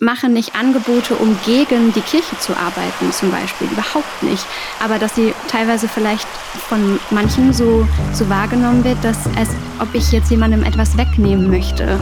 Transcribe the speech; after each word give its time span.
mache 0.00 0.28
nicht 0.28 0.54
Angebote, 0.54 1.14
um 1.14 1.36
gegen 1.44 1.92
die 1.92 2.00
Kirche 2.00 2.38
zu 2.38 2.52
arbeiten, 2.52 3.10
zum 3.12 3.30
Beispiel. 3.30 3.68
Überhaupt 3.68 4.22
nicht. 4.22 4.44
Aber 4.82 4.98
dass 4.98 5.14
sie 5.14 5.34
teilweise 5.50 5.88
vielleicht 5.88 6.26
von 6.68 7.00
manchen 7.10 7.52
so, 7.52 7.86
so 8.12 8.28
wahrgenommen 8.28 8.84
wird, 8.84 9.02
dass 9.02 9.18
als 9.36 9.50
ob 9.80 9.92
ich 9.94 10.12
jetzt 10.12 10.30
jemandem 10.30 10.62
etwas 10.62 10.96
wegnehmen 10.96 11.50
möchte. 11.50 11.98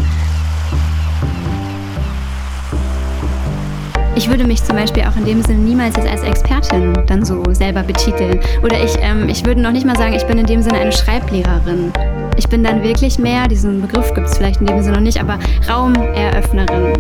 Ich 4.15 4.31
würde 4.31 4.45
mich 4.45 4.65
zum 4.65 4.77
Beispiel 4.77 5.05
auch 5.05 5.17
in 5.17 5.27
dem 5.27 5.43
Sinne 5.43 5.59
niemals 5.61 5.95
jetzt 5.97 6.09
als 6.09 6.23
Expertin 6.23 6.95
dann 7.07 7.23
so 7.23 7.43
selber 7.53 7.83
betiteln. 7.83 8.41
Oder 8.63 8.83
ich, 8.83 8.95
ähm, 9.01 9.29
ich 9.29 9.45
würde 9.45 9.61
noch 9.61 9.73
nicht 9.73 9.85
mal 9.85 9.97
sagen, 9.97 10.15
ich 10.15 10.25
bin 10.27 10.39
in 10.39 10.47
dem 10.47 10.63
Sinne 10.63 10.79
eine 10.79 10.93
Schreiblehrerin. 10.93 11.93
Ich 12.39 12.49
bin 12.49 12.65
dann 12.65 12.83
wirklich 12.83 13.19
mehr, 13.19 13.47
diesen 13.47 13.83
Begriff 13.83 14.13
gibt 14.15 14.27
es 14.27 14.37
vielleicht 14.37 14.61
in 14.61 14.67
dem 14.67 14.83
Sinne 14.83 14.97
noch 14.97 15.03
nicht, 15.03 15.21
aber 15.21 15.39
Raumeröffnerin. 15.69 16.95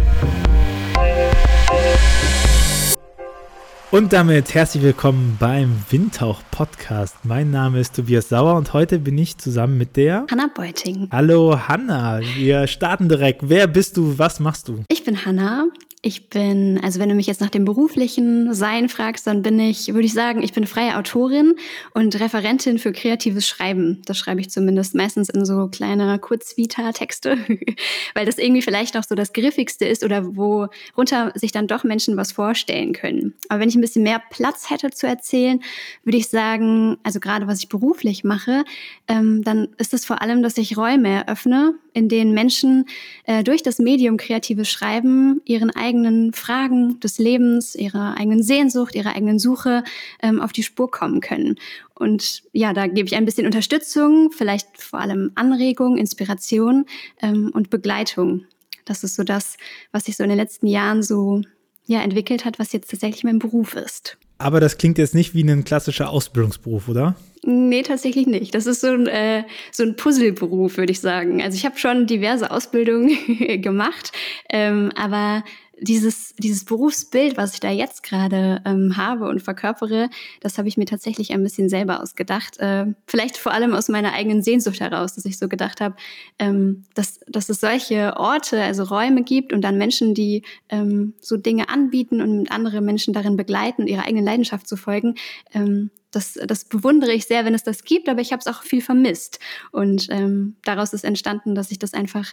Und 3.92 4.12
damit 4.12 4.52
herzlich 4.52 4.82
willkommen 4.82 5.36
beim 5.38 5.72
Windtauch 5.90 6.42
Podcast. 6.50 7.14
Mein 7.22 7.52
Name 7.52 7.78
ist 7.78 7.94
Tobias 7.94 8.28
Sauer 8.28 8.56
und 8.56 8.72
heute 8.72 8.98
bin 8.98 9.16
ich 9.16 9.38
zusammen 9.38 9.78
mit 9.78 9.96
der 9.96 10.26
Hanna 10.28 10.50
Beuting. 10.52 11.08
Hallo 11.12 11.68
Hanna, 11.68 12.20
wir 12.34 12.66
starten 12.66 13.08
direkt. 13.08 13.48
Wer 13.48 13.68
bist 13.68 13.96
du? 13.96 14.18
Was 14.18 14.40
machst 14.40 14.66
du? 14.66 14.82
Ich 14.88 15.04
bin 15.04 15.24
Hanna. 15.24 15.66
Ich 16.06 16.28
bin, 16.28 16.78
also 16.84 17.00
wenn 17.00 17.08
du 17.08 17.16
mich 17.16 17.26
jetzt 17.26 17.40
nach 17.40 17.50
dem 17.50 17.64
beruflichen 17.64 18.54
Sein 18.54 18.88
fragst, 18.88 19.26
dann 19.26 19.42
bin 19.42 19.58
ich, 19.58 19.92
würde 19.92 20.06
ich 20.06 20.12
sagen, 20.12 20.40
ich 20.40 20.52
bin 20.52 20.64
freie 20.64 20.98
Autorin 20.98 21.56
und 21.94 22.20
Referentin 22.20 22.78
für 22.78 22.92
kreatives 22.92 23.48
Schreiben. 23.48 24.02
Das 24.06 24.16
schreibe 24.16 24.40
ich 24.40 24.48
zumindest 24.48 24.94
meistens 24.94 25.28
in 25.28 25.44
so 25.44 25.66
kleine 25.66 26.20
Kurzvita-Texte, 26.20 27.38
weil 28.14 28.24
das 28.24 28.38
irgendwie 28.38 28.62
vielleicht 28.62 28.96
auch 28.96 29.02
so 29.02 29.16
das 29.16 29.32
Griffigste 29.32 29.84
ist 29.84 30.04
oder 30.04 30.36
worunter 30.36 31.32
sich 31.34 31.50
dann 31.50 31.66
doch 31.66 31.82
Menschen 31.82 32.16
was 32.16 32.30
vorstellen 32.30 32.92
können. 32.92 33.34
Aber 33.48 33.58
wenn 33.58 33.68
ich 33.68 33.74
ein 33.74 33.80
bisschen 33.80 34.04
mehr 34.04 34.22
Platz 34.30 34.70
hätte 34.70 34.92
zu 34.92 35.08
erzählen, 35.08 35.60
würde 36.04 36.18
ich 36.18 36.28
sagen, 36.28 36.98
also 37.02 37.18
gerade 37.18 37.48
was 37.48 37.58
ich 37.58 37.68
beruflich 37.68 38.22
mache, 38.22 38.62
ähm, 39.08 39.42
dann 39.42 39.70
ist 39.76 39.92
es 39.92 40.04
vor 40.04 40.22
allem, 40.22 40.44
dass 40.44 40.56
ich 40.56 40.76
Räume 40.76 41.24
eröffne, 41.26 41.74
in 41.96 42.10
denen 42.10 42.34
Menschen 42.34 42.84
äh, 43.24 43.42
durch 43.42 43.62
das 43.62 43.78
Medium 43.78 44.18
kreatives 44.18 44.68
Schreiben 44.68 45.40
ihren 45.46 45.70
eigenen 45.70 46.34
Fragen 46.34 47.00
des 47.00 47.16
Lebens, 47.16 47.74
ihrer 47.74 48.18
eigenen 48.18 48.42
Sehnsucht, 48.42 48.94
ihrer 48.94 49.16
eigenen 49.16 49.38
Suche 49.38 49.82
ähm, 50.22 50.42
auf 50.42 50.52
die 50.52 50.62
Spur 50.62 50.90
kommen 50.90 51.22
können. 51.22 51.56
Und 51.94 52.42
ja, 52.52 52.74
da 52.74 52.86
gebe 52.86 53.08
ich 53.08 53.16
ein 53.16 53.24
bisschen 53.24 53.46
Unterstützung, 53.46 54.30
vielleicht 54.30 54.82
vor 54.82 55.00
allem 55.00 55.32
Anregung, 55.36 55.96
Inspiration 55.96 56.84
ähm, 57.22 57.50
und 57.54 57.70
Begleitung. 57.70 58.44
Das 58.84 59.02
ist 59.02 59.16
so 59.16 59.24
das, 59.24 59.56
was 59.90 60.04
sich 60.04 60.18
so 60.18 60.22
in 60.22 60.28
den 60.28 60.38
letzten 60.38 60.66
Jahren 60.66 61.02
so 61.02 61.40
ja, 61.86 62.02
entwickelt 62.02 62.44
hat, 62.44 62.58
was 62.58 62.74
jetzt 62.74 62.90
tatsächlich 62.90 63.24
mein 63.24 63.38
Beruf 63.38 63.74
ist. 63.74 64.18
Aber 64.38 64.60
das 64.60 64.76
klingt 64.76 64.98
jetzt 64.98 65.14
nicht 65.14 65.34
wie 65.34 65.42
ein 65.42 65.64
klassischer 65.64 66.10
Ausbildungsberuf, 66.10 66.88
oder? 66.88 67.16
Nee, 67.42 67.82
tatsächlich 67.82 68.26
nicht. 68.26 68.54
Das 68.54 68.66
ist 68.66 68.80
so 68.80 68.88
ein, 68.88 69.06
äh, 69.06 69.44
so 69.70 69.82
ein 69.82 69.96
Puzzleberuf, 69.96 70.76
würde 70.76 70.92
ich 70.92 71.00
sagen. 71.00 71.42
Also 71.42 71.56
ich 71.56 71.64
habe 71.64 71.78
schon 71.78 72.06
diverse 72.06 72.50
Ausbildungen 72.50 73.16
gemacht, 73.62 74.12
ähm, 74.50 74.90
aber 74.96 75.44
dieses, 75.78 76.34
dieses 76.38 76.64
Berufsbild, 76.64 77.36
was 77.36 77.54
ich 77.54 77.60
da 77.60 77.70
jetzt 77.70 78.02
gerade 78.02 78.62
ähm, 78.64 78.96
habe 78.96 79.28
und 79.28 79.42
verkörpere, 79.42 80.08
das 80.40 80.56
habe 80.56 80.68
ich 80.68 80.76
mir 80.76 80.86
tatsächlich 80.86 81.32
ein 81.32 81.42
bisschen 81.42 81.68
selber 81.68 82.02
ausgedacht. 82.02 82.58
Äh, 82.58 82.86
vielleicht 83.06 83.36
vor 83.36 83.52
allem 83.52 83.74
aus 83.74 83.88
meiner 83.88 84.12
eigenen 84.14 84.42
Sehnsucht 84.42 84.80
heraus, 84.80 85.14
dass 85.14 85.24
ich 85.26 85.38
so 85.38 85.48
gedacht 85.48 85.80
habe, 85.80 85.96
ähm, 86.38 86.84
dass, 86.94 87.20
dass 87.28 87.48
es 87.48 87.60
solche 87.60 88.16
Orte, 88.16 88.62
also 88.62 88.84
Räume 88.84 89.22
gibt 89.22 89.52
und 89.52 89.62
dann 89.62 89.76
Menschen, 89.76 90.14
die 90.14 90.42
ähm, 90.70 91.14
so 91.20 91.36
Dinge 91.36 91.68
anbieten 91.68 92.22
und 92.22 92.50
andere 92.50 92.80
Menschen 92.80 93.12
darin 93.12 93.36
begleiten 93.36 93.82
und 93.82 93.88
ihrer 93.88 94.06
eigenen 94.06 94.24
Leidenschaft 94.24 94.66
zu 94.66 94.76
folgen. 94.76 95.14
Ähm, 95.52 95.90
das, 96.10 96.38
das 96.46 96.64
bewundere 96.64 97.12
ich 97.12 97.26
sehr, 97.26 97.44
wenn 97.44 97.54
es 97.54 97.62
das 97.62 97.84
gibt, 97.84 98.08
aber 98.08 98.22
ich 98.22 98.32
habe 98.32 98.40
es 98.40 98.46
auch 98.46 98.62
viel 98.62 98.80
vermisst. 98.80 99.38
Und 99.70 100.06
ähm, 100.10 100.56
daraus 100.64 100.94
ist 100.94 101.04
entstanden, 101.04 101.54
dass 101.54 101.70
ich 101.70 101.78
das 101.78 101.92
einfach 101.92 102.32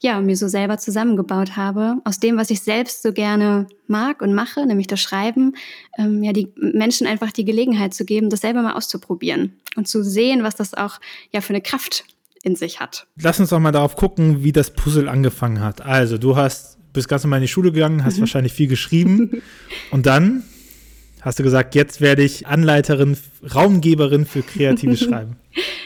ja, 0.00 0.20
mir 0.20 0.36
so 0.36 0.48
selber 0.48 0.78
zusammengebaut 0.78 1.56
habe, 1.56 1.96
aus 2.04 2.20
dem, 2.20 2.36
was 2.36 2.50
ich 2.50 2.60
selbst 2.60 3.02
so 3.02 3.12
gerne 3.12 3.66
mag 3.86 4.22
und 4.22 4.34
mache, 4.34 4.66
nämlich 4.66 4.86
das 4.86 5.00
Schreiben, 5.00 5.54
ähm, 5.98 6.22
ja, 6.22 6.32
die 6.32 6.52
Menschen 6.56 7.06
einfach 7.06 7.32
die 7.32 7.44
Gelegenheit 7.44 7.94
zu 7.94 8.04
geben, 8.04 8.30
das 8.30 8.40
selber 8.40 8.62
mal 8.62 8.74
auszuprobieren 8.74 9.54
und 9.76 9.88
zu 9.88 10.02
sehen, 10.04 10.42
was 10.42 10.56
das 10.56 10.74
auch 10.74 11.00
ja 11.32 11.40
für 11.40 11.50
eine 11.50 11.62
Kraft 11.62 12.04
in 12.42 12.54
sich 12.54 12.80
hat. 12.80 13.06
Lass 13.20 13.40
uns 13.40 13.50
doch 13.50 13.58
mal 13.58 13.72
darauf 13.72 13.96
gucken, 13.96 14.44
wie 14.44 14.52
das 14.52 14.70
Puzzle 14.70 15.08
angefangen 15.08 15.60
hat. 15.60 15.80
Also, 15.80 16.18
du 16.18 16.36
hast 16.36 16.78
bist 16.92 17.08
ganz 17.08 17.22
normal 17.22 17.38
in 17.38 17.42
die 17.42 17.48
Schule 17.48 17.72
gegangen, 17.72 18.04
hast 18.04 18.16
mhm. 18.16 18.20
wahrscheinlich 18.20 18.52
viel 18.52 18.68
geschrieben 18.68 19.42
und 19.90 20.06
dann 20.06 20.42
hast 21.20 21.38
du 21.38 21.42
gesagt, 21.42 21.74
jetzt 21.74 22.00
werde 22.00 22.22
ich 22.22 22.46
Anleiterin, 22.46 23.16
Raumgeberin 23.54 24.26
für 24.26 24.42
kreatives 24.42 25.00
Schreiben. 25.04 25.36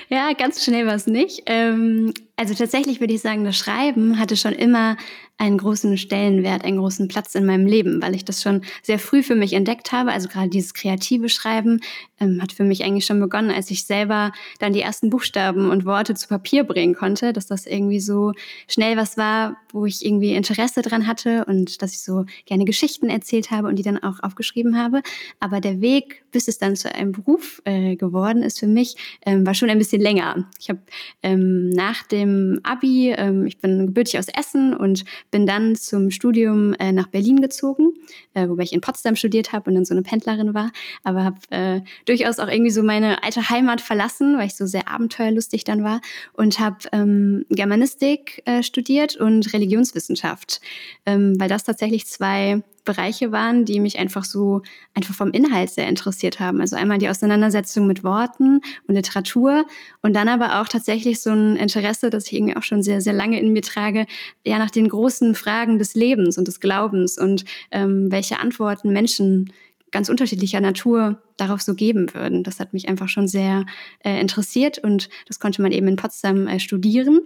ja, 0.08 0.32
ganz 0.32 0.64
schnell 0.64 0.86
war 0.86 0.94
es 0.94 1.06
nicht. 1.06 1.42
Ähm, 1.46 2.12
also 2.42 2.54
tatsächlich 2.54 2.98
würde 2.98 3.14
ich 3.14 3.20
sagen, 3.20 3.44
das 3.44 3.56
Schreiben 3.56 4.18
hatte 4.18 4.36
schon 4.36 4.52
immer 4.52 4.96
einen 5.38 5.58
großen 5.58 5.96
Stellenwert, 5.96 6.64
einen 6.64 6.78
großen 6.78 7.08
Platz 7.08 7.34
in 7.34 7.46
meinem 7.46 7.66
Leben, 7.66 8.02
weil 8.02 8.14
ich 8.14 8.24
das 8.24 8.42
schon 8.42 8.62
sehr 8.82 8.98
früh 8.98 9.22
für 9.22 9.34
mich 9.34 9.52
entdeckt 9.52 9.92
habe. 9.92 10.12
Also 10.12 10.28
gerade 10.28 10.48
dieses 10.48 10.74
kreative 10.74 11.28
Schreiben 11.28 11.80
ähm, 12.20 12.40
hat 12.40 12.52
für 12.52 12.64
mich 12.64 12.84
eigentlich 12.84 13.06
schon 13.06 13.18
begonnen, 13.20 13.50
als 13.50 13.70
ich 13.70 13.84
selber 13.84 14.32
dann 14.60 14.72
die 14.72 14.80
ersten 14.80 15.10
Buchstaben 15.10 15.70
und 15.70 15.84
Worte 15.84 16.14
zu 16.14 16.28
Papier 16.28 16.64
bringen 16.64 16.94
konnte, 16.94 17.32
dass 17.32 17.46
das 17.46 17.66
irgendwie 17.66 17.98
so 18.00 18.32
schnell 18.68 18.96
was 18.96 19.16
war, 19.16 19.56
wo 19.72 19.86
ich 19.86 20.04
irgendwie 20.04 20.34
Interesse 20.34 20.82
dran 20.82 21.06
hatte 21.06 21.44
und 21.46 21.82
dass 21.82 21.92
ich 21.92 22.02
so 22.02 22.24
gerne 22.44 22.64
Geschichten 22.64 23.08
erzählt 23.08 23.50
habe 23.50 23.68
und 23.68 23.76
die 23.76 23.82
dann 23.82 24.02
auch 24.02 24.22
aufgeschrieben 24.22 24.78
habe. 24.78 25.02
Aber 25.40 25.60
der 25.60 25.80
Weg, 25.80 26.24
bis 26.30 26.46
es 26.46 26.58
dann 26.58 26.76
zu 26.76 26.94
einem 26.94 27.12
Beruf 27.12 27.62
äh, 27.64 27.96
geworden 27.96 28.42
ist 28.42 28.60
für 28.60 28.68
mich, 28.68 28.96
ähm, 29.26 29.44
war 29.46 29.54
schon 29.54 29.70
ein 29.70 29.78
bisschen 29.78 30.02
länger. 30.02 30.48
Ich 30.60 30.68
habe 30.68 30.80
ähm, 31.22 31.70
nach 31.70 32.04
dem 32.04 32.31
Abi, 32.62 33.10
ähm, 33.16 33.46
ich 33.46 33.58
bin 33.58 33.86
gebürtig 33.86 34.18
aus 34.18 34.26
Essen 34.28 34.74
und 34.74 35.04
bin 35.30 35.46
dann 35.46 35.74
zum 35.74 36.10
Studium 36.10 36.74
äh, 36.74 36.92
nach 36.92 37.08
Berlin 37.08 37.40
gezogen, 37.40 37.94
äh, 38.34 38.48
wobei 38.48 38.64
ich 38.64 38.72
in 38.72 38.80
Potsdam 38.80 39.16
studiert 39.16 39.52
habe 39.52 39.70
und 39.70 39.74
dann 39.74 39.84
so 39.84 39.94
eine 39.94 40.02
Pendlerin 40.02 40.54
war, 40.54 40.70
aber 41.04 41.24
habe 41.24 41.38
äh, 41.50 41.80
durchaus 42.04 42.38
auch 42.38 42.48
irgendwie 42.48 42.70
so 42.70 42.82
meine 42.82 43.22
alte 43.22 43.50
Heimat 43.50 43.80
verlassen, 43.80 44.36
weil 44.38 44.46
ich 44.46 44.54
so 44.54 44.66
sehr 44.66 44.88
abenteuerlustig 44.88 45.64
dann 45.64 45.84
war 45.84 46.00
und 46.32 46.58
habe 46.60 46.78
ähm, 46.92 47.46
Germanistik 47.50 48.42
äh, 48.44 48.62
studiert 48.62 49.16
und 49.16 49.52
Religionswissenschaft, 49.52 50.60
ähm, 51.06 51.34
weil 51.38 51.48
das 51.48 51.64
tatsächlich 51.64 52.06
zwei 52.06 52.62
Bereiche 52.84 53.32
waren, 53.32 53.64
die 53.64 53.80
mich 53.80 53.98
einfach 53.98 54.24
so 54.24 54.62
einfach 54.94 55.14
vom 55.14 55.30
Inhalt 55.30 55.70
sehr 55.70 55.88
interessiert 55.88 56.40
haben. 56.40 56.60
Also 56.60 56.76
einmal 56.76 56.98
die 56.98 57.08
Auseinandersetzung 57.08 57.86
mit 57.86 58.02
Worten 58.02 58.60
und 58.86 58.94
Literatur 58.94 59.64
und 60.02 60.14
dann 60.14 60.28
aber 60.28 60.60
auch 60.60 60.68
tatsächlich 60.68 61.20
so 61.20 61.30
ein 61.30 61.56
Interesse, 61.56 62.10
das 62.10 62.26
ich 62.26 62.32
irgendwie 62.34 62.56
auch 62.56 62.62
schon 62.62 62.82
sehr, 62.82 63.00
sehr 63.00 63.12
lange 63.12 63.38
in 63.40 63.52
mir 63.52 63.62
trage, 63.62 64.06
ja 64.44 64.58
nach 64.58 64.70
den 64.70 64.88
großen 64.88 65.34
Fragen 65.34 65.78
des 65.78 65.94
Lebens 65.94 66.38
und 66.38 66.48
des 66.48 66.60
Glaubens 66.60 67.18
und 67.18 67.44
ähm, 67.70 68.10
welche 68.10 68.40
Antworten 68.40 68.92
Menschen 68.92 69.52
ganz 69.92 70.08
unterschiedlicher 70.08 70.60
Natur 70.60 71.22
darauf 71.36 71.60
so 71.62 71.74
geben 71.74 72.12
würden. 72.14 72.42
Das 72.42 72.58
hat 72.58 72.72
mich 72.72 72.88
einfach 72.88 73.08
schon 73.08 73.28
sehr 73.28 73.66
äh, 74.02 74.20
interessiert 74.20 74.78
und 74.78 75.08
das 75.28 75.38
konnte 75.38 75.62
man 75.62 75.70
eben 75.70 75.86
in 75.86 75.96
Potsdam 75.96 76.48
äh, 76.48 76.58
studieren. 76.58 77.20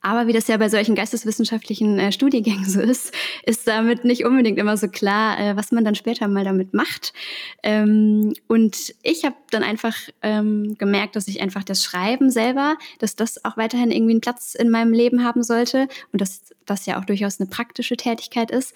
Aber 0.00 0.26
wie 0.26 0.32
das 0.32 0.48
ja 0.48 0.56
bei 0.56 0.68
solchen 0.68 0.94
geisteswissenschaftlichen 0.94 1.98
äh, 1.98 2.12
Studiengängen 2.12 2.68
so 2.68 2.80
ist, 2.80 3.12
ist 3.44 3.66
damit 3.68 4.04
nicht 4.04 4.24
unbedingt 4.24 4.58
immer 4.58 4.76
so 4.76 4.88
klar, 4.88 5.38
äh, 5.38 5.56
was 5.56 5.72
man 5.72 5.84
dann 5.84 5.94
später 5.94 6.28
mal 6.28 6.44
damit 6.44 6.74
macht. 6.74 7.12
Ähm, 7.62 8.34
und 8.46 8.94
ich 9.02 9.24
habe 9.24 9.36
dann 9.50 9.62
einfach 9.62 9.94
ähm, 10.22 10.76
gemerkt, 10.78 11.16
dass 11.16 11.28
ich 11.28 11.40
einfach 11.40 11.64
das 11.64 11.84
Schreiben 11.84 12.30
selber, 12.30 12.76
dass 12.98 13.16
das 13.16 13.44
auch 13.44 13.56
weiterhin 13.56 13.90
irgendwie 13.90 14.12
einen 14.12 14.20
Platz 14.20 14.54
in 14.54 14.70
meinem 14.70 14.92
Leben 14.92 15.24
haben 15.24 15.42
sollte 15.42 15.88
und 16.12 16.20
dass 16.20 16.54
das 16.66 16.86
ja 16.86 16.98
auch 16.98 17.04
durchaus 17.04 17.40
eine 17.40 17.48
praktische 17.48 17.96
Tätigkeit 17.96 18.50
ist. 18.50 18.74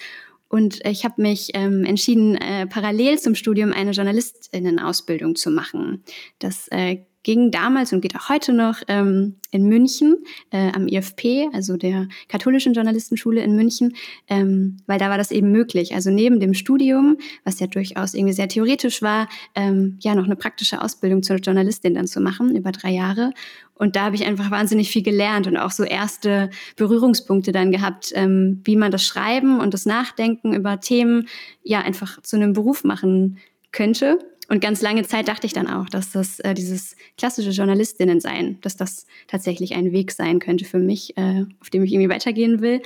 Und 0.49 0.85
ich 0.85 1.07
habe 1.07 1.23
mich 1.23 1.53
ähm, 1.55 1.85
entschieden, 1.85 2.37
äh, 2.37 2.67
parallel 2.67 3.19
zum 3.19 3.35
Studium 3.35 3.73
eine 3.73 3.93
Journalistinnen-Ausbildung 3.93 5.35
zu 5.35 5.51
machen. 5.51 6.05
Das 6.41 6.69
äh, 6.69 6.99
ging 7.23 7.51
damals 7.51 7.93
und 7.93 8.01
geht 8.01 8.17
auch 8.17 8.29
heute 8.29 8.53
noch 8.53 8.81
ähm, 8.89 9.37
in 9.51 9.69
München 9.69 10.17
äh, 10.51 10.73
am 10.73 10.89
IFP, 10.89 11.49
also 11.53 11.77
der 11.77 12.09
katholischen 12.29 12.75
Journalistenschule 12.75 13.43
in 13.43 13.55
München, 13.55 13.95
ähm, 14.29 14.79
weil 14.87 14.99
da 14.99 15.11
war 15.11 15.19
das 15.19 15.31
eben 15.31 15.53
möglich. 15.53 15.95
Also 15.95 16.11
neben 16.11 16.41
dem 16.41 16.55
Studium, 16.55 17.19
was 17.45 17.61
ja 17.61 17.67
durchaus 17.67 18.15
irgendwie 18.15 18.33
sehr 18.33 18.49
theoretisch 18.49 19.03
war, 19.03 19.29
ähm, 19.55 19.99
ja 20.01 20.15
noch 20.15 20.25
eine 20.25 20.37
praktische 20.37 20.83
Ausbildung 20.83 21.23
zur 21.23 21.37
Journalistin 21.37 21.95
dann 21.95 22.07
zu 22.07 22.21
machen 22.21 22.57
über 22.57 22.73
drei 22.73 22.91
Jahre. 22.91 23.33
Und 23.75 23.97
da 23.97 24.05
habe 24.05 24.17
ich 24.17 24.27
einfach 24.27 24.51
wahnsinnig 24.51 24.91
viel 24.91 25.03
gelernt 25.03 25.47
und 25.47 25.57
auch 25.57 25.71
so 25.71 25.83
erste 25.83 26.51
Berührungspunkte 26.77 27.53
dann 27.53 27.73
gehabt, 27.73 28.13
ähm, 28.15 28.61
wie 28.65 28.77
man 28.77 28.91
das 28.91 29.05
Schreiben 29.05 29.61
und 29.61 29.75
das 29.75 29.87
Nachdenken 29.87 30.55
über 30.55 30.81
Themen 30.81 31.29
ja 31.63 31.81
einfach 31.81 32.21
zu 32.23 32.37
einem 32.37 32.53
Beruf 32.53 32.85
machen 32.85 33.39
könnte. 33.73 34.19
Und 34.49 34.61
ganz 34.61 34.83
lange 34.83 35.05
Zeit 35.05 35.29
dachte 35.29 35.47
ich 35.47 35.53
dann 35.53 35.69
auch, 35.69 35.89
dass 35.89 36.13
das 36.13 36.41
äh, 36.41 36.55
dieses 36.55 36.97
klassische 37.17 37.51
Journalistinnen 37.51 38.21
sein, 38.21 38.59
dass 38.61 38.77
das 38.77 39.07
tatsächlich 39.29 39.75
ein 39.75 39.93
Weg 39.93 40.13
sein 40.13 40.41
könnte 40.41 40.65
für 40.65 40.79
mich, 40.79 41.17
äh, 41.17 41.45
auf 41.61 41.71
dem 41.71 41.85
ich 41.85 41.93
irgendwie 41.93 42.11
weitergehen 42.11 42.61
will. 42.61 42.83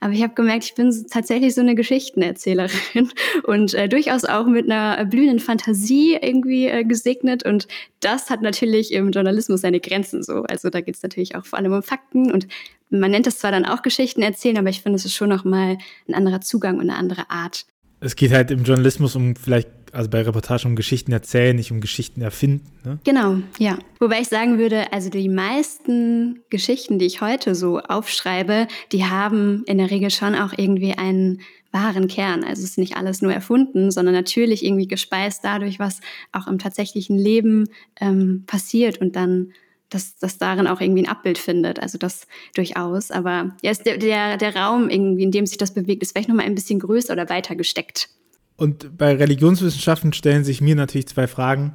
Aber 0.00 0.12
ich 0.12 0.22
habe 0.22 0.34
gemerkt, 0.34 0.64
ich 0.64 0.74
bin 0.74 0.94
tatsächlich 1.10 1.54
so 1.54 1.60
eine 1.60 1.74
Geschichtenerzählerin 1.74 3.10
und 3.44 3.74
äh, 3.74 3.88
durchaus 3.88 4.24
auch 4.24 4.46
mit 4.46 4.70
einer 4.70 5.04
blühenden 5.06 5.40
Fantasie 5.40 6.16
irgendwie 6.20 6.68
äh, 6.68 6.84
gesegnet. 6.84 7.44
Und 7.44 7.66
das 8.00 8.30
hat 8.30 8.42
natürlich 8.42 8.92
im 8.92 9.10
Journalismus 9.10 9.62
seine 9.62 9.80
Grenzen 9.80 10.22
so. 10.22 10.42
Also 10.44 10.70
da 10.70 10.80
geht 10.80 10.96
es 10.96 11.02
natürlich 11.02 11.34
auch 11.34 11.44
vor 11.44 11.58
allem 11.58 11.72
um 11.72 11.82
Fakten 11.82 12.30
und 12.30 12.46
man 12.90 13.10
nennt 13.10 13.26
es 13.26 13.38
zwar 13.38 13.50
dann 13.50 13.66
auch 13.66 13.82
Geschichten 13.82 14.22
erzählen, 14.22 14.56
aber 14.56 14.70
ich 14.70 14.80
finde, 14.80 14.96
es 14.96 15.04
ist 15.04 15.14
schon 15.14 15.28
nochmal 15.28 15.78
ein 16.06 16.14
anderer 16.14 16.40
Zugang 16.40 16.76
und 16.76 16.88
eine 16.88 16.96
andere 16.96 17.28
Art. 17.28 17.66
Es 18.00 18.16
geht 18.16 18.32
halt 18.32 18.50
im 18.50 18.62
Journalismus 18.62 19.16
um 19.16 19.34
vielleicht 19.36 19.68
also 19.98 20.10
bei 20.10 20.22
Reportagen 20.22 20.70
um 20.70 20.76
Geschichten 20.76 21.10
erzählen, 21.10 21.56
nicht 21.56 21.72
um 21.72 21.80
Geschichten 21.80 22.22
erfinden. 22.22 22.70
Ne? 22.84 23.00
Genau, 23.02 23.38
ja. 23.58 23.80
Wobei 23.98 24.20
ich 24.20 24.28
sagen 24.28 24.56
würde, 24.56 24.92
also 24.92 25.10
die 25.10 25.28
meisten 25.28 26.40
Geschichten, 26.50 27.00
die 27.00 27.06
ich 27.06 27.20
heute 27.20 27.56
so 27.56 27.80
aufschreibe, 27.80 28.68
die 28.92 29.06
haben 29.06 29.64
in 29.66 29.78
der 29.78 29.90
Regel 29.90 30.10
schon 30.10 30.36
auch 30.36 30.52
irgendwie 30.56 30.92
einen 30.92 31.40
wahren 31.72 32.06
Kern. 32.06 32.44
Also 32.44 32.62
es 32.62 32.70
ist 32.70 32.78
nicht 32.78 32.96
alles 32.96 33.22
nur 33.22 33.32
erfunden, 33.32 33.90
sondern 33.90 34.14
natürlich 34.14 34.64
irgendwie 34.64 34.86
gespeist 34.86 35.40
dadurch, 35.42 35.80
was 35.80 36.00
auch 36.30 36.46
im 36.46 36.60
tatsächlichen 36.60 37.18
Leben 37.18 37.68
ähm, 38.00 38.44
passiert 38.46 38.98
und 39.00 39.16
dann 39.16 39.52
dass 39.90 40.18
das 40.18 40.36
darin 40.36 40.66
auch 40.66 40.82
irgendwie 40.82 41.04
ein 41.04 41.08
Abbild 41.08 41.38
findet. 41.38 41.80
Also 41.80 41.96
das 41.96 42.26
durchaus. 42.54 43.10
Aber 43.10 43.56
ja, 43.62 43.70
ist 43.70 43.86
der, 43.86 43.96
der, 43.96 44.36
der 44.36 44.54
Raum, 44.54 44.90
irgendwie, 44.90 45.22
in 45.22 45.30
dem 45.30 45.46
sich 45.46 45.56
das 45.56 45.72
bewegt, 45.72 46.02
ist 46.02 46.12
vielleicht 46.12 46.28
nochmal 46.28 46.44
ein 46.44 46.54
bisschen 46.54 46.78
größer 46.78 47.14
oder 47.14 47.30
weiter 47.30 47.56
gesteckt. 47.56 48.10
Und 48.58 48.98
bei 48.98 49.14
Religionswissenschaften 49.14 50.12
stellen 50.12 50.42
sich 50.42 50.60
mir 50.60 50.74
natürlich 50.74 51.06
zwei 51.06 51.28
Fragen. 51.28 51.74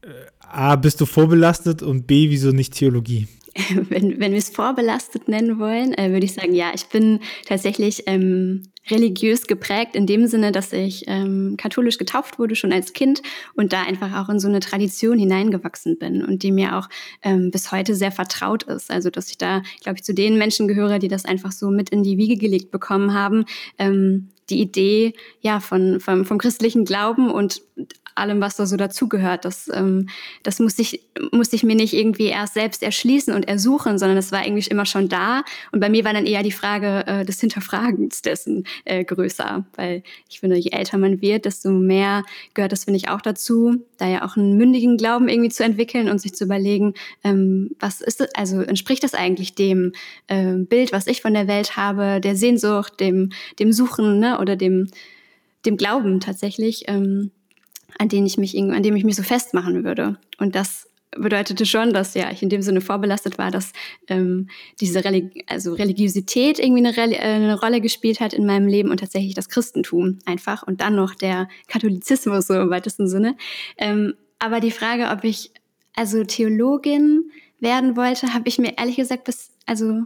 Äh, 0.00 0.08
A, 0.40 0.74
bist 0.76 1.00
du 1.02 1.06
vorbelastet 1.06 1.82
und 1.82 2.06
B, 2.06 2.30
wieso 2.30 2.50
nicht 2.50 2.72
Theologie? 2.72 3.28
Wenn, 3.88 4.18
wenn 4.18 4.32
wir 4.32 4.38
es 4.38 4.48
vorbelastet 4.48 5.28
nennen 5.28 5.60
wollen, 5.60 5.94
äh, 5.94 6.10
würde 6.10 6.26
ich 6.26 6.32
sagen, 6.32 6.54
ja, 6.54 6.72
ich 6.74 6.86
bin 6.86 7.20
tatsächlich 7.46 8.02
ähm, 8.06 8.64
religiös 8.90 9.46
geprägt 9.46 9.94
in 9.94 10.08
dem 10.08 10.26
Sinne, 10.26 10.50
dass 10.50 10.72
ich 10.72 11.04
ähm, 11.06 11.54
katholisch 11.56 11.96
getauft 11.96 12.40
wurde 12.40 12.56
schon 12.56 12.72
als 12.72 12.94
Kind 12.94 13.22
und 13.54 13.72
da 13.72 13.84
einfach 13.84 14.12
auch 14.16 14.28
in 14.28 14.40
so 14.40 14.48
eine 14.48 14.58
Tradition 14.58 15.20
hineingewachsen 15.20 15.98
bin 15.98 16.24
und 16.24 16.42
die 16.42 16.50
mir 16.50 16.76
auch 16.76 16.88
ähm, 17.22 17.52
bis 17.52 17.70
heute 17.70 17.94
sehr 17.94 18.10
vertraut 18.10 18.64
ist. 18.64 18.90
Also 18.90 19.08
dass 19.08 19.30
ich 19.30 19.38
da, 19.38 19.62
glaube 19.84 19.98
ich, 19.98 20.04
zu 20.04 20.14
den 20.14 20.36
Menschen 20.36 20.66
gehöre, 20.66 20.98
die 20.98 21.08
das 21.08 21.24
einfach 21.24 21.52
so 21.52 21.70
mit 21.70 21.90
in 21.90 22.02
die 22.02 22.18
Wiege 22.18 22.36
gelegt 22.36 22.72
bekommen 22.72 23.14
haben. 23.14 23.44
Ähm, 23.78 24.30
die 24.50 24.60
Idee 24.60 25.14
ja 25.40 25.60
von 25.60 26.00
vom, 26.00 26.24
vom 26.24 26.38
christlichen 26.38 26.84
Glauben 26.84 27.30
und 27.30 27.62
allem, 28.14 28.40
was 28.40 28.56
da 28.56 28.66
so 28.66 28.76
dazugehört. 28.76 29.44
Das, 29.44 29.70
ähm, 29.72 30.08
das 30.42 30.58
musste 30.58 30.82
ich, 30.82 31.00
musste 31.32 31.56
ich 31.56 31.62
mir 31.62 31.74
nicht 31.74 31.94
irgendwie 31.94 32.26
erst 32.26 32.54
selbst 32.54 32.82
erschließen 32.82 33.34
und 33.34 33.48
ersuchen, 33.48 33.98
sondern 33.98 34.18
es 34.18 34.32
war 34.32 34.40
eigentlich 34.40 34.70
immer 34.70 34.86
schon 34.86 35.08
da. 35.08 35.42
Und 35.72 35.80
bei 35.80 35.88
mir 35.88 36.04
war 36.04 36.12
dann 36.12 36.26
eher 36.26 36.42
die 36.42 36.52
Frage 36.52 37.06
äh, 37.06 37.24
des 37.24 37.40
Hinterfragens 37.40 38.22
dessen 38.22 38.66
äh, 38.84 39.04
größer, 39.04 39.64
weil 39.76 40.02
ich 40.28 40.40
finde, 40.40 40.56
je 40.56 40.70
älter 40.70 40.98
man 40.98 41.20
wird, 41.20 41.44
desto 41.44 41.70
mehr 41.70 42.24
gehört 42.54 42.72
das, 42.72 42.84
finde 42.84 42.98
ich, 42.98 43.08
auch 43.08 43.20
dazu, 43.20 43.84
da 43.98 44.08
ja 44.08 44.24
auch 44.24 44.36
einen 44.36 44.56
mündigen 44.56 44.96
Glauben 44.96 45.28
irgendwie 45.28 45.50
zu 45.50 45.64
entwickeln 45.64 46.08
und 46.08 46.20
sich 46.20 46.34
zu 46.34 46.44
überlegen, 46.44 46.94
ähm, 47.22 47.70
was 47.80 48.00
ist 48.00 48.20
das, 48.20 48.34
also 48.34 48.60
entspricht 48.60 49.02
das 49.02 49.14
eigentlich 49.14 49.54
dem 49.54 49.92
äh, 50.28 50.54
Bild, 50.54 50.92
was 50.92 51.06
ich 51.06 51.22
von 51.22 51.34
der 51.34 51.48
Welt 51.48 51.76
habe, 51.76 52.20
der 52.20 52.36
Sehnsucht, 52.36 53.00
dem, 53.00 53.30
dem 53.58 53.72
Suchen 53.72 54.18
ne, 54.18 54.38
oder 54.38 54.56
dem, 54.56 54.88
dem 55.64 55.76
Glauben 55.76 56.20
tatsächlich. 56.20 56.84
Ähm, 56.88 57.30
an 57.98 58.08
denen 58.08 58.26
ich 58.26 58.38
mich, 58.38 58.56
an 58.56 58.82
dem 58.82 58.96
ich 58.96 59.04
mich 59.04 59.16
so 59.16 59.22
festmachen 59.22 59.84
würde. 59.84 60.18
Und 60.38 60.54
das 60.54 60.88
bedeutete 61.16 61.66
schon, 61.66 61.92
dass 61.92 62.14
ja 62.14 62.30
ich 62.30 62.42
in 62.42 62.48
dem 62.48 62.62
Sinne 62.62 62.80
vorbelastet 62.80 63.38
war, 63.38 63.50
dass 63.50 63.72
ähm, 64.08 64.48
diese 64.80 65.04
Religi 65.04 65.44
also 65.46 65.74
Religiosität 65.74 66.58
irgendwie 66.58 66.84
eine, 66.86 66.96
Reli 66.96 67.14
äh, 67.14 67.20
eine 67.20 67.60
Rolle 67.60 67.80
gespielt 67.80 68.20
hat 68.20 68.32
in 68.32 68.46
meinem 68.46 68.66
Leben 68.66 68.90
und 68.90 69.00
tatsächlich 69.00 69.34
das 69.34 69.48
Christentum 69.48 70.18
einfach 70.26 70.62
und 70.62 70.80
dann 70.80 70.96
noch 70.96 71.14
der 71.14 71.48
Katholizismus 71.68 72.46
so 72.46 72.54
im 72.54 72.70
weitesten 72.70 73.08
Sinne. 73.08 73.36
Ähm, 73.78 74.14
aber 74.38 74.60
die 74.60 74.70
Frage, 74.70 75.10
ob 75.10 75.24
ich 75.24 75.52
also 75.94 76.24
Theologin 76.24 77.30
werden 77.60 77.96
wollte, 77.96 78.34
habe 78.34 78.48
ich 78.48 78.58
mir 78.58 78.76
ehrlich 78.76 78.96
gesagt 78.96 79.24
bis 79.24 79.50
also 79.66 80.02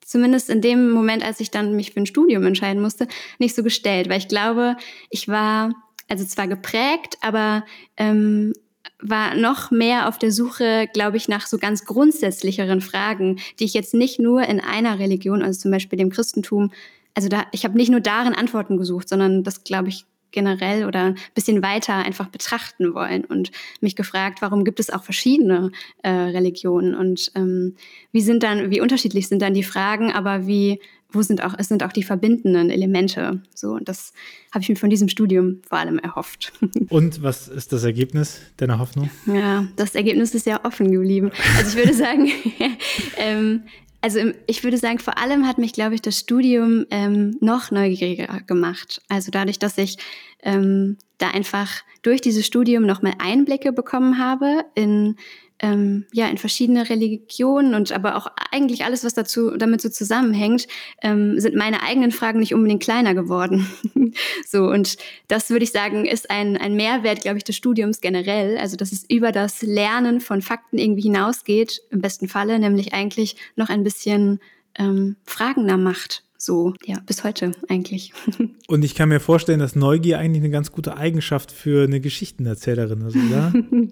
zumindest 0.00 0.50
in 0.50 0.60
dem 0.60 0.90
Moment, 0.90 1.24
als 1.24 1.40
ich 1.40 1.50
dann 1.50 1.74
mich 1.74 1.92
für 1.92 2.00
ein 2.00 2.06
Studium 2.06 2.44
entscheiden 2.44 2.80
musste, 2.80 3.08
nicht 3.38 3.54
so 3.54 3.62
gestellt, 3.62 4.08
weil 4.08 4.18
ich 4.18 4.28
glaube, 4.28 4.76
ich 5.10 5.28
war 5.28 5.72
also 6.08 6.24
zwar 6.24 6.48
geprägt, 6.48 7.18
aber 7.20 7.64
ähm, 7.96 8.52
war 9.00 9.34
noch 9.34 9.70
mehr 9.70 10.08
auf 10.08 10.18
der 10.18 10.32
Suche, 10.32 10.88
glaube 10.92 11.16
ich, 11.16 11.28
nach 11.28 11.46
so 11.46 11.58
ganz 11.58 11.84
grundsätzlicheren 11.84 12.80
Fragen, 12.80 13.38
die 13.58 13.64
ich 13.64 13.74
jetzt 13.74 13.94
nicht 13.94 14.18
nur 14.18 14.42
in 14.42 14.60
einer 14.60 14.98
Religion, 14.98 15.42
also 15.42 15.60
zum 15.60 15.70
Beispiel 15.70 15.98
dem 15.98 16.10
Christentum, 16.10 16.72
also 17.14 17.28
da, 17.28 17.46
ich 17.52 17.64
habe 17.64 17.76
nicht 17.76 17.90
nur 17.90 18.00
darin 18.00 18.34
Antworten 18.34 18.76
gesucht, 18.76 19.08
sondern 19.08 19.42
das, 19.42 19.64
glaube 19.64 19.88
ich, 19.88 20.06
generell 20.32 20.84
oder 20.84 21.04
ein 21.04 21.16
bisschen 21.34 21.62
weiter 21.62 21.94
einfach 21.94 22.28
betrachten 22.28 22.94
wollen 22.94 23.24
und 23.24 23.50
mich 23.80 23.96
gefragt, 23.96 24.42
warum 24.42 24.64
gibt 24.64 24.80
es 24.80 24.90
auch 24.90 25.02
verschiedene 25.02 25.70
äh, 26.02 26.10
Religionen? 26.10 26.94
Und 26.94 27.32
ähm, 27.34 27.76
wie 28.12 28.20
sind 28.20 28.42
dann, 28.42 28.70
wie 28.70 28.80
unterschiedlich 28.80 29.28
sind 29.28 29.40
dann 29.40 29.54
die 29.54 29.62
Fragen, 29.62 30.12
aber 30.12 30.46
wie 30.46 30.80
wo 31.10 31.22
sind 31.22 31.42
auch, 31.42 31.54
es 31.58 31.68
sind 31.68 31.82
auch 31.82 31.92
die 31.92 32.02
verbindenden 32.02 32.70
Elemente. 32.70 33.42
So, 33.54 33.72
und 33.72 33.88
das 33.88 34.12
habe 34.52 34.62
ich 34.62 34.68
mir 34.68 34.76
von 34.76 34.90
diesem 34.90 35.08
Studium 35.08 35.60
vor 35.68 35.78
allem 35.78 35.98
erhofft. 35.98 36.52
Und 36.88 37.22
was 37.22 37.48
ist 37.48 37.72
das 37.72 37.84
Ergebnis 37.84 38.40
deiner 38.56 38.78
Hoffnung? 38.78 39.10
Ja, 39.26 39.66
das 39.76 39.94
Ergebnis 39.94 40.34
ist 40.34 40.46
ja 40.46 40.64
offen 40.64 40.90
geblieben. 40.90 41.30
Also 41.56 41.70
ich 41.70 41.84
würde 41.84 41.94
sagen, 41.98 42.30
ähm, 43.16 43.62
also 44.00 44.20
ich 44.46 44.62
würde 44.62 44.78
sagen, 44.78 44.98
vor 44.98 45.18
allem 45.18 45.46
hat 45.46 45.58
mich, 45.58 45.72
glaube 45.72 45.94
ich, 45.94 46.02
das 46.02 46.18
Studium 46.18 46.86
ähm, 46.90 47.36
noch 47.40 47.70
neugieriger 47.70 48.40
gemacht. 48.46 49.02
Also 49.08 49.30
dadurch, 49.30 49.58
dass 49.58 49.78
ich 49.78 49.96
ähm, 50.42 50.96
da 51.18 51.28
einfach 51.28 51.82
durch 52.02 52.20
dieses 52.20 52.46
Studium 52.46 52.84
nochmal 52.84 53.14
Einblicke 53.18 53.72
bekommen 53.72 54.18
habe 54.18 54.64
in 54.74 55.16
ähm, 55.60 56.06
ja 56.12 56.28
in 56.28 56.38
verschiedene 56.38 56.88
Religionen 56.88 57.74
und 57.74 57.92
aber 57.92 58.16
auch 58.16 58.26
eigentlich 58.50 58.84
alles, 58.84 59.04
was 59.04 59.14
dazu 59.14 59.56
damit 59.56 59.80
so 59.80 59.88
zusammenhängt, 59.88 60.66
ähm, 61.02 61.40
sind 61.40 61.56
meine 61.56 61.82
eigenen 61.82 62.12
Fragen 62.12 62.40
nicht 62.40 62.54
unbedingt 62.54 62.82
kleiner 62.82 63.14
geworden. 63.14 63.66
so 64.46 64.64
und 64.64 64.96
das 65.28 65.50
würde 65.50 65.64
ich 65.64 65.72
sagen 65.72 66.04
ist 66.04 66.30
ein 66.30 66.56
ein 66.56 66.74
Mehrwert, 66.76 67.22
glaube 67.22 67.38
ich, 67.38 67.44
des 67.44 67.56
Studiums 67.56 68.00
generell. 68.00 68.58
Also 68.58 68.76
dass 68.76 68.92
es 68.92 69.04
über 69.08 69.32
das 69.32 69.62
Lernen 69.62 70.20
von 70.20 70.42
Fakten 70.42 70.78
irgendwie 70.78 71.02
hinausgeht 71.02 71.82
im 71.90 72.00
besten 72.00 72.28
Falle, 72.28 72.58
nämlich 72.58 72.92
eigentlich 72.92 73.36
noch 73.56 73.70
ein 73.70 73.82
bisschen 73.84 74.40
ähm, 74.78 75.16
fragender 75.24 75.78
macht 75.78 76.25
so, 76.46 76.72
ja, 76.84 76.96
bis 77.04 77.24
heute 77.24 77.52
eigentlich. 77.68 78.12
Und 78.68 78.84
ich 78.84 78.94
kann 78.94 79.10
mir 79.10 79.20
vorstellen, 79.20 79.58
dass 79.58 79.76
Neugier 79.76 80.18
eigentlich 80.18 80.42
eine 80.42 80.50
ganz 80.50 80.72
gute 80.72 80.96
Eigenschaft 80.96 81.52
für 81.52 81.84
eine 81.84 82.00
Geschichtenerzählerin 82.00 83.02
ist, 83.02 83.16
oder? 83.16 83.52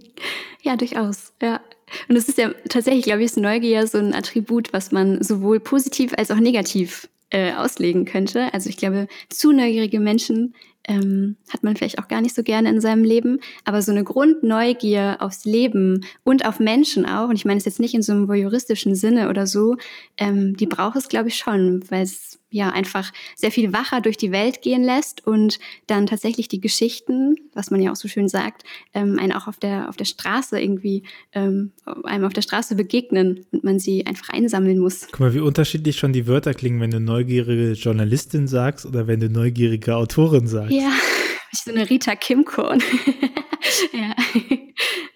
ja, 0.62 0.76
durchaus, 0.76 1.34
ja. 1.42 1.60
Und 2.08 2.16
es 2.16 2.28
ist 2.28 2.38
ja 2.38 2.52
tatsächlich, 2.68 3.04
glaube 3.04 3.20
ich, 3.20 3.26
ist 3.26 3.36
Neugier 3.36 3.86
so 3.86 3.98
ein 3.98 4.14
Attribut, 4.14 4.72
was 4.72 4.92
man 4.92 5.22
sowohl 5.22 5.60
positiv 5.60 6.14
als 6.16 6.30
auch 6.30 6.40
negativ 6.40 7.08
äh, 7.30 7.52
auslegen 7.52 8.04
könnte. 8.04 8.54
Also 8.54 8.70
ich 8.70 8.76
glaube, 8.76 9.08
zu 9.28 9.52
neugierige 9.52 10.00
Menschen 10.00 10.54
ähm, 10.86 11.36
hat 11.50 11.62
man 11.62 11.76
vielleicht 11.76 11.98
auch 11.98 12.08
gar 12.08 12.20
nicht 12.20 12.34
so 12.34 12.42
gerne 12.42 12.68
in 12.68 12.80
seinem 12.80 13.04
Leben, 13.04 13.40
aber 13.64 13.82
so 13.82 13.90
eine 13.90 14.04
Grundneugier 14.04 15.16
aufs 15.20 15.44
Leben 15.44 16.04
und 16.24 16.46
auf 16.46 16.60
Menschen 16.60 17.06
auch, 17.06 17.28
und 17.28 17.36
ich 17.36 17.44
meine 17.44 17.58
es 17.58 17.64
jetzt 17.64 17.80
nicht 17.80 17.94
in 17.94 18.02
so 18.02 18.12
einem 18.12 18.28
voyeuristischen 18.28 18.94
Sinne 18.94 19.28
oder 19.28 19.46
so, 19.46 19.76
ähm, 20.18 20.56
die 20.56 20.66
braucht 20.66 20.96
es, 20.96 21.08
glaube 21.08 21.28
ich, 21.28 21.36
schon, 21.36 21.82
weil 21.90 22.02
es 22.02 22.33
ja 22.54 22.70
einfach 22.70 23.12
sehr 23.34 23.50
viel 23.50 23.72
wacher 23.72 24.00
durch 24.00 24.16
die 24.16 24.30
Welt 24.30 24.62
gehen 24.62 24.84
lässt 24.84 25.26
und 25.26 25.58
dann 25.88 26.06
tatsächlich 26.06 26.46
die 26.46 26.60
Geschichten, 26.60 27.34
was 27.52 27.72
man 27.72 27.82
ja 27.82 27.90
auch 27.90 27.96
so 27.96 28.06
schön 28.06 28.28
sagt, 28.28 28.62
ähm, 28.94 29.18
einen 29.18 29.32
auch 29.32 29.48
auf 29.48 29.58
der, 29.58 29.88
auf 29.88 29.96
der 29.96 30.04
Straße 30.04 30.60
irgendwie, 30.60 31.02
ähm, 31.32 31.72
einem 32.04 32.24
auf 32.24 32.32
der 32.32 32.42
Straße 32.42 32.76
begegnen 32.76 33.44
und 33.50 33.64
man 33.64 33.80
sie 33.80 34.06
einfach 34.06 34.28
einsammeln 34.28 34.78
muss. 34.78 35.08
Guck 35.10 35.20
mal, 35.20 35.34
wie 35.34 35.40
unterschiedlich 35.40 35.96
schon 35.96 36.12
die 36.12 36.28
Wörter 36.28 36.54
klingen, 36.54 36.80
wenn 36.80 36.92
du 36.92 37.00
neugierige 37.00 37.72
Journalistin 37.72 38.46
sagst 38.46 38.86
oder 38.86 39.08
wenn 39.08 39.18
du 39.18 39.28
neugierige 39.28 39.96
Autorin 39.96 40.46
sagst. 40.46 40.70
Ja, 40.72 40.92
ich 41.52 41.64
bin 41.64 41.74
eine 41.74 41.90
Rita 41.90 42.14
Kimkorn. 42.14 42.80
ja. 43.92 44.14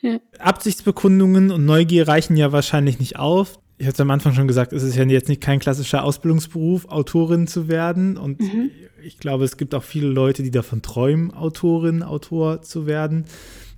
ja. 0.10 0.20
Absichtsbekundungen 0.40 1.52
und 1.52 1.64
Neugier 1.64 2.08
reichen 2.08 2.36
ja 2.36 2.50
wahrscheinlich 2.50 2.98
nicht 2.98 3.16
auf 3.16 3.60
ich 3.78 3.86
hatte 3.86 4.02
am 4.02 4.10
Anfang 4.10 4.34
schon 4.34 4.48
gesagt, 4.48 4.72
es 4.72 4.82
ist 4.82 4.96
ja 4.96 5.04
jetzt 5.04 5.28
nicht 5.28 5.40
kein 5.40 5.60
klassischer 5.60 6.02
Ausbildungsberuf, 6.02 6.86
Autorin 6.86 7.46
zu 7.46 7.68
werden. 7.68 8.16
Und 8.16 8.40
mhm. 8.40 8.70
ich 9.02 9.18
glaube, 9.18 9.44
es 9.44 9.56
gibt 9.56 9.74
auch 9.74 9.84
viele 9.84 10.08
Leute, 10.08 10.42
die 10.42 10.50
davon 10.50 10.82
träumen, 10.82 11.32
Autorin, 11.32 12.02
Autor 12.02 12.62
zu 12.62 12.86
werden. 12.86 13.24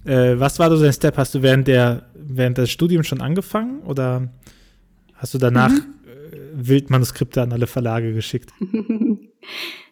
Äh, 0.04 0.38
was 0.38 0.58
war 0.58 0.74
so 0.74 0.82
dein 0.82 0.94
Step? 0.94 1.18
Hast 1.18 1.34
du 1.34 1.42
während, 1.42 1.68
der, 1.68 2.06
während 2.14 2.56
des 2.56 2.70
Studiums 2.70 3.06
schon 3.06 3.20
angefangen 3.20 3.80
oder 3.80 4.30
hast 5.14 5.34
du 5.34 5.38
danach 5.38 5.70
mhm. 5.70 5.76
äh, 5.76 6.68
Wildmanuskripte 6.68 7.42
an 7.42 7.52
alle 7.52 7.66
Verlage 7.66 8.14
geschickt? 8.14 8.52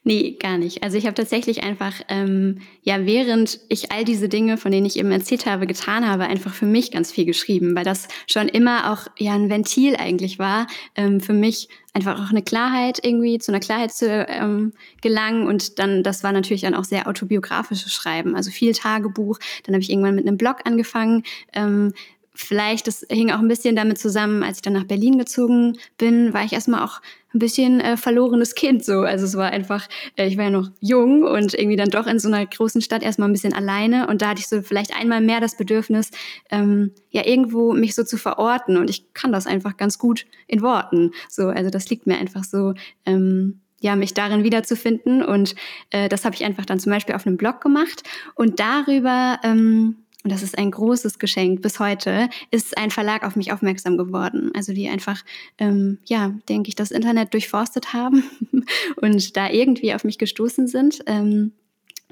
Nee, 0.04 0.36
gar 0.40 0.56
nicht. 0.56 0.82
Also 0.82 0.96
ich 0.96 1.04
habe 1.04 1.14
tatsächlich 1.14 1.64
einfach, 1.64 1.92
ähm, 2.08 2.60
ja, 2.82 3.04
während 3.04 3.60
ich 3.68 3.92
all 3.92 4.04
diese 4.04 4.28
Dinge, 4.28 4.56
von 4.56 4.72
denen 4.72 4.86
ich 4.86 4.98
eben 4.98 5.10
erzählt 5.10 5.44
habe, 5.44 5.66
getan 5.66 6.08
habe, 6.08 6.24
einfach 6.24 6.54
für 6.54 6.64
mich 6.64 6.92
ganz 6.92 7.12
viel 7.12 7.26
geschrieben, 7.26 7.76
weil 7.76 7.84
das 7.84 8.08
schon 8.26 8.48
immer 8.48 8.90
auch 8.92 9.08
ja 9.18 9.34
ein 9.34 9.50
Ventil 9.50 9.96
eigentlich 9.96 10.38
war, 10.38 10.66
ähm, 10.94 11.20
für 11.20 11.34
mich 11.34 11.68
einfach 11.92 12.24
auch 12.24 12.30
eine 12.30 12.42
Klarheit 12.42 13.00
irgendwie, 13.02 13.38
zu 13.38 13.52
einer 13.52 13.60
Klarheit 13.60 13.92
zu 13.92 14.06
ähm, 14.08 14.72
gelangen. 15.02 15.46
Und 15.46 15.78
dann, 15.78 16.02
das 16.02 16.24
war 16.24 16.32
natürlich 16.32 16.62
dann 16.62 16.74
auch 16.74 16.84
sehr 16.84 17.06
autobiografisches 17.06 17.92
Schreiben, 17.92 18.34
also 18.34 18.50
viel 18.50 18.72
Tagebuch. 18.72 19.38
Dann 19.64 19.74
habe 19.74 19.82
ich 19.82 19.90
irgendwann 19.90 20.14
mit 20.14 20.26
einem 20.26 20.38
Blog 20.38 20.60
angefangen. 20.64 21.24
Ähm, 21.52 21.92
vielleicht, 22.34 22.86
das 22.86 23.04
hing 23.10 23.30
auch 23.30 23.40
ein 23.40 23.48
bisschen 23.48 23.74
damit 23.74 23.98
zusammen, 23.98 24.42
als 24.44 24.58
ich 24.58 24.62
dann 24.62 24.72
nach 24.72 24.84
Berlin 24.84 25.18
gezogen 25.18 25.76
bin, 25.98 26.32
war 26.32 26.44
ich 26.44 26.52
erstmal 26.52 26.84
auch 26.84 27.00
ein 27.34 27.38
bisschen 27.38 27.80
äh, 27.80 27.96
verlorenes 27.96 28.54
Kind 28.54 28.84
so. 28.84 29.00
Also 29.00 29.24
es 29.26 29.36
war 29.36 29.50
einfach, 29.50 29.86
äh, 30.16 30.26
ich 30.26 30.36
war 30.36 30.44
ja 30.44 30.50
noch 30.50 30.70
jung 30.80 31.22
und 31.22 31.54
irgendwie 31.54 31.76
dann 31.76 31.90
doch 31.90 32.06
in 32.06 32.18
so 32.18 32.28
einer 32.28 32.46
großen 32.46 32.80
Stadt 32.80 33.02
erstmal 33.02 33.28
ein 33.28 33.32
bisschen 33.32 33.52
alleine 33.52 34.06
und 34.08 34.22
da 34.22 34.30
hatte 34.30 34.40
ich 34.40 34.48
so 34.48 34.62
vielleicht 34.62 34.96
einmal 34.96 35.20
mehr 35.20 35.40
das 35.40 35.56
Bedürfnis, 35.56 36.10
ähm, 36.50 36.92
ja 37.10 37.26
irgendwo 37.26 37.72
mich 37.72 37.94
so 37.94 38.04
zu 38.04 38.16
verorten 38.16 38.76
und 38.76 38.88
ich 38.90 39.12
kann 39.12 39.32
das 39.32 39.46
einfach 39.46 39.76
ganz 39.76 39.98
gut 39.98 40.26
in 40.46 40.62
Worten. 40.62 41.12
So, 41.28 41.48
also 41.48 41.70
das 41.70 41.88
liegt 41.90 42.06
mir 42.06 42.18
einfach 42.18 42.44
so. 42.44 42.74
Ähm, 43.04 43.60
ja, 43.80 43.94
mich 43.94 44.12
darin 44.14 44.42
wiederzufinden. 44.42 45.22
Und 45.22 45.54
äh, 45.90 46.08
das 46.08 46.24
habe 46.24 46.34
ich 46.34 46.44
einfach 46.44 46.66
dann 46.66 46.80
zum 46.80 46.90
Beispiel 46.90 47.14
auf 47.14 47.26
einem 47.26 47.36
Blog 47.36 47.60
gemacht. 47.60 48.02
Und 48.34 48.58
darüber 48.58 49.38
ähm, 49.44 49.98
und 50.24 50.32
das 50.32 50.42
ist 50.42 50.58
ein 50.58 50.70
großes 50.70 51.18
Geschenk 51.18 51.62
bis 51.62 51.78
heute, 51.78 52.28
ist 52.50 52.76
ein 52.76 52.90
Verlag 52.90 53.24
auf 53.24 53.36
mich 53.36 53.52
aufmerksam 53.52 53.96
geworden. 53.96 54.50
Also 54.54 54.72
die 54.72 54.88
einfach, 54.88 55.24
ähm, 55.58 55.98
ja, 56.06 56.34
denke 56.48 56.68
ich, 56.68 56.74
das 56.74 56.90
Internet 56.90 57.32
durchforstet 57.34 57.92
haben 57.92 58.24
und 58.96 59.36
da 59.36 59.48
irgendwie 59.48 59.94
auf 59.94 60.02
mich 60.02 60.18
gestoßen 60.18 60.66
sind. 60.66 61.00
Ähm, 61.06 61.52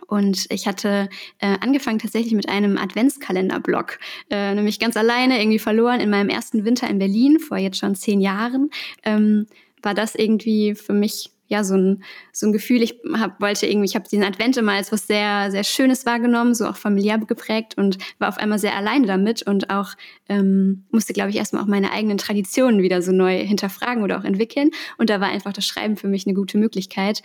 und 0.06 0.46
ich 0.50 0.68
hatte 0.68 1.08
äh, 1.40 1.56
angefangen 1.60 1.98
tatsächlich 1.98 2.34
mit 2.34 2.48
einem 2.48 2.78
Adventskalender-Blog, 2.78 3.98
äh, 4.30 4.54
nämlich 4.54 4.78
ganz 4.78 4.96
alleine 4.96 5.40
irgendwie 5.40 5.58
verloren 5.58 6.00
in 6.00 6.10
meinem 6.10 6.28
ersten 6.28 6.64
Winter 6.64 6.88
in 6.88 7.00
Berlin 7.00 7.40
vor 7.40 7.58
jetzt 7.58 7.78
schon 7.78 7.96
zehn 7.96 8.20
Jahren. 8.20 8.70
Ähm, 9.02 9.46
war 9.82 9.94
das 9.94 10.14
irgendwie 10.14 10.74
für 10.76 10.92
mich 10.92 11.30
ja, 11.48 11.64
so 11.64 11.74
ein, 11.74 12.02
so 12.32 12.46
ein 12.46 12.52
Gefühl, 12.52 12.82
ich 12.82 13.00
hab, 13.14 13.40
wollte 13.40 13.66
irgendwie, 13.66 13.86
ich 13.86 13.94
habe 13.94 14.08
diesen 14.08 14.24
Advent 14.24 14.56
immer 14.56 14.72
als 14.72 14.92
was 14.92 15.06
sehr, 15.06 15.50
sehr 15.50 15.64
Schönes 15.64 16.06
wahrgenommen, 16.06 16.54
so 16.54 16.66
auch 16.66 16.76
familiär 16.76 17.18
geprägt 17.18 17.76
und 17.76 17.98
war 18.18 18.28
auf 18.28 18.38
einmal 18.38 18.58
sehr 18.58 18.76
alleine 18.76 19.06
damit 19.06 19.42
und 19.42 19.70
auch 19.70 19.90
ähm, 20.28 20.84
musste, 20.90 21.12
glaube 21.12 21.30
ich, 21.30 21.36
erstmal 21.36 21.62
auch 21.62 21.68
meine 21.68 21.92
eigenen 21.92 22.18
Traditionen 22.18 22.82
wieder 22.82 23.02
so 23.02 23.12
neu 23.12 23.38
hinterfragen 23.38 24.02
oder 24.02 24.18
auch 24.18 24.24
entwickeln. 24.24 24.70
Und 24.98 25.10
da 25.10 25.20
war 25.20 25.28
einfach 25.28 25.52
das 25.52 25.66
Schreiben 25.66 25.96
für 25.96 26.08
mich 26.08 26.26
eine 26.26 26.34
gute 26.34 26.58
Möglichkeit, 26.58 27.22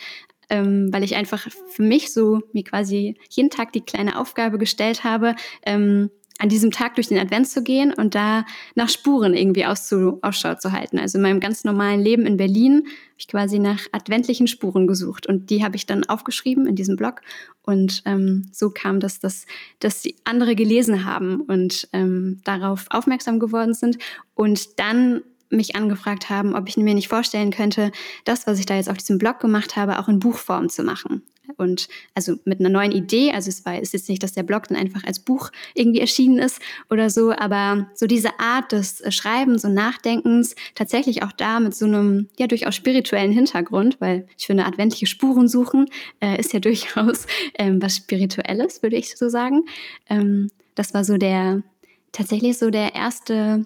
ähm, 0.50 0.90
weil 0.92 1.04
ich 1.04 1.16
einfach 1.16 1.48
für 1.70 1.84
mich 1.84 2.14
so 2.14 2.42
mir 2.54 2.64
quasi 2.64 3.18
jeden 3.30 3.50
Tag 3.50 3.72
die 3.72 3.82
kleine 3.82 4.20
Aufgabe 4.20 4.58
gestellt 4.58 5.04
habe, 5.04 5.36
ähm, 5.66 6.12
an 6.42 6.50
diesem 6.50 6.72
Tag 6.72 6.96
durch 6.96 7.08
den 7.08 7.20
Advent 7.20 7.48
zu 7.48 7.62
gehen 7.62 7.94
und 7.94 8.16
da 8.16 8.46
nach 8.74 8.90
Spuren 8.90 9.36
irgendwie 9.36 9.66
auszu, 9.66 10.18
Ausschau 10.24 10.56
zu 10.56 10.72
halten. 10.72 10.98
Also 10.98 11.20
in 11.20 11.22
meinem 11.22 11.40
ganz 11.40 11.64
normalen 11.64 12.02
Leben 12.02 12.26
in 12.26 12.36
Berlin 12.36 12.78
habe 12.78 13.20
ich 13.20 13.28
quasi 13.28 13.60
nach 13.60 13.82
adventlichen 13.92 14.48
Spuren 14.48 14.88
gesucht 14.88 15.28
und 15.28 15.52
die 15.52 15.64
habe 15.64 15.76
ich 15.76 15.86
dann 15.86 16.04
aufgeschrieben 16.04 16.66
in 16.66 16.76
diesem 16.76 16.96
Blog 16.96 17.22
und 17.62 18.02
ähm, 18.06 18.50
so 18.52 18.72
kam 18.72 19.00
das, 19.00 19.20
dass, 19.20 19.46
dass 19.80 20.02
die 20.02 20.16
andere 20.24 20.56
gelesen 20.56 21.06
haben 21.06 21.42
und 21.42 21.88
ähm, 21.94 22.42
darauf 22.44 22.86
aufmerksam 22.90 23.40
geworden 23.40 23.76
sind 23.76 24.00
und 24.34 24.80
dann 24.80 25.22
mich 25.52 25.76
angefragt 25.76 26.32
haben, 26.32 26.56
ob 26.56 26.68
ich 26.68 26.78
mir 26.78 26.96
nicht 26.96 27.10
vorstellen 27.10 27.52
könnte, 27.52 27.92
das, 28.26 28.48
was 28.48 28.58
ich 28.58 28.66
da 28.66 28.76
jetzt 28.78 28.90
auf 28.90 28.98
diesem 28.98 29.20
Blog 29.20 29.40
gemacht 29.40 29.76
habe, 29.76 30.00
auch 30.00 30.08
in 30.08 30.20
Buchform 30.20 30.70
zu 30.70 30.82
machen. 30.84 31.22
Und 31.58 31.88
also 32.16 32.36
mit 32.46 32.60
einer 32.60 32.70
neuen 32.70 32.92
Idee, 32.92 33.32
also 33.32 33.50
es 33.50 33.66
war, 33.66 33.80
ist 33.80 33.94
jetzt 33.94 34.10
nicht, 34.10 34.24
dass 34.24 34.34
der 34.34 34.44
Blog 34.44 34.68
dann 34.68 34.78
einfach 34.78 35.04
als 35.04 35.20
Buch 35.20 35.52
irgendwie 35.74 36.00
erschienen 36.00 36.40
ist 36.40 36.60
oder 36.90 37.10
so, 37.10 37.32
aber 37.32 37.90
so 37.94 38.08
diese 38.08 38.40
Art 38.40 38.72
des 38.72 39.04
Schreibens 39.10 39.66
und 39.66 39.74
Nachdenkens 39.74 40.56
tatsächlich 40.76 41.24
auch 41.24 41.32
da 41.32 41.60
mit 41.60 41.76
so 41.76 41.86
einem 41.86 42.30
ja 42.38 42.48
durchaus 42.48 42.76
spirituellen 42.76 43.32
Hintergrund, 43.32 44.00
weil 44.00 44.28
ich 44.38 44.48
finde, 44.48 44.66
adventliche 44.66 45.08
Spuren 45.08 45.48
suchen 45.48 45.88
äh, 46.20 46.40
ist 46.40 46.54
ja 46.54 46.60
durchaus 46.72 47.28
ähm, 47.56 47.82
was 47.82 47.96
Spirituelles, 47.98 48.84
würde 48.84 48.98
ich 48.98 49.16
so 49.18 49.30
sagen. 49.30 49.66
Ähm, 50.10 50.50
das 50.76 50.94
war 50.94 51.04
so 51.04 51.18
der, 51.18 51.64
tatsächlich 52.12 52.58
so 52.58 52.70
der 52.70 52.96
erste 52.96 53.66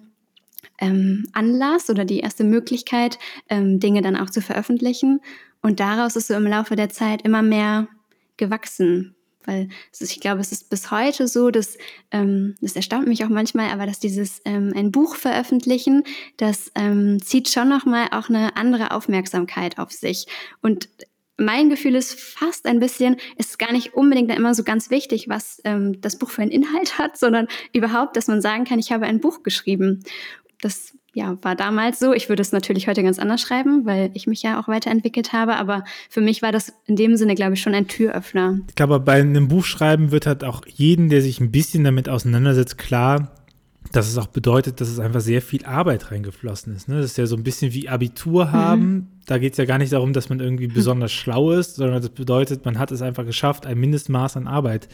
ähm, 0.80 1.28
Anlass 1.34 1.90
oder 1.90 2.06
die 2.06 2.20
erste 2.20 2.44
Möglichkeit, 2.44 3.18
ähm, 3.50 3.80
Dinge 3.80 4.02
dann 4.02 4.16
auch 4.16 4.30
zu 4.30 4.42
veröffentlichen. 4.42 5.22
Und 5.66 5.80
daraus 5.80 6.16
ist 6.16 6.28
so 6.28 6.36
im 6.36 6.46
Laufe 6.46 6.76
der 6.76 6.90
Zeit 6.90 7.24
immer 7.24 7.42
mehr 7.42 7.88
gewachsen. 8.38 9.16
Weil 9.46 9.70
ist, 9.92 10.12
ich 10.12 10.20
glaube, 10.20 10.40
es 10.40 10.52
ist 10.52 10.70
bis 10.70 10.92
heute 10.92 11.28
so, 11.28 11.50
dass, 11.50 11.80
ähm, 12.12 12.54
das 12.62 12.76
erstaunt 12.76 13.08
mich 13.08 13.26
auch 13.26 13.30
manchmal, 13.30 13.72
aber 13.72 13.88
dass 13.88 13.98
dieses 13.98 14.44
ähm, 14.46 14.74
ein 14.76 14.92
Buch 14.92 15.16
veröffentlichen, 15.16 16.04
das 16.38 16.72
ähm, 16.76 17.20
zieht 17.20 17.50
schon 17.50 17.68
nochmal 17.68 18.10
auch 18.12 18.30
eine 18.30 18.56
andere 18.58 18.92
Aufmerksamkeit 18.92 19.80
auf 19.80 19.92
sich. 19.92 20.28
Und 20.62 20.88
mein 21.36 21.72
Gefühl 21.72 21.96
ist 21.96 22.14
fast 22.14 22.68
ein 22.68 22.80
bisschen, 22.80 23.18
es 23.40 23.48
ist 23.48 23.60
gar 23.60 23.72
nicht 23.72 23.96
unbedingt 23.96 24.32
immer 24.38 24.54
so 24.54 24.64
ganz 24.64 24.92
wichtig, 24.92 25.30
was 25.30 25.62
ähm, 25.64 26.00
das 26.00 26.20
Buch 26.20 26.30
für 26.30 26.44
einen 26.44 26.52
Inhalt 26.52 27.00
hat, 27.00 27.18
sondern 27.18 27.48
überhaupt, 27.74 28.18
dass 28.18 28.28
man 28.28 28.40
sagen 28.40 28.66
kann, 28.66 28.78
ich 28.78 28.92
habe 28.92 29.08
ein 29.08 29.20
Buch 29.20 29.42
geschrieben 29.42 30.04
das 30.62 30.98
ja, 31.16 31.38
war 31.44 31.56
damals 31.56 31.98
so. 31.98 32.14
Ich 32.14 32.28
würde 32.28 32.42
es 32.42 32.52
natürlich 32.52 32.90
heute 32.90 33.02
ganz 33.02 33.20
anders 33.20 33.40
schreiben, 33.40 33.86
weil 33.86 34.12
ich 34.14 34.28
mich 34.28 34.44
ja 34.44 34.60
auch 34.60 34.68
weiterentwickelt 34.68 35.32
habe. 35.32 35.56
Aber 35.56 35.86
für 36.10 36.20
mich 36.20 36.42
war 36.42 36.52
das 36.52 36.74
in 36.88 36.98
dem 36.98 37.16
Sinne, 37.16 37.36
glaube 37.36 37.54
ich, 37.54 37.62
schon 37.62 37.74
ein 37.74 37.88
Türöffner. 37.88 38.60
Ich 38.68 38.76
glaube, 38.76 39.00
bei 39.00 39.22
einem 39.22 39.48
Buchschreiben 39.48 40.12
wird 40.12 40.28
halt 40.28 40.44
auch 40.44 40.66
jeden, 40.68 41.08
der 41.08 41.22
sich 41.22 41.40
ein 41.40 41.52
bisschen 41.52 41.86
damit 41.86 42.10
auseinandersetzt, 42.10 42.78
klar, 42.78 43.32
dass 43.94 44.10
es 44.10 44.18
auch 44.18 44.28
bedeutet, 44.28 44.82
dass 44.82 44.90
es 44.90 45.00
einfach 45.00 45.22
sehr 45.22 45.42
viel 45.42 45.64
Arbeit 45.64 46.12
reingeflossen 46.12 46.76
ist. 46.76 46.90
Ne? 46.90 46.98
Das 46.98 47.06
ist 47.06 47.18
ja 47.18 47.28
so 47.28 47.38
ein 47.38 47.44
bisschen 47.44 47.74
wie 47.74 47.88
Abitur 47.88 48.52
haben. 48.52 48.82
Mhm. 48.82 49.08
Da 49.26 49.38
geht 49.38 49.54
es 49.54 49.58
ja 49.58 49.64
gar 49.64 49.78
nicht 49.78 49.94
darum, 49.94 50.12
dass 50.12 50.28
man 50.28 50.42
irgendwie 50.42 50.68
besonders 50.68 51.14
schlau 51.14 51.52
ist, 51.52 51.76
sondern 51.76 52.02
das 52.02 52.10
bedeutet, 52.10 52.66
man 52.66 52.78
hat 52.78 52.92
es 52.92 53.02
einfach 53.02 53.26
geschafft, 53.26 53.66
ein 53.66 53.80
Mindestmaß 53.80 54.36
an 54.36 54.48
Arbeit 54.48 54.90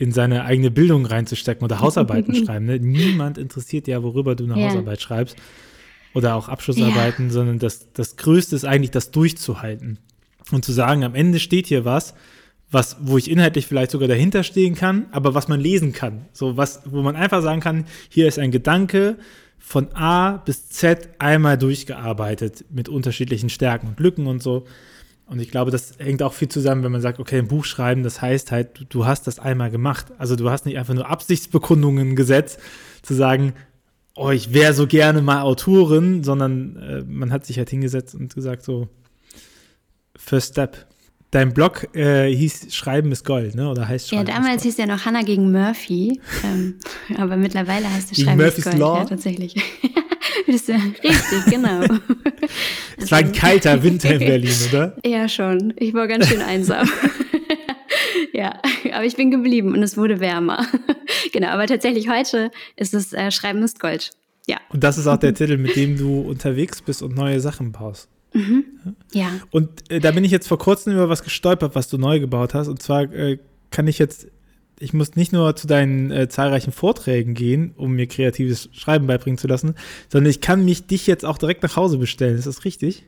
in 0.00 0.12
seine 0.12 0.44
eigene 0.44 0.70
Bildung 0.70 1.04
reinzustecken 1.04 1.62
oder 1.62 1.80
Hausarbeiten 1.80 2.34
schreiben. 2.34 2.64
Ne? 2.64 2.78
Niemand 2.78 3.36
interessiert 3.36 3.86
ja, 3.86 4.02
worüber 4.02 4.34
du 4.34 4.44
eine 4.44 4.56
yeah. 4.56 4.70
Hausarbeit 4.70 5.02
schreibst 5.02 5.36
oder 6.14 6.34
auch 6.36 6.48
Abschlussarbeiten, 6.48 7.26
yeah. 7.26 7.32
sondern 7.32 7.58
das, 7.58 7.92
das 7.92 8.16
Größte 8.16 8.56
ist 8.56 8.64
eigentlich, 8.64 8.90
das 8.90 9.10
durchzuhalten 9.10 9.98
und 10.52 10.64
zu 10.64 10.72
sagen, 10.72 11.04
am 11.04 11.14
Ende 11.14 11.38
steht 11.38 11.66
hier 11.66 11.84
was, 11.84 12.14
was, 12.70 12.96
wo 13.00 13.18
ich 13.18 13.30
inhaltlich 13.30 13.66
vielleicht 13.66 13.90
sogar 13.90 14.08
dahinter 14.08 14.42
stehen 14.42 14.74
kann, 14.74 15.06
aber 15.12 15.34
was 15.34 15.48
man 15.48 15.60
lesen 15.60 15.92
kann. 15.92 16.24
So 16.32 16.56
was, 16.56 16.80
wo 16.86 17.02
man 17.02 17.14
einfach 17.14 17.42
sagen 17.42 17.60
kann, 17.60 17.84
hier 18.08 18.26
ist 18.26 18.38
ein 18.38 18.52
Gedanke 18.52 19.18
von 19.58 19.94
A 19.94 20.38
bis 20.38 20.70
Z 20.70 21.10
einmal 21.18 21.58
durchgearbeitet 21.58 22.64
mit 22.70 22.88
unterschiedlichen 22.88 23.50
Stärken 23.50 23.88
und 23.88 24.00
Lücken 24.00 24.26
und 24.26 24.42
so. 24.42 24.64
Und 25.30 25.38
ich 25.38 25.52
glaube, 25.52 25.70
das 25.70 25.92
hängt 25.98 26.24
auch 26.24 26.32
viel 26.32 26.48
zusammen, 26.48 26.82
wenn 26.82 26.90
man 26.90 27.00
sagt, 27.00 27.20
okay, 27.20 27.38
ein 27.38 27.46
Buch 27.46 27.64
schreiben, 27.64 28.02
das 28.02 28.20
heißt 28.20 28.50
halt, 28.50 28.86
du, 28.88 29.06
hast 29.06 29.28
das 29.28 29.38
einmal 29.38 29.70
gemacht. 29.70 30.06
Also 30.18 30.34
du 30.34 30.50
hast 30.50 30.66
nicht 30.66 30.76
einfach 30.76 30.92
nur 30.92 31.08
Absichtsbekundungen 31.08 32.16
gesetzt, 32.16 32.58
zu 33.02 33.14
sagen, 33.14 33.52
oh, 34.16 34.30
ich 34.30 34.52
wäre 34.52 34.74
so 34.74 34.88
gerne 34.88 35.22
mal 35.22 35.42
Autorin, 35.42 36.24
sondern 36.24 36.76
äh, 36.76 37.04
man 37.06 37.30
hat 37.30 37.46
sich 37.46 37.58
halt 37.58 37.70
hingesetzt 37.70 38.16
und 38.16 38.34
gesagt, 38.34 38.64
so, 38.64 38.88
First 40.16 40.54
Step. 40.54 40.88
Dein 41.30 41.54
Blog 41.54 41.94
äh, 41.94 42.28
hieß 42.34 42.74
Schreiben 42.74 43.12
ist 43.12 43.24
Gold, 43.24 43.54
ne? 43.54 43.70
Oder 43.70 43.86
heißt 43.86 44.08
Schreiben 44.08 44.26
Ja, 44.26 44.34
damals 44.34 44.64
hieß 44.64 44.78
ja 44.78 44.86
noch 44.86 45.04
Hannah 45.04 45.22
gegen 45.22 45.52
Murphy. 45.52 46.20
ähm, 46.42 46.80
aber 47.16 47.36
mittlerweile 47.36 47.88
heißt 47.88 48.10
es 48.10 48.20
Schreiben 48.20 48.38
Murphy's 48.38 48.58
ist 48.58 48.64
Gold. 48.64 48.78
Law? 48.78 48.98
Ja, 48.98 49.04
tatsächlich. 49.04 49.54
Richtig, 50.48 51.44
genau. 51.48 51.82
Es 52.96 53.10
war 53.10 53.18
ein 53.18 53.32
kalter 53.32 53.82
Winter 53.82 54.12
in 54.12 54.18
Berlin, 54.18 54.54
oder? 54.68 54.96
Ja, 55.04 55.28
schon. 55.28 55.72
Ich 55.76 55.94
war 55.94 56.06
ganz 56.06 56.28
schön 56.28 56.42
einsam. 56.42 56.88
ja, 58.32 58.60
aber 58.92 59.04
ich 59.04 59.16
bin 59.16 59.30
geblieben 59.30 59.72
und 59.72 59.82
es 59.82 59.96
wurde 59.96 60.20
wärmer. 60.20 60.66
genau, 61.32 61.48
aber 61.48 61.66
tatsächlich 61.66 62.08
heute 62.08 62.50
ist 62.76 62.92
es 62.92 63.12
äh, 63.12 63.30
Schreiben 63.30 63.62
ist 63.62 63.80
Gold. 63.80 64.10
Ja. 64.46 64.58
Und 64.70 64.84
das 64.84 64.98
ist 64.98 65.06
auch 65.06 65.16
der 65.16 65.34
Titel, 65.34 65.56
mit 65.56 65.76
dem 65.76 65.96
du 65.96 66.20
unterwegs 66.20 66.82
bist 66.82 67.02
und 67.02 67.14
neue 67.14 67.40
Sachen 67.40 67.72
baust. 67.72 68.08
Mhm. 68.32 68.64
Ja. 69.12 69.28
Und 69.50 69.90
äh, 69.90 70.00
da 70.00 70.10
bin 70.10 70.24
ich 70.24 70.30
jetzt 70.30 70.48
vor 70.48 70.58
kurzem 70.58 70.92
über 70.92 71.08
was 71.08 71.22
gestolpert, 71.22 71.74
was 71.74 71.88
du 71.88 71.98
neu 71.98 72.20
gebaut 72.20 72.54
hast. 72.54 72.68
Und 72.68 72.82
zwar 72.82 73.02
äh, 73.12 73.38
kann 73.70 73.86
ich 73.86 73.98
jetzt 73.98 74.28
ich 74.80 74.94
muss 74.94 75.14
nicht 75.14 75.32
nur 75.32 75.54
zu 75.54 75.66
deinen 75.66 76.10
äh, 76.10 76.28
zahlreichen 76.28 76.72
Vorträgen 76.72 77.34
gehen, 77.34 77.74
um 77.76 77.92
mir 77.92 78.06
kreatives 78.06 78.70
Schreiben 78.72 79.06
beibringen 79.06 79.38
zu 79.38 79.46
lassen, 79.46 79.74
sondern 80.08 80.30
ich 80.30 80.40
kann 80.40 80.64
mich 80.64 80.86
dich 80.86 81.06
jetzt 81.06 81.24
auch 81.24 81.38
direkt 81.38 81.62
nach 81.62 81.76
Hause 81.76 81.98
bestellen. 81.98 82.36
Ist 82.36 82.46
das 82.46 82.64
richtig? 82.64 83.04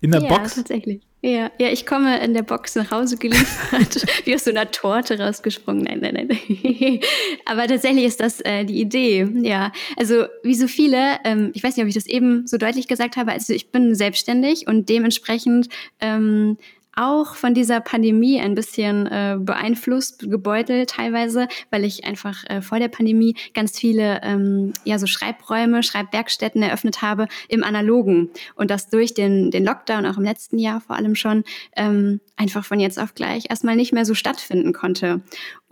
In 0.00 0.10
der 0.10 0.22
ja, 0.22 0.28
Box? 0.28 0.56
Ja, 0.56 0.62
tatsächlich. 0.62 1.00
Ja, 1.24 1.52
ja, 1.60 1.68
ich 1.68 1.86
komme 1.86 2.18
in 2.24 2.34
der 2.34 2.42
Box 2.42 2.74
nach 2.74 2.90
Hause 2.90 3.16
geliefert, 3.16 4.04
wie 4.24 4.34
aus 4.34 4.42
so 4.42 4.50
einer 4.50 4.68
Torte 4.72 5.16
rausgesprungen. 5.16 5.84
Nein, 5.84 6.00
nein, 6.00 6.28
nein. 6.28 7.00
Aber 7.44 7.68
tatsächlich 7.68 8.06
ist 8.06 8.18
das 8.18 8.40
äh, 8.40 8.64
die 8.64 8.80
Idee. 8.80 9.28
Ja, 9.42 9.70
also 9.96 10.24
wie 10.42 10.56
so 10.56 10.66
viele, 10.66 11.18
ähm, 11.22 11.52
ich 11.54 11.62
weiß 11.62 11.76
nicht, 11.76 11.84
ob 11.84 11.88
ich 11.88 11.94
das 11.94 12.06
eben 12.06 12.48
so 12.48 12.56
deutlich 12.56 12.88
gesagt 12.88 13.16
habe, 13.16 13.30
also 13.30 13.52
ich 13.52 13.70
bin 13.70 13.94
selbstständig 13.94 14.66
und 14.66 14.88
dementsprechend 14.88 15.68
ähm, 16.00 16.58
auch 16.94 17.34
von 17.34 17.54
dieser 17.54 17.80
Pandemie 17.80 18.40
ein 18.40 18.54
bisschen 18.54 19.06
äh, 19.06 19.36
beeinflusst, 19.38 20.30
gebeutelt 20.30 20.90
teilweise, 20.90 21.48
weil 21.70 21.84
ich 21.84 22.04
einfach 22.04 22.44
äh, 22.48 22.60
vor 22.60 22.78
der 22.78 22.88
Pandemie 22.88 23.36
ganz 23.54 23.78
viele 23.78 24.20
ähm, 24.22 24.72
ja 24.84 24.98
so 24.98 25.06
Schreibräume, 25.06 25.82
Schreibwerkstätten 25.82 26.62
eröffnet 26.62 27.02
habe 27.02 27.28
im 27.48 27.64
Analogen 27.64 28.30
und 28.54 28.70
das 28.70 28.88
durch 28.88 29.14
den 29.14 29.50
den 29.50 29.64
Lockdown 29.64 30.06
auch 30.06 30.18
im 30.18 30.24
letzten 30.24 30.58
Jahr 30.58 30.80
vor 30.80 30.96
allem 30.96 31.14
schon 31.14 31.44
ähm, 31.76 32.20
einfach 32.36 32.64
von 32.64 32.80
jetzt 32.80 32.98
auf 32.98 33.14
gleich 33.14 33.50
erstmal 33.50 33.76
nicht 33.76 33.92
mehr 33.92 34.04
so 34.04 34.14
stattfinden 34.14 34.72
konnte 34.72 35.22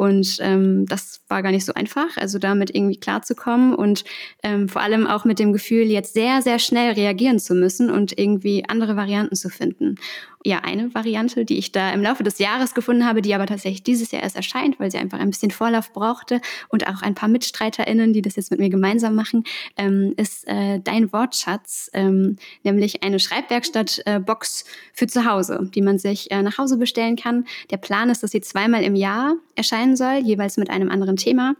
und 0.01 0.39
ähm, 0.41 0.87
das 0.87 1.21
war 1.29 1.43
gar 1.43 1.53
nicht 1.53 1.67
so 1.67 1.75
einfach, 1.75 2.17
also 2.17 2.39
damit 2.39 2.75
irgendwie 2.75 2.99
klarzukommen 2.99 3.75
und 3.75 4.05
ähm, 4.43 4.67
vor 4.67 4.81
allem 4.81 5.07
auch 5.07 5.27
mit 5.27 5.39
dem 5.39 5.53
Gefühl, 5.53 5.83
jetzt 5.91 6.15
sehr, 6.15 6.41
sehr 6.41 6.59
schnell 6.59 6.93
reagieren 6.93 7.39
zu 7.39 7.55
müssen 7.55 7.91
und 7.91 8.19
irgendwie 8.19 8.65
andere 8.67 8.97
Varianten 8.97 9.37
zu 9.37 9.51
finden. 9.51 9.97
Ja, 10.43 10.61
eine 10.61 10.95
Variante, 10.95 11.45
die 11.45 11.59
ich 11.59 11.71
da 11.71 11.93
im 11.93 12.01
Laufe 12.03 12.23
des 12.23 12.39
Jahres 12.39 12.73
gefunden 12.73 13.05
habe, 13.05 13.21
die 13.21 13.35
aber 13.35 13.45
tatsächlich 13.45 13.83
dieses 13.83 14.11
Jahr 14.11 14.23
erst 14.23 14.37
erscheint, 14.37 14.81
weil 14.81 14.91
sie 14.91 14.97
einfach 14.97 15.19
ein 15.19 15.29
bisschen 15.29 15.51
Vorlauf 15.51 15.93
brauchte 15.93 16.41
und 16.69 16.87
auch 16.89 17.03
ein 17.03 17.15
paar 17.15 17.29
MitstreiterInnen, 17.29 18.15
die 18.15 18.23
das 18.23 18.37
jetzt 18.37 18.51
mit 18.51 18.59
mir 18.59 18.71
gemeinsam 18.71 19.15
machen, 19.15 19.45
ähm, 19.77 20.15
ist 20.17 20.49
äh, 20.49 20.81
Dein 20.81 21.13
Wortschatz, 21.13 21.91
ähm, 21.93 22.37
nämlich 22.63 23.03
eine 23.03 23.21
Schreibwerkstatt-Box 23.21 24.63
äh, 24.63 24.65
für 24.95 25.07
zu 25.07 25.27
Hause, 25.27 25.69
die 25.75 25.83
man 25.83 25.99
sich 25.99 26.31
äh, 26.31 26.41
nach 26.41 26.57
Hause 26.57 26.79
bestellen 26.79 27.17
kann. 27.17 27.45
Der 27.71 27.77
Plan 27.77 28.09
ist, 28.09 28.23
dass 28.23 28.31
sie 28.31 28.41
zweimal 28.41 28.83
im 28.83 28.95
Jahr 28.95 29.35
erscheinen 29.57 29.95
soll, 29.95 30.21
jeweils 30.25 30.57
mit 30.57 30.71
einem 30.71 30.89
anderen 30.89 31.17
Thema 31.17 31.55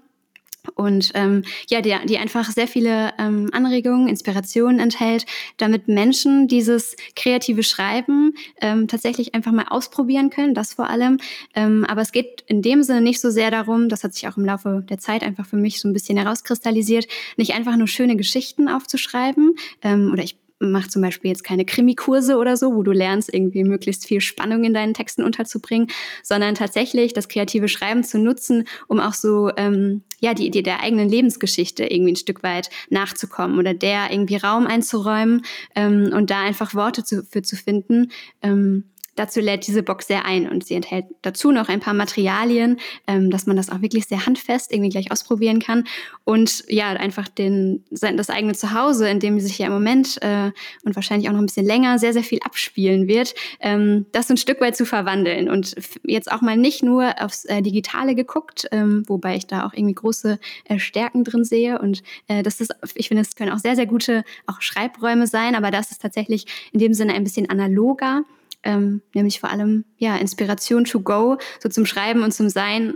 und 0.75 1.13
ähm, 1.15 1.43
ja, 1.69 1.81
die, 1.81 1.95
die 2.07 2.19
einfach 2.19 2.51
sehr 2.51 2.69
viele 2.69 3.13
ähm, 3.19 3.51
Anregungen, 3.53 4.09
Inspirationen 4.09 4.81
enthält, 4.81 5.27
damit 5.57 5.89
Menschen 5.89 6.49
dieses 6.49 6.97
kreative 7.17 7.63
Schreiben 7.63 8.35
ähm, 8.61 8.89
tatsächlich 8.89 9.35
einfach 9.35 9.53
mal 9.53 9.67
ausprobieren 9.69 10.31
können, 10.31 10.55
das 10.55 10.75
vor 10.75 10.89
allem. 10.89 11.19
Ähm, 11.55 11.85
aber 11.89 12.03
es 12.03 12.13
geht 12.13 12.45
in 12.47 12.63
dem 12.63 12.83
Sinne 12.83 13.01
nicht 13.01 13.21
so 13.21 13.31
sehr 13.31 13.51
darum, 13.51 13.89
das 13.89 14.05
hat 14.05 14.15
sich 14.15 14.27
auch 14.29 14.37
im 14.37 14.45
Laufe 14.45 14.85
der 14.89 14.99
Zeit 14.99 15.23
einfach 15.23 15.47
für 15.47 15.57
mich 15.57 15.81
so 15.81 15.89
ein 15.89 15.93
bisschen 15.93 16.19
herauskristallisiert, 16.19 17.07
nicht 17.37 17.55
einfach 17.55 17.77
nur 17.77 17.89
schöne 17.89 18.17
Geschichten 18.17 18.69
aufzuschreiben. 18.69 19.55
Ähm, 19.83 20.11
oder 20.13 20.23
ich 20.23 20.40
mach 20.61 20.89
zum 20.89 21.03
Beispiel 21.03 21.31
jetzt 21.31 21.43
keine 21.43 21.65
Krimikurse 21.65 22.37
oder 22.37 22.57
so, 22.57 22.75
wo 22.75 22.83
du 22.83 22.93
lernst, 22.93 23.33
irgendwie 23.33 23.65
möglichst 23.65 24.07
viel 24.07 24.21
Spannung 24.21 24.63
in 24.65 24.75
deinen 24.75 24.95
Texten 24.95 25.23
unterzubringen, 25.23 25.89
sondern 26.23 26.55
tatsächlich 26.55 27.15
das 27.15 27.29
kreative 27.29 27.69
Schreiben 27.69 28.05
zu 28.05 28.19
nutzen, 28.19 28.65
um 28.87 29.01
auch 29.01 29.15
so 29.15 29.51
ähm, 29.57 30.03
ja 30.21 30.35
die 30.35 30.47
Idee 30.47 30.63
der 30.63 30.81
eigenen 30.81 31.09
Lebensgeschichte 31.09 31.85
irgendwie 31.85 32.13
ein 32.13 32.17
Stück 32.17 32.43
weit 32.43 32.71
nachzukommen 32.91 33.59
oder 33.59 33.75
der 33.75 34.13
irgendwie 34.13 34.37
Raum 34.37 34.67
einzuräumen 34.67 35.43
ähm, 35.75 36.11
und 36.15 36.31
da 36.31 36.43
einfach 36.43 36.75
Worte 36.75 37.05
zu, 37.05 37.25
für 37.25 37.43
zu 37.43 37.57
finden, 37.57 38.11
ähm, 38.43 38.85
Dazu 39.21 39.41
lädt 39.41 39.67
diese 39.67 39.83
Box 39.83 40.07
sehr 40.07 40.25
ein 40.25 40.49
und 40.49 40.65
sie 40.65 40.73
enthält 40.73 41.05
dazu 41.21 41.53
noch 41.53 41.69
ein 41.69 41.81
paar 41.81 41.93
Materialien, 41.93 42.81
ähm, 43.07 43.29
dass 43.29 43.45
man 43.45 43.55
das 43.55 43.69
auch 43.69 43.83
wirklich 43.83 44.07
sehr 44.07 44.25
handfest 44.25 44.73
irgendwie 44.73 44.89
gleich 44.89 45.13
ausprobieren 45.13 45.59
kann 45.59 45.85
und 46.25 46.65
ja, 46.69 46.89
einfach 46.89 47.29
den, 47.29 47.85
das 47.91 48.31
eigene 48.31 48.55
Zuhause, 48.55 49.11
in 49.11 49.21
dem 49.21 49.39
sich 49.39 49.59
ja 49.59 49.67
im 49.67 49.75
Moment 49.75 50.17
äh, 50.23 50.53
und 50.85 50.97
wahrscheinlich 50.97 51.29
auch 51.29 51.35
noch 51.35 51.41
ein 51.41 51.45
bisschen 51.45 51.67
länger 51.67 51.99
sehr, 51.99 52.15
sehr 52.15 52.23
viel 52.23 52.39
abspielen 52.43 53.09
wird, 53.09 53.35
ähm, 53.61 54.07
das 54.13 54.31
ein 54.31 54.39
Stück 54.39 54.59
weit 54.63 54.75
zu 54.75 54.87
verwandeln 54.87 55.51
und 55.51 55.75
jetzt 56.03 56.33
auch 56.33 56.41
mal 56.41 56.57
nicht 56.57 56.83
nur 56.83 57.23
aufs 57.23 57.45
äh, 57.45 57.61
Digitale 57.61 58.15
geguckt, 58.15 58.69
ähm, 58.73 59.03
wobei 59.07 59.37
ich 59.37 59.47
da 59.47 59.67
auch 59.67 59.75
irgendwie 59.75 59.97
große 59.97 60.39
äh, 60.65 60.79
Stärken 60.79 61.25
drin 61.25 61.45
sehe 61.45 61.79
und 61.79 62.03
äh, 62.27 62.43
das 62.43 62.63
ist, 62.63 62.75
ich 62.95 63.09
finde, 63.09 63.21
es 63.21 63.37
können 63.37 63.53
auch 63.53 63.59
sehr, 63.59 63.77
sehr 63.77 63.87
gute 63.87 64.25
auch 64.47 64.63
Schreibräume 64.63 65.27
sein, 65.27 65.55
aber 65.55 65.71
das 65.71 65.91
ist 65.91 66.01
tatsächlich 66.01 66.47
in 66.73 66.81
dem 66.81 66.95
Sinne 66.95 67.13
ein 67.13 67.25
bisschen 67.25 67.51
analoger 67.51 68.25
ähm, 68.63 69.03
nämlich 69.15 69.41
vor 69.41 69.51
allem 69.51 69.85
ja 69.99 70.17
Inspiration 70.17 70.85
to 70.85 71.01
go, 71.01 71.39
so 71.63 71.69
zum 71.69 71.87
Schreiben 71.87 72.23
und 72.23 72.33
zum 72.33 72.49
Sein 72.49 72.95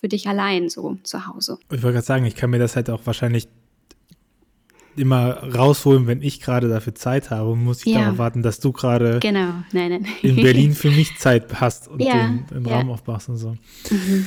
für 0.00 0.08
dich 0.08 0.28
allein 0.28 0.68
so 0.68 0.98
zu 1.02 1.26
Hause. 1.26 1.58
Ich 1.64 1.82
wollte 1.82 1.94
gerade 1.94 2.06
sagen, 2.06 2.24
ich 2.24 2.36
kann 2.36 2.50
mir 2.50 2.58
das 2.58 2.76
halt 2.76 2.88
auch 2.90 3.00
wahrscheinlich 3.04 3.48
immer 4.96 5.42
rausholen, 5.54 6.06
wenn 6.06 6.22
ich 6.22 6.40
gerade 6.40 6.68
dafür 6.68 6.94
Zeit 6.94 7.30
habe, 7.30 7.56
muss 7.56 7.86
ich 7.86 7.94
ja. 7.94 8.02
darauf 8.02 8.18
warten, 8.18 8.42
dass 8.42 8.60
du 8.60 8.72
gerade 8.72 9.20
genau. 9.20 9.54
nein, 9.72 9.90
nein. 9.90 10.06
in 10.22 10.36
Berlin 10.36 10.74
für 10.74 10.90
mich 10.90 11.16
Zeit 11.18 11.60
hast 11.60 11.88
und 11.88 12.02
ja. 12.02 12.26
den, 12.26 12.46
den 12.46 12.66
Raum 12.66 12.88
ja. 12.88 12.94
aufmachst 12.94 13.28
und 13.28 13.38
so. 13.38 13.56
Mhm. 13.90 14.26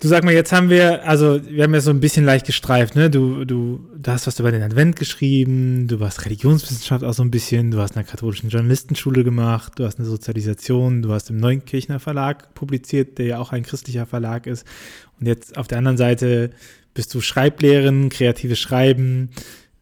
Du 0.00 0.08
sag 0.08 0.24
mal, 0.24 0.32
jetzt 0.32 0.50
haben 0.50 0.70
wir, 0.70 1.06
also 1.06 1.46
wir 1.46 1.62
haben 1.62 1.74
ja 1.74 1.82
so 1.82 1.90
ein 1.90 2.00
bisschen 2.00 2.24
leicht 2.24 2.46
gestreift, 2.46 2.96
ne? 2.96 3.10
Du, 3.10 3.44
du, 3.44 3.86
du 3.94 4.10
hast 4.10 4.26
was 4.26 4.40
über 4.40 4.50
den 4.50 4.62
Advent 4.62 4.96
geschrieben, 4.96 5.88
du 5.88 6.00
warst 6.00 6.24
Religionswissenschaft 6.24 7.04
auch 7.04 7.12
so 7.12 7.22
ein 7.22 7.30
bisschen, 7.30 7.70
du 7.70 7.80
hast 7.80 7.90
in 7.90 7.96
der 7.96 8.04
katholischen 8.04 8.48
Journalistenschule 8.48 9.24
gemacht, 9.24 9.74
du 9.76 9.84
hast 9.84 9.98
eine 9.98 10.08
Sozialisation, 10.08 11.02
du 11.02 11.12
hast 11.12 11.28
im 11.28 11.36
Neunkirchner 11.36 12.00
Verlag 12.00 12.54
publiziert, 12.54 13.18
der 13.18 13.26
ja 13.26 13.38
auch 13.40 13.52
ein 13.52 13.62
christlicher 13.62 14.06
Verlag 14.06 14.46
ist. 14.46 14.66
Und 15.20 15.26
jetzt 15.26 15.58
auf 15.58 15.68
der 15.68 15.76
anderen 15.76 15.98
Seite 15.98 16.48
bist 16.94 17.12
du 17.12 17.20
Schreiblehrerin, 17.20 18.08
kreatives 18.08 18.58
Schreiben, 18.58 19.28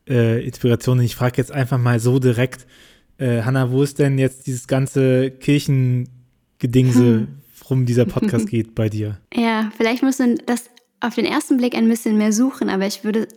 äh, 0.09 0.45
Inspirationen. 0.45 1.05
Ich 1.05 1.15
frage 1.15 1.37
jetzt 1.37 1.53
einfach 1.53 1.79
mal 1.79 2.01
so 2.01 2.19
direkt, 2.19 2.67
äh, 3.19 3.43
Hanna, 3.43 3.71
wo 3.71 3.85
ist 3.85 4.01
denn 4.01 4.19
jetzt 4.19 4.49
dieses 4.49 4.67
ganze 4.67 5.31
Kirchengedingse? 5.31 7.05
Hm 7.05 7.29
worum 7.69 7.87
dieser 7.87 8.05
Podcast 8.07 8.49
geht 8.49 8.75
bei 8.75 8.89
dir. 8.89 9.21
Ja, 9.35 9.71
vielleicht 9.77 10.03
muss 10.03 10.19
man 10.19 10.41
das 10.47 10.71
auf 11.01 11.15
den 11.15 11.27
ersten 11.27 11.59
Blick 11.59 11.75
ein 11.75 11.89
bisschen 11.89 12.17
mehr 12.17 12.33
suchen, 12.33 12.69
aber 12.69 12.87
ich 12.87 13.05
würde 13.05 13.29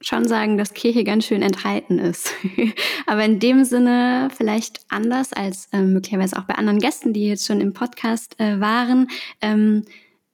schon 0.00 0.26
sagen, 0.26 0.56
dass 0.56 0.72
Kirche 0.72 1.04
ganz 1.04 1.26
schön 1.26 1.42
enthalten 1.42 1.98
ist. 1.98 2.32
aber 3.06 3.24
in 3.24 3.38
dem 3.38 3.64
Sinne 3.64 4.28
vielleicht 4.34 4.80
anders 4.88 5.32
als 5.34 5.68
äh, 5.72 5.82
möglicherweise 5.82 6.38
auch 6.38 6.44
bei 6.44 6.54
anderen 6.54 6.78
Gästen, 6.78 7.12
die 7.12 7.26
jetzt 7.26 7.46
schon 7.46 7.60
im 7.60 7.74
Podcast 7.74 8.40
äh, 8.40 8.60
waren. 8.60 9.08
Ähm, 9.42 9.84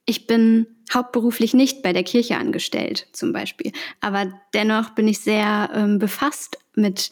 ich 0.05 0.29
bin 0.29 0.69
hauptberuflich 0.95 1.53
nicht 1.53 1.83
bei 1.83 1.93
der 1.93 2.05
Kirche 2.05 2.37
angestellt, 2.37 3.09
zum 3.13 3.33
Beispiel. 3.33 3.73
Aber 4.01 4.33
dennoch 4.55 4.91
bin 4.91 5.09
ich 5.09 5.19
sehr 5.19 5.71
ähm, 5.75 5.99
befasst 5.99 6.59
mit 6.77 7.11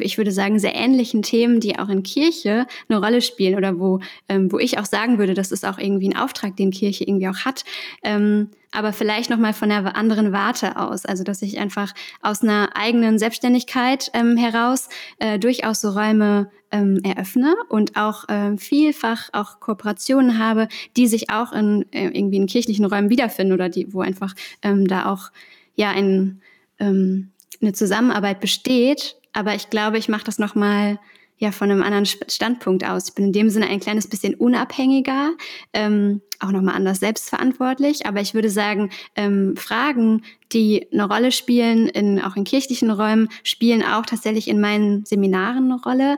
ich 0.00 0.18
würde 0.18 0.32
sagen, 0.32 0.58
sehr 0.58 0.74
ähnlichen 0.74 1.22
Themen, 1.22 1.60
die 1.60 1.78
auch 1.78 1.88
in 1.88 2.02
Kirche 2.02 2.66
eine 2.88 2.98
Rolle 2.98 3.22
spielen 3.22 3.56
oder 3.56 3.78
wo, 3.78 4.00
ähm, 4.28 4.50
wo 4.50 4.58
ich 4.58 4.78
auch 4.78 4.84
sagen 4.84 5.18
würde, 5.18 5.34
das 5.34 5.52
ist 5.52 5.64
auch 5.64 5.78
irgendwie 5.78 6.08
ein 6.08 6.16
Auftrag, 6.16 6.56
den 6.56 6.70
Kirche 6.70 7.04
irgendwie 7.04 7.28
auch 7.28 7.44
hat. 7.44 7.64
Ähm, 8.02 8.50
aber 8.72 8.92
vielleicht 8.92 9.30
nochmal 9.30 9.54
von 9.54 9.70
einer 9.70 9.96
anderen 9.96 10.32
Warte 10.32 10.76
aus. 10.76 11.06
Also, 11.06 11.24
dass 11.24 11.40
ich 11.40 11.58
einfach 11.58 11.94
aus 12.20 12.42
einer 12.42 12.70
eigenen 12.74 13.18
Selbstständigkeit 13.18 14.10
ähm, 14.12 14.36
heraus 14.36 14.88
äh, 15.18 15.38
durchaus 15.38 15.80
so 15.80 15.90
Räume 15.90 16.50
ähm, 16.72 17.00
eröffne 17.04 17.54
und 17.68 17.96
auch 17.96 18.28
äh, 18.28 18.56
vielfach 18.58 19.30
auch 19.32 19.60
Kooperationen 19.60 20.38
habe, 20.38 20.68
die 20.96 21.06
sich 21.06 21.30
auch 21.30 21.52
in 21.52 21.86
äh, 21.92 22.08
irgendwie 22.08 22.36
in 22.36 22.46
kirchlichen 22.46 22.84
Räumen 22.84 23.08
wiederfinden 23.08 23.54
oder 23.54 23.68
die, 23.68 23.92
wo 23.92 24.00
einfach 24.00 24.34
ähm, 24.62 24.86
da 24.86 25.06
auch 25.06 25.30
ja 25.76 25.90
ein, 25.90 26.42
ähm, 26.78 27.30
eine 27.62 27.72
Zusammenarbeit 27.72 28.40
besteht, 28.40 29.16
aber 29.32 29.54
ich 29.54 29.70
glaube, 29.70 29.98
ich 29.98 30.08
mache 30.08 30.24
das 30.24 30.38
nochmal 30.38 30.98
ja 31.38 31.52
von 31.52 31.70
einem 31.70 31.82
anderen 31.82 32.06
Standpunkt 32.06 32.84
aus. 32.84 33.08
Ich 33.08 33.14
bin 33.14 33.26
in 33.26 33.32
dem 33.32 33.50
Sinne 33.50 33.68
ein 33.68 33.80
kleines 33.80 34.08
bisschen 34.08 34.34
unabhängiger, 34.34 35.32
ähm, 35.72 36.22
auch 36.40 36.50
nochmal 36.50 36.74
anders 36.74 37.00
selbstverantwortlich. 37.00 38.06
Aber 38.06 38.20
ich 38.20 38.34
würde 38.34 38.48
sagen, 38.48 38.90
ähm, 39.14 39.54
Fragen, 39.56 40.22
die 40.52 40.86
eine 40.92 41.06
Rolle 41.06 41.32
spielen, 41.32 41.88
in, 41.88 42.22
auch 42.22 42.36
in 42.36 42.44
kirchlichen 42.44 42.90
Räumen, 42.90 43.28
spielen 43.42 43.82
auch 43.82 44.06
tatsächlich 44.06 44.48
in 44.48 44.60
meinen 44.60 45.04
Seminaren 45.04 45.70
eine 45.70 45.80
Rolle. 45.82 46.16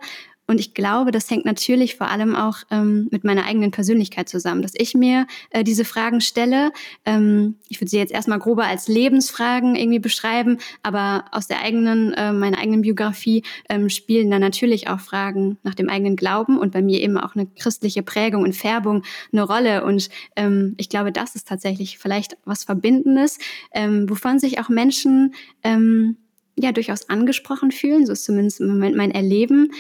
Und 0.51 0.61
ich 0.61 0.73
glaube, 0.73 1.11
das 1.11 1.31
hängt 1.31 1.45
natürlich 1.45 1.97
vor 1.97 2.09
allem 2.09 2.35
auch 2.35 2.57
ähm, 2.71 3.09
mit 3.11 3.23
meiner 3.23 3.45
eigenen 3.45 3.71
Persönlichkeit 3.71 4.31
zusammen, 4.31 4.63
dass 4.63 4.73
ich 4.75 4.95
mir 4.95 5.27
äh, 5.51 5.63
diese 5.63 5.85
Fragen 5.85 6.23
stelle. 6.23 6.73
Ähm, 7.05 7.57
ich 7.69 7.83
würde 7.83 7.91
sie 7.91 7.99
jetzt 7.99 8.13
erstmal 8.13 8.39
grober 8.39 8.65
als 8.65 8.89
Lebensfragen 8.89 9.77
irgendwie 9.77 9.99
beschreiben, 9.99 10.57
aber 10.83 11.27
aus 11.33 11.49
der 11.49 11.61
eigenen, 11.61 12.15
äh, 12.15 12.33
meiner 12.33 12.57
eigenen 12.57 12.81
Biografie 12.81 13.43
ähm, 13.69 13.91
spielen 13.91 14.31
dann 14.31 14.41
natürlich 14.41 14.89
auch 14.89 15.01
Fragen 15.01 15.59
nach 15.65 15.75
dem 15.75 15.91
eigenen 15.91 16.17
Glauben 16.17 16.59
und 16.59 16.73
bei 16.73 16.81
mir 16.81 17.03
eben 17.03 17.19
auch 17.19 17.35
eine 17.35 17.47
christliche 17.47 18.03
Prägung 18.03 18.43
und 18.43 18.57
Färbung 18.57 19.03
eine 19.31 19.43
Rolle. 19.43 19.85
Und 19.85 20.09
ähm, 20.35 20.75
ich 20.79 20.89
glaube, 20.89 21.13
das 21.13 21.35
ist 21.35 21.47
tatsächlich 21.47 21.99
vielleicht 21.99 22.39
was 22.47 22.65
Verbindendes, 22.65 23.39
ähm, 23.75 24.09
wovon 24.09 24.39
sich 24.39 24.59
auch 24.59 24.71
Menschen 24.71 25.35
ähm, 25.63 26.17
ja 26.57 26.73
durchaus 26.73 27.11
angesprochen 27.11 27.71
fühlen. 27.71 28.07
So 28.07 28.15
ist 28.15 28.25
zumindest 28.25 28.63
im 28.63 28.69
Moment 28.69 28.97
mein 28.97 29.11
Erleben. 29.11 29.73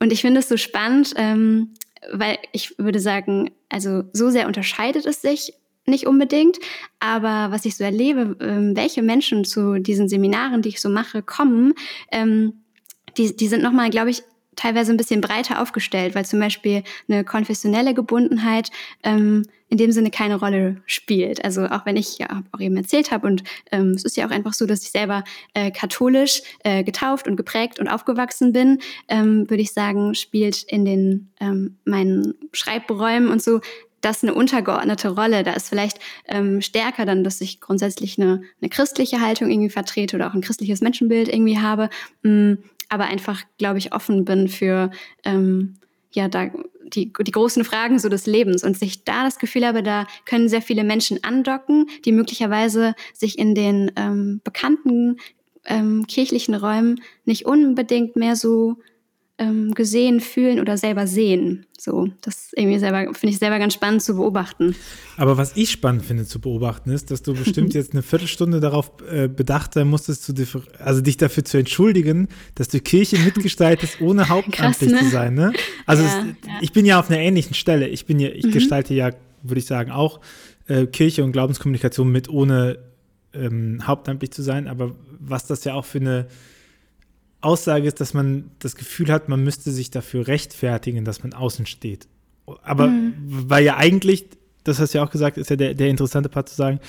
Und 0.00 0.12
ich 0.12 0.20
finde 0.20 0.40
es 0.40 0.48
so 0.48 0.56
spannend, 0.56 1.14
ähm, 1.16 1.74
weil 2.12 2.38
ich 2.52 2.78
würde 2.78 3.00
sagen, 3.00 3.50
also 3.68 4.04
so 4.12 4.30
sehr 4.30 4.46
unterscheidet 4.46 5.06
es 5.06 5.22
sich 5.22 5.54
nicht 5.86 6.06
unbedingt, 6.06 6.58
aber 7.00 7.50
was 7.50 7.64
ich 7.64 7.76
so 7.76 7.82
erlebe, 7.82 8.36
ähm, 8.40 8.76
welche 8.76 9.02
Menschen 9.02 9.44
zu 9.44 9.80
diesen 9.80 10.08
Seminaren, 10.08 10.62
die 10.62 10.68
ich 10.68 10.80
so 10.80 10.88
mache, 10.88 11.22
kommen, 11.22 11.74
ähm, 12.12 12.64
die, 13.16 13.34
die 13.34 13.48
sind 13.48 13.62
nochmal, 13.62 13.90
glaube 13.90 14.10
ich, 14.10 14.22
teilweise 14.58 14.92
ein 14.92 14.96
bisschen 14.96 15.20
breiter 15.20 15.62
aufgestellt, 15.62 16.14
weil 16.14 16.26
zum 16.26 16.40
Beispiel 16.40 16.82
eine 17.08 17.24
konfessionelle 17.24 17.94
Gebundenheit 17.94 18.70
ähm, 19.04 19.44
in 19.68 19.78
dem 19.78 19.92
Sinne 19.92 20.10
keine 20.10 20.36
Rolle 20.36 20.82
spielt. 20.86 21.44
Also 21.44 21.66
auch 21.66 21.86
wenn 21.86 21.96
ich 21.96 22.18
ja 22.18 22.42
auch 22.52 22.60
eben 22.60 22.76
erzählt 22.76 23.10
habe 23.10 23.26
und 23.26 23.44
ähm, 23.70 23.90
es 23.90 24.04
ist 24.04 24.16
ja 24.16 24.26
auch 24.26 24.30
einfach 24.30 24.54
so, 24.54 24.66
dass 24.66 24.82
ich 24.82 24.90
selber 24.90 25.24
äh, 25.54 25.70
katholisch 25.70 26.42
äh, 26.64 26.82
getauft 26.82 27.28
und 27.28 27.36
geprägt 27.36 27.78
und 27.78 27.88
aufgewachsen 27.88 28.52
bin, 28.52 28.80
ähm, 29.08 29.48
würde 29.48 29.62
ich 29.62 29.72
sagen, 29.72 30.14
spielt 30.14 30.64
in 30.64 30.84
den 30.84 31.30
ähm, 31.40 31.76
meinen 31.84 32.34
Schreibräumen 32.52 33.28
und 33.28 33.42
so 33.42 33.60
das 34.00 34.22
eine 34.22 34.34
untergeordnete 34.34 35.08
Rolle. 35.10 35.42
Da 35.42 35.52
ist 35.52 35.68
vielleicht 35.68 35.98
ähm, 36.26 36.60
stärker 36.60 37.04
dann, 37.04 37.24
dass 37.24 37.40
ich 37.40 37.60
grundsätzlich 37.60 38.18
eine, 38.18 38.42
eine 38.60 38.70
christliche 38.70 39.20
Haltung 39.20 39.50
irgendwie 39.50 39.70
vertrete 39.70 40.16
oder 40.16 40.28
auch 40.28 40.34
ein 40.34 40.40
christliches 40.40 40.80
Menschenbild 40.80 41.28
irgendwie 41.28 41.58
habe, 41.58 41.90
mm, 42.22 42.54
aber 42.88 43.04
einfach, 43.04 43.42
glaube 43.58 43.78
ich, 43.78 43.92
offen 43.92 44.24
bin 44.24 44.48
für 44.48 44.90
ähm, 45.24 45.74
ja 46.12 46.28
da 46.28 46.50
die, 46.94 47.12
die 47.12 47.30
großen 47.30 47.64
Fragen 47.64 47.98
so 47.98 48.08
des 48.08 48.26
Lebens. 48.26 48.64
Und 48.64 48.78
sich 48.78 49.04
da 49.04 49.24
das 49.24 49.38
Gefühl 49.38 49.66
habe, 49.66 49.82
da 49.82 50.06
können 50.24 50.48
sehr 50.48 50.62
viele 50.62 50.84
Menschen 50.84 51.22
andocken, 51.22 51.86
die 52.04 52.12
möglicherweise 52.12 52.94
sich 53.12 53.38
in 53.38 53.54
den 53.54 53.92
ähm, 53.96 54.40
bekannten 54.44 55.16
ähm, 55.66 56.06
kirchlichen 56.06 56.54
Räumen 56.54 57.00
nicht 57.24 57.46
unbedingt 57.46 58.16
mehr 58.16 58.36
so 58.36 58.78
ähm, 59.38 59.72
gesehen 59.74 60.20
fühlen 60.20 60.60
oder 60.60 60.76
selber 60.76 61.06
sehen. 61.06 61.66
So, 61.78 62.08
das 62.22 62.50
irgendwie 62.56 62.80
selber 62.80 63.14
finde 63.14 63.32
ich 63.32 63.38
selber 63.38 63.60
ganz 63.60 63.72
spannend 63.72 64.02
zu 64.02 64.16
beobachten. 64.16 64.74
Aber 65.16 65.36
was 65.36 65.56
ich 65.56 65.70
spannend 65.70 66.04
finde 66.04 66.26
zu 66.26 66.40
beobachten 66.40 66.90
ist, 66.90 67.12
dass 67.12 67.22
du 67.22 67.34
bestimmt 67.34 67.72
jetzt 67.74 67.92
eine 67.92 68.02
Viertelstunde 68.02 68.58
darauf 68.58 68.90
äh, 69.08 69.28
bedacht 69.28 69.74
sein 69.74 69.88
musstest, 69.88 70.24
zu 70.24 70.34
also 70.80 71.00
dich 71.00 71.16
dafür 71.16 71.44
zu 71.44 71.56
entschuldigen, 71.56 72.28
dass 72.56 72.68
du 72.68 72.80
Kirche 72.80 73.16
mitgestaltest, 73.24 74.00
ohne 74.00 74.28
hauptamtlich 74.28 74.90
ne? 74.90 74.98
zu 74.98 75.08
sein. 75.08 75.34
Ne? 75.34 75.52
Also 75.86 76.02
ja, 76.02 76.08
es, 76.08 76.24
ja. 76.46 76.52
ich 76.60 76.72
bin 76.72 76.84
ja 76.84 76.98
auf 76.98 77.08
einer 77.08 77.20
ähnlichen 77.20 77.54
Stelle. 77.54 77.86
Ich 77.86 78.06
bin 78.06 78.18
ja, 78.18 78.30
ich 78.30 78.46
mhm. 78.46 78.50
gestalte 78.50 78.92
ja, 78.94 79.10
würde 79.44 79.60
ich 79.60 79.66
sagen, 79.66 79.92
auch 79.92 80.20
äh, 80.66 80.86
Kirche 80.86 81.22
und 81.22 81.30
Glaubenskommunikation 81.30 82.10
mit, 82.10 82.28
ohne 82.28 82.78
ähm, 83.32 83.86
hauptamtlich 83.86 84.32
zu 84.32 84.42
sein. 84.42 84.66
Aber 84.66 84.96
was 85.20 85.46
das 85.46 85.62
ja 85.62 85.74
auch 85.74 85.84
für 85.84 86.00
eine 86.00 86.26
Aussage 87.40 87.86
ist, 87.86 88.00
dass 88.00 88.14
man 88.14 88.50
das 88.58 88.74
Gefühl 88.74 89.12
hat, 89.12 89.28
man 89.28 89.42
müsste 89.44 89.70
sich 89.70 89.90
dafür 89.90 90.26
rechtfertigen, 90.26 91.04
dass 91.04 91.22
man 91.22 91.32
außen 91.32 91.66
steht. 91.66 92.08
Aber 92.62 92.88
mhm. 92.88 93.14
weil 93.26 93.64
ja 93.64 93.76
eigentlich, 93.76 94.26
das 94.64 94.80
hast 94.80 94.94
du 94.94 94.98
ja 94.98 95.04
auch 95.04 95.10
gesagt, 95.10 95.38
ist 95.38 95.50
ja 95.50 95.56
der, 95.56 95.74
der 95.74 95.88
interessante 95.88 96.28
Part 96.28 96.48
zu 96.48 96.56
sagen, 96.56 96.80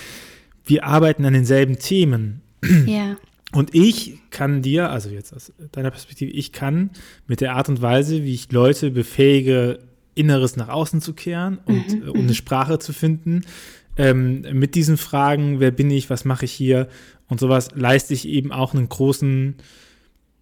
wir 0.65 0.85
arbeiten 0.85 1.25
an 1.25 1.33
denselben 1.33 1.79
Themen. 1.79 2.41
Ja. 2.85 3.17
Und 3.51 3.73
ich 3.73 4.19
kann 4.29 4.61
dir, 4.61 4.91
also 4.91 5.09
jetzt 5.09 5.33
aus 5.33 5.51
deiner 5.71 5.89
Perspektive, 5.89 6.31
ich 6.31 6.51
kann 6.51 6.91
mit 7.25 7.41
der 7.41 7.55
Art 7.55 7.67
und 7.67 7.81
Weise, 7.81 8.23
wie 8.23 8.33
ich 8.33 8.51
Leute 8.51 8.91
befähige, 8.91 9.79
Inneres 10.13 10.55
nach 10.55 10.69
außen 10.69 11.01
zu 11.01 11.13
kehren 11.13 11.59
und, 11.65 12.03
mhm. 12.03 12.09
und 12.09 12.19
eine 12.19 12.35
Sprache 12.35 12.77
zu 12.77 12.93
finden, 12.93 13.41
ähm, 13.97 14.45
mit 14.53 14.75
diesen 14.75 14.97
Fragen, 14.97 15.59
wer 15.59 15.71
bin 15.71 15.89
ich, 15.89 16.09
was 16.09 16.25
mache 16.25 16.45
ich 16.45 16.51
hier 16.51 16.89
und 17.27 17.39
sowas, 17.39 17.69
leiste 17.73 18.13
ich 18.13 18.27
eben 18.27 18.51
auch 18.51 18.73
einen 18.73 18.89
großen 18.89 19.55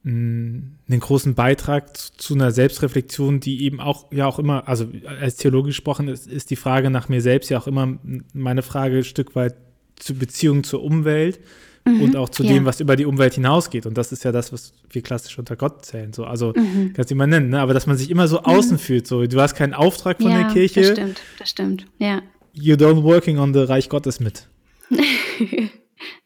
einen 0.08 1.00
großen 1.00 1.36
Beitrag 1.36 1.98
zu, 1.98 2.12
zu, 2.18 2.34
einer 2.34 2.52
Selbstreflexion, 2.52 3.40
die 3.40 3.64
eben 3.64 3.82
auch 3.82 4.12
ja 4.12 4.26
auch 4.26 4.40
immer, 4.40 4.68
also 4.68 4.88
als 5.20 5.36
Theologe 5.36 5.68
gesprochen 5.68 6.08
ist, 6.08 6.28
ist 6.28 6.50
die 6.50 6.56
Frage 6.56 6.90
nach 6.90 7.10
mir 7.10 7.22
selbst 7.22 7.50
ja 7.50 7.60
auch 7.60 7.68
immer 7.68 7.98
meine 8.34 8.62
Frage 8.62 8.98
ein 8.98 9.04
Stück 9.04 9.36
weit 9.36 9.56
zur 9.98 10.16
Beziehung 10.16 10.64
zur 10.64 10.82
Umwelt 10.84 11.40
mhm, 11.86 12.02
und 12.02 12.16
auch 12.16 12.30
zu 12.30 12.44
ja. 12.44 12.54
dem, 12.54 12.66
was 12.66 12.80
über 12.80 12.96
die 12.96 13.06
Umwelt 13.06 13.34
hinausgeht. 13.34 13.86
Und 13.86 13.98
das 13.98 14.12
ist 14.12 14.24
ja 14.24 14.32
das, 14.32 14.54
was 14.54 14.74
wir 14.90 15.02
klassisch 15.02 15.38
unter 15.40 15.56
Gott 15.56 15.86
zählen. 15.86 16.14
So, 16.14 16.24
also 16.24 16.54
mhm. 16.56 16.94
kannst 16.94 17.12
du 17.12 17.16
immer 17.16 17.28
nennen, 17.28 17.50
ne? 17.50 17.60
aber 17.60 17.74
dass 17.74 17.88
man 17.88 17.98
sich 17.98 18.10
immer 18.10 18.28
so 18.28 18.40
mhm. 18.40 18.46
außen 18.46 18.78
fühlt. 18.78 19.08
So, 19.08 19.26
du 19.26 19.42
hast 19.42 19.56
keinen 19.56 19.74
Auftrag 19.74 20.22
von 20.22 20.32
ja, 20.32 20.44
der 20.44 20.54
Kirche. 20.54 20.82
Das 20.82 20.92
stimmt, 20.92 21.22
das 21.40 21.50
stimmt, 21.50 21.86
ja. 21.98 22.22
You 22.54 22.76
don't 22.76 23.04
working 23.04 23.40
on 23.40 23.54
the 23.54 23.62
Reich 23.62 23.90
Gottes 23.90 24.20
mit. 24.20 24.48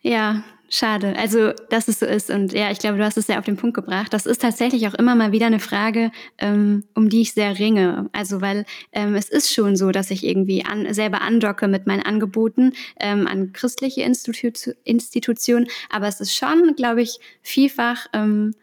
ja, 0.02 0.44
Schade. 0.74 1.18
Also, 1.18 1.52
dass 1.70 1.90
es 1.90 2.00
so 2.00 2.06
ist. 2.06 2.30
Und 2.30 2.54
ja, 2.54 2.72
ich 2.72 2.80
glaube, 2.80 2.98
du 2.98 3.04
hast 3.04 3.18
es 3.18 3.28
ja 3.28 3.38
auf 3.38 3.44
den 3.44 3.58
Punkt 3.58 3.76
gebracht. 3.76 4.14
Das 4.14 4.26
ist 4.26 4.42
tatsächlich 4.42 4.88
auch 4.88 4.94
immer 4.94 5.16
mal 5.16 5.34
wieder 5.34 5.48
eine 5.48 5.60
Frage, 5.60 6.12
ähm, 6.38 6.86
um 6.96 7.10
die 7.10 7.20
ich 7.22 7.34
sehr 7.34 7.60
ringe. 7.60 8.10
Also, 8.14 8.40
weil 8.40 8.66
ähm, 8.94 9.16
es 9.16 9.28
ist 9.28 9.54
schon 9.54 9.76
so, 9.76 9.92
dass 9.92 10.12
ich 10.12 10.26
irgendwie 10.26 10.64
an, 10.64 10.94
selber 10.94 11.22
andocke 11.22 11.68
mit 11.68 11.88
meinen 11.88 12.04
Angeboten 12.04 12.72
ähm, 13.02 13.28
an 13.28 13.52
christliche 13.52 14.04
Institu 14.04 14.72
Institutionen. 14.86 15.68
Aber 15.90 16.08
es 16.08 16.22
ist 16.22 16.34
schon, 16.34 16.74
glaube 16.78 17.02
ich, 17.02 17.20
vielfach 17.42 18.08
ähm, 18.14 18.56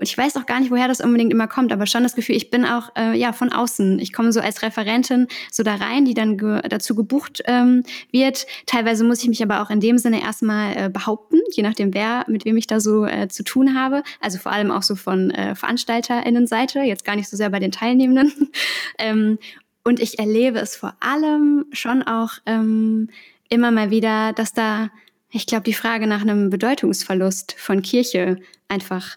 ich 0.00 0.16
weiß 0.16 0.36
auch 0.36 0.46
gar 0.46 0.60
nicht, 0.60 0.70
woher 0.70 0.88
das 0.88 1.00
unbedingt 1.00 1.32
immer 1.32 1.48
kommt, 1.48 1.72
aber 1.72 1.86
schon 1.86 2.02
das 2.02 2.14
Gefühl, 2.14 2.36
ich 2.36 2.50
bin 2.50 2.64
auch 2.64 2.90
äh, 2.96 3.16
ja 3.16 3.32
von 3.32 3.52
außen. 3.52 3.98
Ich 3.98 4.12
komme 4.12 4.32
so 4.32 4.40
als 4.40 4.62
Referentin 4.62 5.26
so 5.50 5.62
da 5.62 5.74
rein, 5.74 6.04
die 6.04 6.14
dann 6.14 6.38
ge 6.38 6.60
dazu 6.68 6.94
gebucht 6.94 7.42
ähm, 7.46 7.82
wird. 8.10 8.46
Teilweise 8.66 9.04
muss 9.04 9.22
ich 9.22 9.28
mich 9.28 9.42
aber 9.42 9.62
auch 9.62 9.70
in 9.70 9.80
dem 9.80 9.98
Sinne 9.98 10.22
erstmal 10.22 10.76
äh, 10.76 10.90
behaupten, 10.90 11.38
je 11.52 11.62
nachdem, 11.62 11.94
wer 11.94 12.24
mit 12.28 12.44
wem 12.44 12.56
ich 12.56 12.66
da 12.66 12.80
so 12.80 13.04
äh, 13.04 13.28
zu 13.28 13.42
tun 13.42 13.74
habe. 13.78 14.02
Also 14.20 14.38
vor 14.38 14.52
allem 14.52 14.70
auch 14.70 14.82
so 14.82 14.94
von 14.94 15.30
äh, 15.30 15.54
VeranstalterInnenseite, 15.54 16.80
jetzt 16.80 17.04
gar 17.04 17.16
nicht 17.16 17.28
so 17.28 17.36
sehr 17.36 17.50
bei 17.50 17.58
den 17.58 17.72
Teilnehmenden. 17.72 18.50
ähm, 18.98 19.38
und 19.84 20.00
ich 20.00 20.18
erlebe 20.18 20.58
es 20.58 20.76
vor 20.76 20.94
allem 21.00 21.66
schon 21.72 22.02
auch 22.02 22.32
ähm, 22.46 23.08
immer 23.48 23.70
mal 23.70 23.90
wieder, 23.90 24.32
dass 24.32 24.52
da, 24.52 24.90
ich 25.30 25.46
glaube, 25.46 25.64
die 25.64 25.74
Frage 25.74 26.06
nach 26.06 26.20
einem 26.20 26.50
Bedeutungsverlust 26.50 27.54
von 27.58 27.82
Kirche 27.82 28.38
einfach 28.68 29.16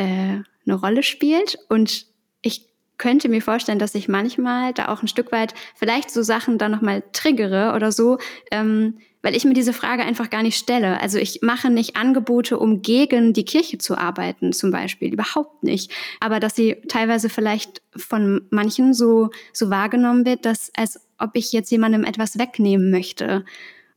äh, 0.00 0.42
eine 0.66 0.74
Rolle 0.74 1.02
spielt. 1.02 1.58
Und 1.68 2.06
ich 2.42 2.66
könnte 2.96 3.28
mir 3.28 3.42
vorstellen, 3.42 3.78
dass 3.78 3.94
ich 3.94 4.08
manchmal 4.08 4.72
da 4.72 4.88
auch 4.88 5.02
ein 5.02 5.08
Stück 5.08 5.30
weit 5.30 5.54
vielleicht 5.76 6.10
so 6.10 6.22
Sachen 6.22 6.58
dann 6.58 6.72
nochmal 6.72 7.02
triggere 7.12 7.74
oder 7.74 7.92
so, 7.92 8.18
ähm, 8.50 8.98
weil 9.22 9.36
ich 9.36 9.44
mir 9.44 9.52
diese 9.52 9.74
Frage 9.74 10.02
einfach 10.02 10.30
gar 10.30 10.42
nicht 10.42 10.56
stelle. 10.56 11.00
Also 11.00 11.18
ich 11.18 11.40
mache 11.42 11.68
nicht 11.68 11.96
Angebote, 11.96 12.58
um 12.58 12.80
gegen 12.80 13.34
die 13.34 13.44
Kirche 13.44 13.76
zu 13.76 13.98
arbeiten, 13.98 14.54
zum 14.54 14.70
Beispiel. 14.70 15.12
Überhaupt 15.12 15.62
nicht. 15.62 15.92
Aber 16.20 16.40
dass 16.40 16.56
sie 16.56 16.76
teilweise 16.88 17.28
vielleicht 17.28 17.82
von 17.94 18.46
manchen 18.50 18.94
so, 18.94 19.28
so 19.52 19.68
wahrgenommen 19.68 20.24
wird, 20.24 20.46
dass 20.46 20.72
als 20.74 21.00
ob 21.18 21.32
ich 21.34 21.52
jetzt 21.52 21.70
jemandem 21.70 22.04
etwas 22.04 22.38
wegnehmen 22.38 22.90
möchte. 22.90 23.44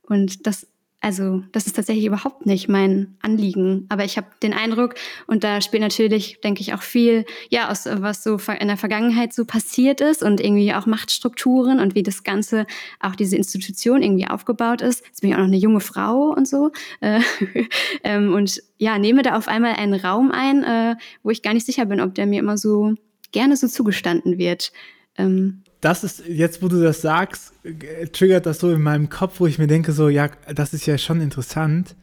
Und 0.01 0.45
das 0.45 0.67
also 1.03 1.43
das 1.51 1.67
ist 1.67 1.75
tatsächlich 1.75 2.05
überhaupt 2.05 2.45
nicht 2.45 2.69
mein 2.69 3.17
Anliegen. 3.21 3.85
Aber 3.89 4.05
ich 4.05 4.15
habe 4.15 4.27
den 4.41 4.53
Eindruck, 4.53 4.95
und 5.27 5.43
da 5.43 5.59
spielt 5.59 5.81
natürlich, 5.81 6.39
denke 6.41 6.61
ich, 6.61 6.73
auch 6.73 6.81
viel, 6.81 7.25
ja, 7.49 7.69
aus 7.69 7.85
was 7.85 8.23
so 8.23 8.39
in 8.59 8.69
der 8.69 8.77
Vergangenheit 8.77 9.33
so 9.33 9.43
passiert 9.43 9.99
ist 9.99 10.23
und 10.23 10.39
irgendwie 10.39 10.73
auch 10.73 10.85
Machtstrukturen 10.85 11.81
und 11.81 11.93
wie 11.93 12.03
das 12.03 12.23
Ganze, 12.23 12.65
auch 13.01 13.17
diese 13.17 13.35
Institution 13.35 14.01
irgendwie 14.01 14.27
aufgebaut 14.27 14.81
ist. 14.81 15.05
Jetzt 15.05 15.19
bin 15.19 15.31
ich 15.31 15.35
auch 15.35 15.39
noch 15.39 15.47
eine 15.47 15.57
junge 15.57 15.81
Frau 15.81 16.33
und 16.33 16.47
so. 16.47 16.71
Äh, 17.01 17.19
ähm, 18.05 18.33
und 18.33 18.63
ja, 18.77 18.97
nehme 18.97 19.23
da 19.23 19.35
auf 19.35 19.49
einmal 19.49 19.73
einen 19.73 19.99
Raum 19.99 20.31
ein, 20.31 20.63
äh, 20.63 20.95
wo 21.21 21.31
ich 21.31 21.41
gar 21.41 21.53
nicht 21.53 21.65
sicher 21.65 21.85
bin, 21.85 21.99
ob 21.99 22.15
der 22.15 22.27
mir 22.27 22.39
immer 22.39 22.57
so 22.57 22.93
gerne 23.33 23.57
so 23.57 23.67
zugestanden 23.67 24.37
wird. 24.37 24.71
Ähm, 25.17 25.63
das 25.83 26.03
ist, 26.03 26.23
jetzt 26.27 26.61
wo 26.61 26.69
du 26.69 26.81
das 26.81 27.01
sagst, 27.01 27.53
triggert 28.13 28.45
das 28.45 28.59
so 28.59 28.71
in 28.71 28.81
meinem 28.81 29.09
Kopf, 29.09 29.39
wo 29.39 29.47
ich 29.47 29.59
mir 29.59 29.67
denke, 29.67 29.91
so, 29.91 30.07
ja, 30.07 30.29
das 30.53 30.73
ist 30.73 30.85
ja 30.85 30.97
schon 30.97 31.19
interessant, 31.19 31.95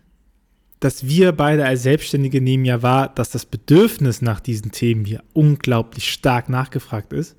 dass 0.81 1.07
wir 1.07 1.33
beide 1.33 1.65
als 1.65 1.83
Selbstständige 1.83 2.41
nehmen 2.41 2.65
ja 2.65 2.83
wahr, 2.83 3.13
dass 3.15 3.31
das 3.31 3.47
Bedürfnis 3.47 4.21
nach 4.23 4.41
diesen 4.41 4.71
Themen 4.71 5.05
hier 5.05 5.23
unglaublich 5.33 6.13
stark 6.13 6.49
nachgefragt 6.49 7.13
ist, 7.13 7.37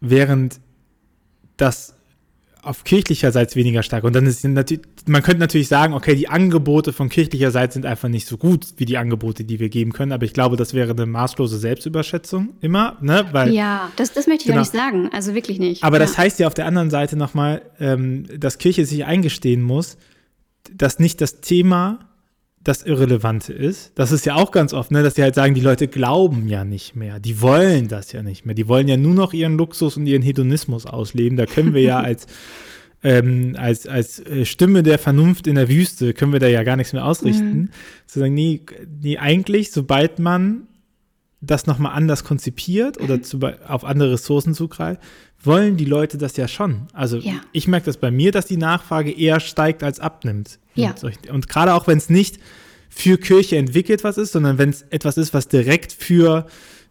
während 0.00 0.60
das 1.56 1.95
auf 2.66 2.84
kirchlicherseits 2.84 3.56
weniger 3.56 3.82
stark. 3.82 4.04
Und 4.04 4.14
dann 4.14 4.26
ist 4.26 4.44
natürlich, 4.44 4.84
man 5.06 5.22
könnte 5.22 5.40
natürlich 5.40 5.68
sagen, 5.68 5.94
okay, 5.94 6.14
die 6.14 6.28
Angebote 6.28 6.92
von 6.92 7.08
kirchlicherseits 7.08 7.74
sind 7.74 7.86
einfach 7.86 8.08
nicht 8.08 8.26
so 8.26 8.36
gut 8.36 8.66
wie 8.76 8.84
die 8.84 8.98
Angebote, 8.98 9.44
die 9.44 9.60
wir 9.60 9.68
geben 9.68 9.92
können. 9.92 10.12
Aber 10.12 10.24
ich 10.24 10.32
glaube, 10.32 10.56
das 10.56 10.74
wäre 10.74 10.90
eine 10.90 11.06
maßlose 11.06 11.58
Selbstüberschätzung 11.58 12.54
immer, 12.60 12.96
ne? 13.00 13.26
Weil, 13.32 13.52
ja, 13.52 13.90
das, 13.96 14.12
das 14.12 14.26
möchte 14.26 14.42
ich 14.42 14.46
genau. 14.46 14.56
ja 14.56 14.60
nicht 14.62 14.72
sagen. 14.72 15.10
Also 15.12 15.34
wirklich 15.34 15.58
nicht. 15.58 15.84
Aber 15.84 15.96
ja. 15.96 16.04
das 16.04 16.18
heißt 16.18 16.38
ja 16.38 16.46
auf 16.46 16.54
der 16.54 16.66
anderen 16.66 16.90
Seite 16.90 17.16
nochmal, 17.16 17.62
ähm, 17.78 18.26
dass 18.38 18.58
Kirche 18.58 18.84
sich 18.84 19.04
eingestehen 19.04 19.62
muss, 19.62 19.96
dass 20.72 20.98
nicht 20.98 21.20
das 21.20 21.40
Thema 21.40 22.00
das 22.66 22.82
Irrelevante 22.82 23.52
ist. 23.52 23.92
Das 23.94 24.10
ist 24.10 24.26
ja 24.26 24.34
auch 24.34 24.50
ganz 24.50 24.72
oft, 24.72 24.90
ne, 24.90 25.02
dass 25.02 25.14
die 25.14 25.22
halt 25.22 25.34
sagen, 25.34 25.54
die 25.54 25.60
Leute 25.60 25.86
glauben 25.86 26.48
ja 26.48 26.64
nicht 26.64 26.96
mehr. 26.96 27.20
Die 27.20 27.40
wollen 27.40 27.86
das 27.88 28.12
ja 28.12 28.22
nicht 28.22 28.44
mehr. 28.44 28.54
Die 28.54 28.66
wollen 28.66 28.88
ja 28.88 28.96
nur 28.96 29.14
noch 29.14 29.32
ihren 29.32 29.56
Luxus 29.56 29.96
und 29.96 30.06
ihren 30.06 30.22
Hedonismus 30.22 30.84
ausleben. 30.84 31.36
Da 31.36 31.46
können 31.46 31.74
wir 31.74 31.82
ja 31.82 32.00
als, 32.00 32.26
ähm, 33.04 33.54
als, 33.56 33.86
als 33.86 34.18
äh, 34.18 34.44
Stimme 34.44 34.82
der 34.82 34.98
Vernunft 34.98 35.46
in 35.46 35.54
der 35.54 35.68
Wüste, 35.68 36.12
können 36.12 36.32
wir 36.32 36.40
da 36.40 36.48
ja 36.48 36.64
gar 36.64 36.76
nichts 36.76 36.92
mehr 36.92 37.04
ausrichten. 37.04 37.58
Mhm. 37.58 37.68
Zu 38.06 38.18
sagen, 38.18 38.34
nee, 38.34 38.62
nee, 39.00 39.16
eigentlich, 39.16 39.70
sobald 39.70 40.18
man 40.18 40.66
das 41.46 41.66
nochmal 41.66 41.92
anders 41.92 42.24
konzipiert 42.24 43.00
oder 43.00 43.22
zu, 43.22 43.40
auf 43.66 43.84
andere 43.84 44.12
Ressourcen 44.12 44.54
zugreift, 44.54 45.00
wollen 45.42 45.76
die 45.76 45.84
Leute 45.84 46.18
das 46.18 46.36
ja 46.36 46.48
schon. 46.48 46.88
Also 46.92 47.18
ja. 47.18 47.34
ich 47.52 47.68
merke 47.68 47.86
das 47.86 47.96
bei 47.96 48.10
mir, 48.10 48.32
dass 48.32 48.46
die 48.46 48.56
Nachfrage 48.56 49.12
eher 49.12 49.40
steigt 49.40 49.82
als 49.82 50.00
abnimmt. 50.00 50.58
Ja. 50.74 50.94
Und, 51.02 51.30
und 51.30 51.48
gerade 51.48 51.74
auch 51.74 51.86
wenn 51.86 51.98
es 51.98 52.10
nicht 52.10 52.38
für 52.88 53.18
Kirche 53.18 53.56
entwickelt 53.56 54.04
was 54.04 54.18
ist, 54.18 54.32
sondern 54.32 54.58
wenn 54.58 54.70
es 54.70 54.82
etwas 54.90 55.16
ist, 55.16 55.34
was 55.34 55.48
direkt 55.48 55.92
für 55.92 56.46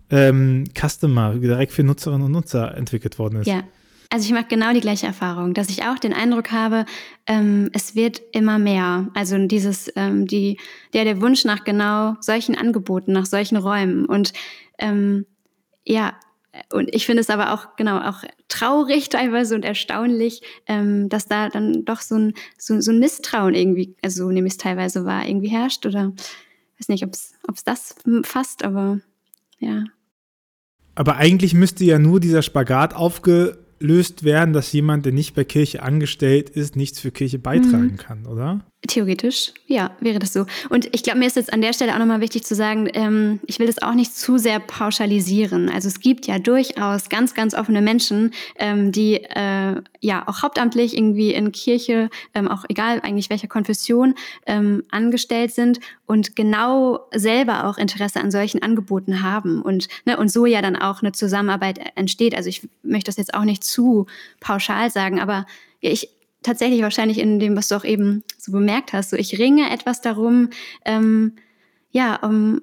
ähm, 0.10 0.66
Customer 0.74 1.36
direkt 1.36 1.72
für 1.72 1.84
Nutzerinnen 1.84 2.26
und 2.26 2.32
Nutzer 2.32 2.76
entwickelt 2.76 3.18
worden 3.18 3.40
ist. 3.42 3.48
Ja. 3.48 3.64
Also 4.10 4.26
ich 4.26 4.34
mache 4.34 4.48
genau 4.48 4.74
die 4.74 4.82
gleiche 4.82 5.08
Erfahrung, 5.08 5.54
dass 5.54 5.70
ich 5.70 5.84
auch 5.84 6.00
den 6.00 6.14
Eindruck 6.14 6.52
habe, 6.52 6.86
ähm, 7.28 7.70
es 7.74 7.96
wird 7.96 8.22
immer 8.32 8.60
mehr. 8.60 9.10
Also 9.14 9.38
dieses, 9.48 9.92
ähm, 9.96 10.28
die, 10.28 10.60
der, 10.94 11.06
der 11.06 11.22
Wunsch 11.22 11.44
nach 11.46 11.64
genau 11.64 12.16
solchen 12.22 12.56
Angeboten, 12.56 13.12
nach 13.12 13.26
solchen 13.26 13.58
Räumen. 13.58 14.06
Und 14.06 14.34
ähm, 14.78 15.26
ja, 15.84 16.14
und 16.72 16.94
ich 16.94 17.06
finde 17.06 17.22
es 17.22 17.30
aber 17.30 17.54
auch 17.54 17.76
genau 17.76 18.00
auch 18.00 18.24
traurig 18.48 19.10
teilweise 19.10 19.56
und 19.56 19.66
erstaunlich, 19.66 20.42
ähm, 20.68 21.10
dass 21.10 21.28
da 21.28 21.50
dann 21.50 21.86
doch 21.86 22.02
so 22.02 22.16
ein, 22.16 22.34
so, 22.58 22.80
so 22.80 22.92
ein 22.92 23.00
Misstrauen 23.00 23.56
irgendwie, 23.56 23.96
also 24.02 24.26
so 24.26 24.32
nehme 24.32 24.48
ich 24.48 24.54
es 24.54 24.58
teilweise 24.58 25.06
wahr, 25.06 25.28
irgendwie 25.28 25.50
herrscht 25.50 25.86
oder 25.86 26.14
weiß 26.80 26.90
nicht, 26.90 27.04
ob 27.04 27.14
es 27.14 27.64
das 27.64 27.96
fasst, 28.24 28.64
aber 28.64 29.00
ja. 29.60 29.84
Aber 30.94 31.18
eigentlich 31.18 31.54
müsste 31.54 31.84
ja 31.84 32.00
nur 32.00 32.20
dieser 32.20 32.42
Spagat 32.42 32.94
aufgelöst 33.76 34.24
werden, 34.24 34.54
dass 34.54 34.72
jemand, 34.72 35.06
der 35.06 35.14
nicht 35.14 35.36
bei 35.36 35.44
Kirche 35.44 35.84
angestellt 35.84 36.50
ist, 36.50 36.76
nichts 36.76 37.00
für 37.00 37.12
Kirche 37.12 37.40
beitragen 37.40 37.94
mhm. 37.94 37.98
kann, 37.98 38.26
oder? 38.26 38.66
Theoretisch, 38.88 39.54
ja, 39.68 39.92
wäre 40.00 40.20
das 40.20 40.34
so. 40.34 40.46
Und 40.70 40.94
ich 40.94 41.02
glaube, 41.02 41.20
mir 41.20 41.28
ist 41.28 41.38
jetzt 41.38 41.52
an 41.52 41.62
der 41.62 41.74
Stelle 41.74 41.94
auch 41.94 42.00
nochmal 42.00 42.22
wichtig 42.22 42.44
zu 42.44 42.54
sagen, 42.54 42.90
ähm, 42.94 43.40
ich 43.48 43.58
will 43.58 43.68
das 43.68 43.82
auch 43.82 43.94
nicht 43.94 44.16
zu 44.16 44.38
sehr 44.38 44.60
pauschalisieren. 44.60 45.70
Also 45.70 45.88
es 45.88 46.02
gibt 46.02 46.28
ja 46.28 46.38
durchaus 46.40 47.10
ganz, 47.10 47.34
ganz 47.34 47.56
offene 47.56 47.82
Menschen, 47.82 48.32
ähm, 48.58 48.92
die 48.92 49.16
äh, 49.16 49.82
ja 50.02 50.28
auch 50.28 50.44
hauptamtlich 50.44 50.96
irgendwie 50.96 51.34
in 51.34 51.52
Kirche, 51.52 52.10
ähm, 52.34 52.48
auch 52.48 52.66
egal 52.70 53.02
eigentlich 53.02 53.30
welcher 53.30 53.48
Konfession, 53.48 54.14
ähm, 54.46 54.84
angestellt 54.92 55.52
sind 55.54 55.80
und 56.06 56.36
genau 56.36 57.00
selber 57.14 57.66
auch 57.66 57.78
Interesse 57.78 58.20
an 58.20 58.30
solchen 58.30 58.62
Angeboten 58.62 59.24
haben 59.24 59.62
und, 59.62 59.88
ne, 60.06 60.18
und 60.18 60.32
so 60.32 60.46
ja 60.46 60.62
dann 60.62 60.76
auch 60.76 61.02
eine 61.02 61.12
Zusammenarbeit 61.12 61.80
entsteht. 61.96 62.36
Also 62.36 62.50
ich 62.50 62.68
möchte 62.84 63.10
das 63.10 63.18
jetzt 63.18 63.34
auch 63.34 63.46
nicht 63.46 63.64
zu 63.64 64.06
pauschal 64.40 64.92
sagen, 64.92 65.20
aber 65.20 65.46
ich, 65.80 66.10
tatsächlich 66.46 66.82
wahrscheinlich 66.82 67.20
in 67.20 67.40
dem, 67.40 67.58
was 67.58 67.68
du 67.68 67.76
auch 67.76 67.84
eben 67.84 68.24
so 68.38 68.52
bemerkt 68.52 68.94
hast. 68.94 69.10
So, 69.10 69.18
ich 69.18 69.40
ringe 69.40 69.70
etwas 69.72 70.02
darum, 70.02 70.50
ähm, 70.86 71.34
ja, 71.92 72.16
um 72.18 72.62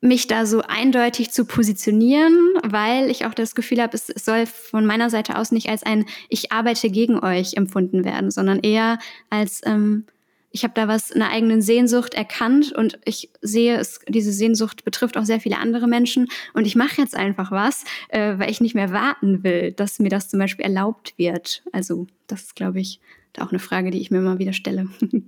mich 0.00 0.26
da 0.26 0.46
so 0.46 0.62
eindeutig 0.62 1.30
zu 1.30 1.44
positionieren, 1.46 2.36
weil 2.62 3.10
ich 3.10 3.24
auch 3.24 3.34
das 3.34 3.54
Gefühl 3.54 3.82
habe, 3.82 3.96
es 3.96 4.06
soll 4.06 4.46
von 4.46 4.86
meiner 4.86 5.10
Seite 5.10 5.38
aus 5.38 5.52
nicht 5.52 5.68
als 5.68 5.82
ein 5.82 6.04
Ich 6.28 6.52
arbeite 6.52 6.90
gegen 6.90 7.18
euch 7.18 7.54
empfunden 7.54 8.04
werden, 8.04 8.30
sondern 8.30 8.60
eher 8.60 8.98
als 9.30 9.62
ähm, 9.64 10.06
ich 10.56 10.64
habe 10.64 10.72
da 10.74 10.88
was, 10.88 11.12
eine 11.12 11.28
eigene 11.28 11.60
Sehnsucht 11.60 12.14
erkannt 12.14 12.72
und 12.72 12.98
ich 13.04 13.28
sehe, 13.42 13.76
es, 13.76 14.00
diese 14.08 14.32
Sehnsucht 14.32 14.84
betrifft 14.84 15.18
auch 15.18 15.26
sehr 15.26 15.38
viele 15.38 15.58
andere 15.58 15.86
Menschen 15.86 16.28
und 16.54 16.66
ich 16.66 16.74
mache 16.74 16.98
jetzt 16.98 17.14
einfach 17.14 17.50
was, 17.50 17.84
äh, 18.08 18.38
weil 18.38 18.50
ich 18.50 18.62
nicht 18.62 18.74
mehr 18.74 18.90
warten 18.90 19.44
will, 19.44 19.72
dass 19.72 19.98
mir 19.98 20.08
das 20.08 20.30
zum 20.30 20.38
Beispiel 20.38 20.64
erlaubt 20.64 21.12
wird. 21.18 21.62
Also 21.72 22.06
das 22.26 22.44
ist, 22.44 22.56
glaube 22.56 22.80
ich, 22.80 23.00
auch 23.38 23.50
eine 23.50 23.58
Frage, 23.58 23.90
die 23.90 24.00
ich 24.00 24.10
mir 24.10 24.16
immer 24.16 24.38
wieder 24.38 24.54
stelle. 24.54 24.88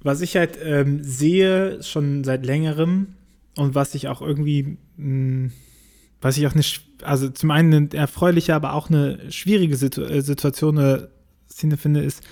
was 0.00 0.20
ich 0.20 0.36
halt 0.36 0.58
ähm, 0.60 0.98
sehe 1.00 1.80
schon 1.84 2.24
seit 2.24 2.44
längerem 2.44 3.14
und 3.56 3.76
was 3.76 3.94
ich 3.94 4.08
auch 4.08 4.20
irgendwie, 4.20 4.78
mh, 4.96 4.96
hm, 4.96 5.52
was 6.20 6.36
ich 6.38 6.46
auch 6.48 6.56
nicht, 6.56 6.82
also 7.02 7.28
zum 7.28 7.52
einen 7.52 7.72
eine 7.72 7.88
erfreuliche, 7.92 8.56
aber 8.56 8.72
auch 8.72 8.90
eine 8.90 9.30
schwierige 9.30 9.76
Situ 9.76 10.02
äh, 10.02 10.22
Situation, 10.22 10.76
eine 10.76 11.08
Szene 11.48 11.76
finde, 11.76 12.00
ist, 12.00 12.24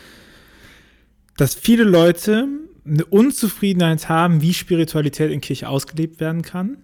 dass 1.36 1.54
viele 1.54 1.84
Leute 1.84 2.48
eine 2.86 3.04
Unzufriedenheit 3.06 4.08
haben, 4.08 4.42
wie 4.42 4.54
Spiritualität 4.54 5.30
in 5.30 5.40
Kirche 5.40 5.68
ausgelebt 5.68 6.20
werden 6.20 6.42
kann. 6.42 6.78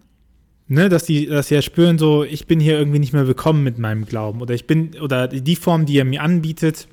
Ne, 0.66 0.88
dass 0.88 1.04
die, 1.04 1.26
dass 1.26 1.48
sie 1.48 1.56
ja 1.56 1.62
spüren, 1.62 1.98
so, 1.98 2.22
ich 2.22 2.46
bin 2.46 2.60
hier 2.60 2.78
irgendwie 2.78 3.00
nicht 3.00 3.12
mehr 3.12 3.26
willkommen 3.26 3.64
mit 3.64 3.78
meinem 3.78 4.04
Glauben. 4.04 4.40
Oder 4.40 4.54
ich 4.54 4.68
bin, 4.68 4.92
oder 5.00 5.26
die 5.26 5.56
Form, 5.56 5.84
die 5.84 5.98
er 5.98 6.04
mir 6.04 6.22
anbietet, 6.22 6.86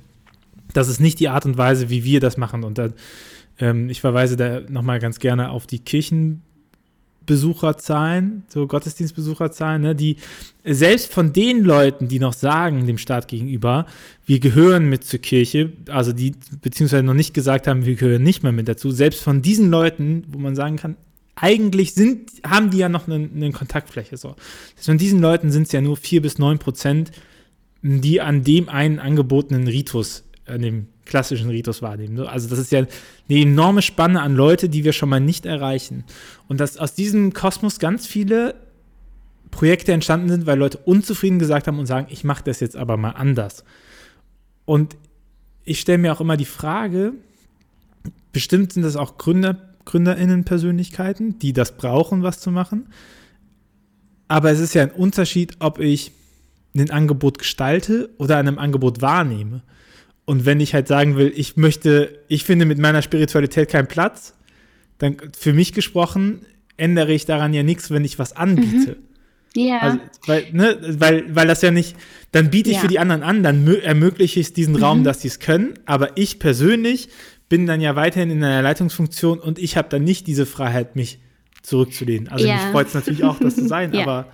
das 0.73 0.87
ist 0.87 0.99
nicht 0.99 1.19
die 1.19 1.29
Art 1.29 1.45
und 1.45 1.59
Weise, 1.59 1.89
wie 1.91 2.03
wir 2.03 2.19
das 2.19 2.37
machen. 2.37 2.63
Und 2.63 2.79
da, 2.79 2.89
ähm, 3.59 3.89
ich 3.89 4.01
verweise 4.01 4.35
da 4.35 4.61
nochmal 4.61 4.97
ganz 4.97 5.19
gerne 5.19 5.51
auf 5.51 5.67
die 5.67 5.77
Kirchen, 5.77 6.41
Besucherzahlen, 7.27 8.43
so 8.47 8.65
Gottesdienstbesucherzahlen, 8.65 9.83
ne, 9.83 9.95
die 9.95 10.17
selbst 10.63 11.13
von 11.13 11.31
den 11.31 11.63
Leuten, 11.63 12.07
die 12.07 12.19
noch 12.19 12.33
sagen 12.33 12.87
dem 12.87 12.97
Staat 12.97 13.27
gegenüber, 13.27 13.85
wir 14.25 14.39
gehören 14.39 14.89
mit 14.89 15.03
zur 15.03 15.19
Kirche, 15.19 15.73
also 15.89 16.11
die 16.11 16.33
beziehungsweise 16.61 17.03
noch 17.03 17.13
nicht 17.13 17.35
gesagt 17.35 17.67
haben, 17.67 17.85
wir 17.85 17.93
gehören 17.93 18.23
nicht 18.23 18.41
mehr 18.41 18.51
mit 18.51 18.67
dazu, 18.67 18.89
selbst 18.89 19.21
von 19.21 19.43
diesen 19.43 19.69
Leuten, 19.69 20.23
wo 20.29 20.39
man 20.39 20.55
sagen 20.55 20.77
kann, 20.77 20.97
eigentlich 21.35 21.93
sind, 21.93 22.31
haben 22.43 22.71
die 22.71 22.79
ja 22.79 22.89
noch 22.89 23.07
eine, 23.07 23.29
eine 23.33 23.51
Kontaktfläche. 23.51 24.17
So. 24.17 24.35
Von 24.75 24.97
diesen 24.97 25.21
Leuten 25.21 25.51
sind 25.51 25.67
es 25.67 25.71
ja 25.71 25.81
nur 25.81 25.95
vier 25.95 26.21
bis 26.21 26.39
neun 26.39 26.57
Prozent, 26.57 27.11
die 27.83 28.21
an 28.21 28.43
dem 28.43 28.69
einen 28.69 28.99
angebotenen 28.99 29.67
Ritus, 29.67 30.23
an 30.47 30.61
dem 30.61 30.87
klassischen 31.05 31.49
Ritus 31.49 31.81
wahrnehmen. 31.81 32.19
Also 32.19 32.49
das 32.49 32.59
ist 32.59 32.71
ja 32.71 32.79
eine 32.79 32.89
enorme 33.29 33.81
Spanne 33.81 34.21
an 34.21 34.35
Leute, 34.35 34.69
die 34.69 34.83
wir 34.83 34.93
schon 34.93 35.09
mal 35.09 35.19
nicht 35.19 35.45
erreichen. 35.45 36.03
Und 36.47 36.59
dass 36.59 36.77
aus 36.77 36.93
diesem 36.93 37.33
Kosmos 37.33 37.79
ganz 37.79 38.05
viele 38.05 38.55
Projekte 39.51 39.93
entstanden 39.93 40.29
sind, 40.29 40.45
weil 40.45 40.57
Leute 40.57 40.77
unzufrieden 40.79 41.39
gesagt 41.39 41.67
haben 41.67 41.79
und 41.79 41.85
sagen, 41.85 42.07
ich 42.09 42.23
mache 42.23 42.43
das 42.43 42.59
jetzt 42.59 42.75
aber 42.75 42.97
mal 42.97 43.11
anders. 43.11 43.63
Und 44.65 44.97
ich 45.63 45.79
stelle 45.79 45.97
mir 45.97 46.13
auch 46.13 46.21
immer 46.21 46.37
die 46.37 46.45
Frage, 46.45 47.13
bestimmt 48.31 48.73
sind 48.73 48.83
das 48.83 48.95
auch 48.95 49.17
Gründer, 49.17 49.57
GründerInnen-Persönlichkeiten, 49.85 51.39
die 51.39 51.53
das 51.53 51.77
brauchen, 51.77 52.23
was 52.23 52.39
zu 52.39 52.51
machen. 52.51 52.87
Aber 54.27 54.51
es 54.51 54.59
ist 54.59 54.75
ja 54.75 54.83
ein 54.83 54.91
Unterschied, 54.91 55.55
ob 55.59 55.79
ich 55.79 56.11
ein 56.75 56.91
Angebot 56.91 57.39
gestalte 57.39 58.09
oder 58.17 58.37
an 58.37 58.47
einem 58.47 58.59
Angebot 58.59 59.01
wahrnehme. 59.01 59.61
Und 60.27 60.45
wenn 60.45 60.59
ich 60.59 60.73
halt 60.73 60.89
sagen 60.89 61.15
will, 61.15 61.31
ich 61.33 61.55
möchte, 61.55 62.19
ich 62.27 62.43
finde 62.43 62.65
mit 62.65 62.77
meiner 62.79 63.01
Spiritualität 63.01 63.69
keinen 63.69 63.87
Platz, 63.87 64.35
dann 64.97 65.15
für 65.37 65.53
mich 65.53 65.71
gesprochen 65.71 66.45
ändere 66.75 67.13
ich 67.13 67.25
daran 67.25 67.53
ja 67.53 67.63
nichts, 67.63 67.91
wenn 67.91 68.03
ich 68.03 68.19
was 68.19 68.33
anbiete. 68.35 68.97
Mhm. 69.55 69.61
Ja. 69.61 69.79
Also, 69.79 69.99
weil, 70.25 70.47
ne, 70.51 70.77
weil, 70.99 71.33
weil 71.33 71.47
das 71.47 71.61
ja 71.61 71.71
nicht, 71.71 71.95
dann 72.33 72.49
biete 72.49 72.69
ich 72.69 72.75
ja. 72.75 72.81
für 72.81 72.89
die 72.89 72.99
anderen 72.99 73.23
an, 73.23 73.41
dann 73.41 73.65
ermögliche 73.81 74.41
ich 74.41 74.51
diesen 74.51 74.75
mhm. 74.75 74.83
Raum, 74.83 75.03
dass 75.05 75.21
sie 75.21 75.29
es 75.29 75.39
können, 75.39 75.75
aber 75.85 76.17
ich 76.17 76.39
persönlich 76.39 77.07
bin 77.47 77.65
dann 77.65 77.79
ja 77.79 77.95
weiterhin 77.95 78.29
in 78.29 78.43
einer 78.43 78.61
Leitungsfunktion 78.61 79.39
und 79.39 79.57
ich 79.57 79.77
habe 79.77 79.87
dann 79.87 80.03
nicht 80.03 80.27
diese 80.27 80.45
Freiheit, 80.45 80.97
mich 80.97 81.19
zurückzulehnen. 81.63 82.27
Also 82.27 82.45
ja. 82.45 82.55
mich 82.55 82.63
freut 82.65 82.87
es 82.87 82.93
natürlich 82.95 83.23
auch, 83.23 83.39
das 83.39 83.55
zu 83.55 83.65
sein, 83.65 83.93
ja. 83.93 84.03
aber 84.03 84.33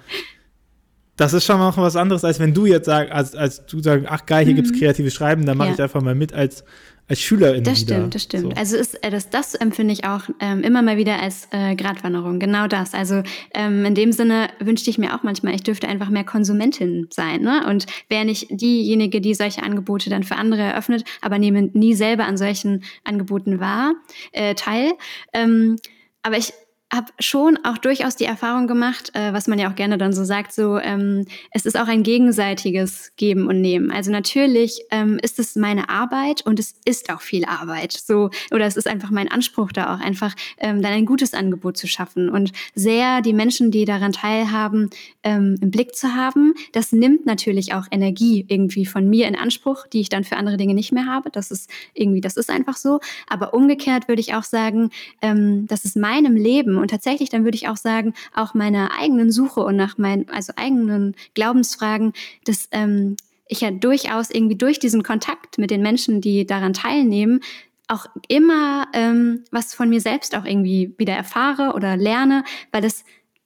das 1.15 1.33
ist 1.33 1.45
schon 1.45 1.59
noch 1.59 1.77
was 1.77 1.95
anderes, 1.95 2.23
als 2.23 2.39
wenn 2.39 2.53
du 2.53 2.65
jetzt 2.65 2.85
sagst, 2.85 3.11
als, 3.11 3.35
als 3.35 3.65
du 3.65 3.81
sagst, 3.81 4.07
ach 4.09 4.25
geil, 4.25 4.45
hier 4.45 4.53
mhm. 4.53 4.57
gibt 4.57 4.71
es 4.71 4.79
kreatives 4.79 5.13
Schreiben, 5.13 5.45
dann 5.45 5.57
mache 5.57 5.69
ja. 5.69 5.73
ich 5.75 5.81
einfach 5.81 6.01
mal 6.01 6.15
mit 6.15 6.33
als, 6.33 6.63
als 7.07 7.19
Schülerin. 7.19 7.63
Das 7.63 7.81
wieder. 7.81 7.95
stimmt, 7.95 8.15
das 8.15 8.23
stimmt. 8.23 8.43
So. 8.43 8.59
Also 8.59 8.77
ist, 8.77 9.03
äh, 9.03 9.11
das, 9.11 9.29
das 9.29 9.53
empfinde 9.53 9.93
ich 9.93 10.05
auch 10.05 10.23
ähm, 10.39 10.63
immer 10.63 10.81
mal 10.81 10.97
wieder 10.97 11.21
als 11.21 11.47
äh, 11.51 11.75
Gratwanderung. 11.75 12.39
Genau 12.39 12.65
das. 12.65 12.95
Also 12.95 13.21
ähm, 13.53 13.85
in 13.85 13.93
dem 13.93 14.11
Sinne 14.11 14.47
wünschte 14.59 14.89
ich 14.89 14.97
mir 14.97 15.15
auch 15.15 15.21
manchmal, 15.21 15.53
ich 15.53 15.61
dürfte 15.61 15.87
einfach 15.87 16.09
mehr 16.09 16.23
Konsumentin 16.23 17.07
sein. 17.11 17.41
Ne? 17.41 17.67
Und 17.69 17.85
wäre 18.09 18.25
nicht 18.25 18.47
diejenige, 18.49 19.21
die 19.21 19.35
solche 19.35 19.61
Angebote 19.61 20.09
dann 20.09 20.23
für 20.23 20.35
andere 20.35 20.61
eröffnet, 20.61 21.03
aber 21.21 21.37
nehme 21.37 21.69
nie 21.73 21.93
selber 21.93 22.25
an 22.25 22.37
solchen 22.37 22.83
Angeboten 23.03 23.59
wahr, 23.59 23.93
äh, 24.31 24.55
teil. 24.55 24.93
Ähm, 25.33 25.75
aber 26.23 26.37
ich 26.37 26.53
habe 26.93 27.11
schon 27.19 27.57
auch 27.63 27.77
durchaus 27.77 28.15
die 28.15 28.25
Erfahrung 28.25 28.67
gemacht, 28.67 29.11
äh, 29.13 29.33
was 29.33 29.47
man 29.47 29.57
ja 29.57 29.69
auch 29.69 29.75
gerne 29.75 29.97
dann 29.97 30.13
so 30.13 30.23
sagt, 30.23 30.53
so 30.53 30.77
ähm, 30.77 31.25
es 31.51 31.65
ist 31.65 31.77
auch 31.77 31.87
ein 31.87 32.03
gegenseitiges 32.03 33.13
Geben 33.17 33.47
und 33.47 33.61
Nehmen. 33.61 33.91
Also 33.91 34.11
natürlich 34.11 34.81
ähm, 34.91 35.19
ist 35.21 35.39
es 35.39 35.55
meine 35.55 35.89
Arbeit 35.89 36.45
und 36.45 36.59
es 36.59 36.75
ist 36.85 37.11
auch 37.11 37.21
viel 37.21 37.45
Arbeit. 37.45 37.93
So 37.93 38.29
oder 38.51 38.65
es 38.65 38.77
ist 38.77 38.87
einfach 38.87 39.09
mein 39.09 39.31
Anspruch 39.31 39.71
da 39.71 39.95
auch 39.95 39.99
einfach 39.99 40.35
ähm, 40.59 40.81
dann 40.81 40.91
ein 40.91 41.05
gutes 41.05 41.33
Angebot 41.33 41.77
zu 41.77 41.87
schaffen 41.87 42.29
und 42.29 42.51
sehr 42.75 43.21
die 43.21 43.33
Menschen, 43.33 43.71
die 43.71 43.85
daran 43.85 44.11
teilhaben, 44.11 44.89
ähm, 45.23 45.57
im 45.61 45.71
Blick 45.71 45.95
zu 45.95 46.13
haben. 46.13 46.53
Das 46.73 46.91
nimmt 46.91 47.25
natürlich 47.25 47.73
auch 47.73 47.87
Energie 47.89 48.45
irgendwie 48.47 48.85
von 48.85 49.09
mir 49.09 49.27
in 49.27 49.35
Anspruch, 49.35 49.87
die 49.87 50.01
ich 50.01 50.09
dann 50.09 50.23
für 50.23 50.37
andere 50.37 50.57
Dinge 50.57 50.75
nicht 50.75 50.91
mehr 50.91 51.07
habe. 51.07 51.31
Das 51.31 51.49
ist 51.49 51.69
irgendwie, 51.93 52.21
das 52.21 52.37
ist 52.37 52.51
einfach 52.51 52.77
so. 52.77 52.99
Aber 53.27 53.53
umgekehrt 53.53 54.07
würde 54.07 54.21
ich 54.21 54.35
auch 54.35 54.43
sagen, 54.43 54.91
ähm, 55.21 55.65
dass 55.65 55.85
es 55.85 55.95
meinem 55.95 56.35
Leben 56.35 56.82
und 56.83 56.89
tatsächlich, 56.89 57.29
dann 57.29 57.45
würde 57.45 57.55
ich 57.55 57.69
auch 57.69 57.77
sagen, 57.77 58.13
auch 58.35 58.53
meiner 58.53 58.91
eigenen 58.99 59.31
Suche 59.31 59.61
und 59.61 59.77
nach 59.77 59.97
meinen, 59.97 60.29
also 60.29 60.53
eigenen 60.57 61.15
Glaubensfragen, 61.33 62.11
dass 62.45 62.67
ähm, 62.71 63.15
ich 63.47 63.61
ja 63.61 63.71
durchaus 63.71 64.29
irgendwie 64.29 64.57
durch 64.57 64.79
diesen 64.79 65.01
Kontakt 65.01 65.57
mit 65.57 65.71
den 65.71 65.81
Menschen, 65.81 66.19
die 66.19 66.45
daran 66.45 66.73
teilnehmen, 66.73 67.39
auch 67.87 68.07
immer 68.27 68.87
ähm, 68.93 69.45
was 69.49 69.73
von 69.73 69.89
mir 69.89 70.01
selbst 70.01 70.35
auch 70.35 70.43
irgendwie 70.43 70.93
wieder 70.97 71.13
erfahre 71.13 71.73
oder 71.73 71.95
lerne, 71.95 72.43
weil 72.71 72.81
das 72.81 73.05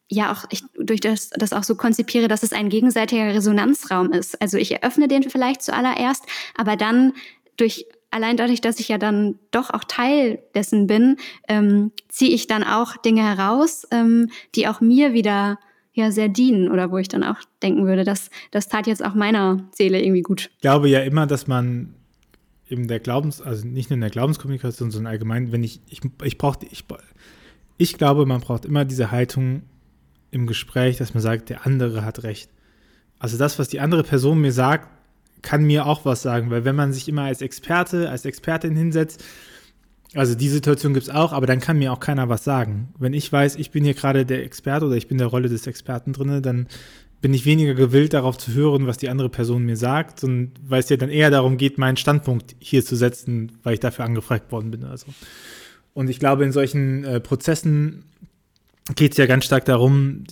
ja 0.10 0.32
auch 0.32 0.46
ich 0.50 0.64
durch 0.80 1.02
das, 1.02 1.30
das 1.30 1.54
auch 1.54 1.64
so 1.64 1.76
konzipiere, 1.76 2.28
dass 2.28 2.42
es 2.42 2.54
ein 2.54 2.70
gegenseitiger 2.70 3.36
Resonanzraum 3.36 4.12
ist. 4.14 4.42
Also 4.42 4.58
ich 4.58 4.72
eröffne 4.72 5.08
den 5.08 5.30
vielleicht 5.30 5.62
zuallererst, 5.62 6.26
aber 6.56 6.76
dann 6.76 7.14
durch 7.58 7.86
allein 8.12 8.38
dadurch, 8.38 8.62
dass 8.62 8.80
ich 8.80 8.88
ja 8.88 8.98
dann 8.98 9.40
doch 9.52 9.70
auch 9.70 9.84
Teil 9.84 10.40
dessen 10.56 10.88
bin, 10.88 11.18
ähm, 11.48 11.92
ziehe 12.10 12.34
ich 12.34 12.48
dann 12.48 12.64
auch 12.64 12.98
Dinge 12.98 13.22
heraus, 13.22 13.88
ähm, 13.92 14.30
die 14.56 14.68
auch 14.68 14.82
mir 14.82 15.14
wieder 15.14 15.60
ja 15.94 16.12
sehr 16.12 16.30
dienen 16.30 16.70
oder 16.72 16.92
wo 16.92 16.98
ich 16.98 17.08
dann 17.08 17.24
auch 17.24 17.38
denken 17.64 17.86
würde, 17.86 18.04
dass 18.04 18.30
das 18.52 18.68
tat 18.68 18.88
jetzt 18.88 19.04
auch 19.04 19.16
meiner 19.16 19.68
Seele 19.72 20.02
irgendwie 20.02 20.22
gut. 20.22 20.50
Ich 20.56 20.62
glaube 20.62 20.90
ja 20.90 21.02
immer, 21.02 21.26
dass 21.26 21.48
man 21.48 21.96
in 22.68 22.88
der 22.88 23.00
Glaubens, 23.00 23.42
also 23.42 23.66
nicht 23.66 23.90
nur 23.90 23.96
in 23.96 24.02
der 24.02 24.10
Glaubenskommunikation, 24.10 24.92
sondern 24.92 25.12
allgemein, 25.12 25.52
wenn 25.52 25.64
ich, 25.64 25.82
ich, 25.88 26.02
ich 26.24 26.38
brauche, 26.38 26.60
ich, 26.70 26.86
ich 27.78 27.98
glaube, 27.98 28.26
man 28.26 28.42
braucht 28.42 28.66
immer 28.66 28.86
diese 28.86 29.10
Haltung 29.10 29.64
im 30.32 30.48
Gespräch, 30.48 30.98
dass 30.98 31.14
man 31.14 31.24
sagt, 31.24 31.50
der 31.50 31.66
andere 31.66 32.04
hat 32.04 32.24
recht. 32.24 32.52
Also 33.20 33.38
das, 33.38 33.58
was 33.58 33.70
die 33.70 33.80
andere 33.80 34.04
Person 34.04 34.42
mir 34.42 34.52
sagt, 34.52 34.90
kann 35.48 35.64
mir 35.64 35.86
auch 35.86 36.04
was 36.04 36.22
sagen, 36.22 36.50
weil 36.50 36.66
wenn 36.66 36.76
man 36.76 36.92
sich 36.92 37.08
immer 37.08 37.22
als 37.22 37.42
Experte, 37.42 38.10
als 38.10 38.26
Expertin 38.26 38.76
hinsetzt, 38.76 39.24
also 40.14 40.36
die 40.36 40.50
Situation 40.50 40.94
gibt 40.94 41.08
es 41.08 41.14
auch, 41.14 41.32
aber 41.32 41.48
dann 41.48 41.62
kann 41.62 41.80
mir 41.80 41.94
auch 41.94 42.02
keiner 42.02 42.28
was 42.28 42.44
sagen. 42.44 42.90
Wenn 43.00 43.14
ich 43.14 43.32
weiß, 43.32 43.56
ich 43.56 43.72
bin 43.72 43.86
hier 43.86 43.94
gerade 43.94 44.26
der 44.26 44.44
Experte 44.44 44.88
oder 44.88 44.98
ich 44.98 45.08
bin 45.08 45.18
der 45.18 45.28
Rolle 45.28 45.48
des 45.48 45.66
Experten 45.66 46.12
drin, 46.12 46.42
dann 46.42 46.68
bin 47.22 47.34
ich 47.34 47.46
weniger 47.46 47.76
gewillt, 47.76 48.14
darauf 48.14 48.38
zu 48.38 48.54
hören, 48.54 48.88
was 48.88 48.98
die 48.98 49.08
andere 49.08 49.30
Person 49.30 49.64
mir 49.64 49.78
sagt, 49.78 50.22
und 50.26 50.52
weil 50.68 50.82
es 50.82 50.90
ja 50.90 50.98
dann 50.98 51.10
eher 51.10 51.32
darum 51.32 51.56
geht, 51.56 51.78
meinen 51.78 51.96
Standpunkt 51.96 52.58
hier 52.60 52.84
zu 52.84 52.98
setzen, 52.98 53.54
weil 53.64 53.76
ich 53.76 53.80
dafür 53.80 54.04
angefragt 54.04 54.52
worden 54.52 54.70
bin. 54.70 54.84
Also. 54.84 55.08
Und 55.94 56.10
ich 56.10 56.20
glaube, 56.20 56.44
in 56.44 56.52
solchen 56.52 57.06
äh, 57.06 57.22
Prozessen 57.22 58.04
geht 58.98 59.14
es 59.14 59.18
ja 59.18 59.28
ganz 59.28 59.46
stark 59.46 59.64
darum, 59.64 60.26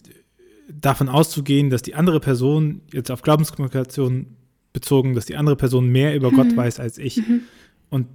davon 0.69 1.08
auszugehen, 1.08 1.69
dass 1.69 1.84
die 1.84 1.95
andere 1.95 2.19
Person, 2.19 2.82
jetzt 2.91 3.12
auf 3.12 3.21
Glaubenskommunikation 3.21 4.36
bezogen, 4.76 5.16
dass 5.16 5.26
die 5.26 5.36
andere 5.36 5.56
Person 5.56 5.88
mehr 5.88 6.16
über 6.16 6.30
mhm. 6.30 6.36
Gott 6.36 6.56
weiß 6.56 6.80
als 6.80 7.00
ich. 7.00 7.18
Mhm. 7.18 7.42
Und 7.90 8.08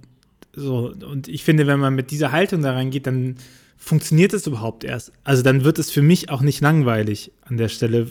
so, 0.53 0.93
und 1.09 1.27
ich 1.27 1.43
finde, 1.43 1.67
wenn 1.67 1.79
man 1.79 1.93
mit 1.93 2.11
dieser 2.11 2.31
Haltung 2.31 2.61
da 2.61 2.71
reingeht, 2.71 3.07
dann 3.07 3.35
funktioniert 3.77 4.31
es 4.33 4.45
überhaupt 4.45 4.83
erst. 4.83 5.11
Also 5.23 5.41
dann 5.41 5.63
wird 5.63 5.79
es 5.79 5.89
für 5.89 6.03
mich 6.03 6.29
auch 6.29 6.41
nicht 6.41 6.61
langweilig 6.61 7.31
an 7.45 7.57
der 7.57 7.67
Stelle, 7.67 8.09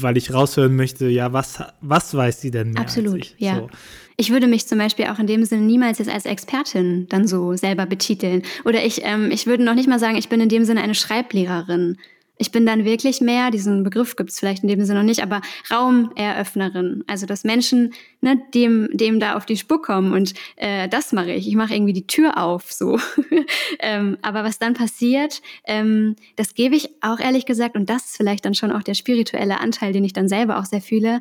weil 0.00 0.16
ich 0.16 0.32
raushören 0.32 0.74
möchte, 0.74 1.08
ja, 1.08 1.32
was, 1.32 1.62
was 1.82 2.14
weiß 2.14 2.40
sie 2.40 2.50
denn 2.50 2.70
mehr 2.70 2.80
Absolut, 2.80 3.18
ich? 3.18 3.34
ja. 3.38 3.56
So. 3.56 3.70
Ich 4.16 4.30
würde 4.30 4.46
mich 4.46 4.66
zum 4.66 4.78
Beispiel 4.78 5.06
auch 5.06 5.18
in 5.18 5.26
dem 5.26 5.44
Sinne 5.44 5.62
niemals 5.62 5.98
jetzt 5.98 6.10
als 6.10 6.24
Expertin 6.24 7.06
dann 7.08 7.26
so 7.26 7.54
selber 7.56 7.84
betiteln. 7.84 8.42
Oder 8.64 8.84
ich, 8.84 9.02
ähm, 9.04 9.30
ich 9.30 9.46
würde 9.46 9.64
noch 9.64 9.74
nicht 9.74 9.88
mal 9.88 9.98
sagen, 9.98 10.16
ich 10.16 10.28
bin 10.28 10.40
in 10.40 10.48
dem 10.48 10.64
Sinne 10.64 10.82
eine 10.82 10.94
Schreiblehrerin. 10.94 11.98
Ich 12.36 12.50
bin 12.50 12.66
dann 12.66 12.84
wirklich 12.84 13.20
mehr, 13.20 13.50
diesen 13.50 13.84
Begriff 13.84 14.16
gibt 14.16 14.30
es 14.30 14.40
vielleicht 14.40 14.64
in 14.64 14.68
dem 14.68 14.84
Sinne 14.84 15.00
noch 15.00 15.06
nicht, 15.06 15.22
aber 15.22 15.40
Raumeröffnerin. 15.70 17.04
Also 17.06 17.26
dass 17.26 17.44
Menschen 17.44 17.94
ne, 18.20 18.42
dem, 18.54 18.88
dem 18.92 19.20
da 19.20 19.36
auf 19.36 19.46
die 19.46 19.56
Spur 19.56 19.80
kommen 19.80 20.12
und 20.12 20.34
äh, 20.56 20.88
das 20.88 21.12
mache 21.12 21.32
ich. 21.32 21.46
Ich 21.46 21.54
mache 21.54 21.74
irgendwie 21.74 21.92
die 21.92 22.06
Tür 22.06 22.38
auf 22.38 22.72
so. 22.72 22.98
ähm, 23.78 24.18
aber 24.22 24.42
was 24.42 24.58
dann 24.58 24.74
passiert, 24.74 25.42
ähm, 25.64 26.16
das 26.34 26.54
gebe 26.54 26.74
ich 26.74 26.90
auch 27.02 27.20
ehrlich 27.20 27.46
gesagt, 27.46 27.76
und 27.76 27.88
das 27.88 28.06
ist 28.06 28.16
vielleicht 28.16 28.44
dann 28.44 28.54
schon 28.54 28.72
auch 28.72 28.82
der 28.82 28.94
spirituelle 28.94 29.60
Anteil, 29.60 29.92
den 29.92 30.04
ich 30.04 30.12
dann 30.12 30.28
selber 30.28 30.58
auch 30.58 30.64
sehr 30.64 30.80
fühle, 30.80 31.20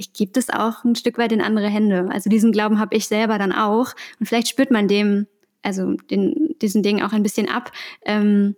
ich 0.00 0.14
gebe 0.14 0.32
das 0.32 0.48
auch 0.48 0.82
ein 0.82 0.96
Stück 0.96 1.18
weit 1.18 1.30
in 1.30 1.42
andere 1.42 1.68
Hände. 1.68 2.08
Also 2.10 2.30
diesen 2.30 2.52
Glauben 2.52 2.78
habe 2.78 2.96
ich 2.96 3.06
selber 3.06 3.36
dann 3.36 3.52
auch. 3.52 3.94
Und 4.18 4.26
vielleicht 4.26 4.48
spürt 4.48 4.70
man 4.70 4.88
dem, 4.88 5.26
also 5.62 5.92
den, 6.10 6.56
diesen 6.62 6.82
Ding 6.82 7.02
auch 7.02 7.12
ein 7.12 7.22
bisschen 7.22 7.50
ab. 7.50 7.70
Ähm, 8.06 8.56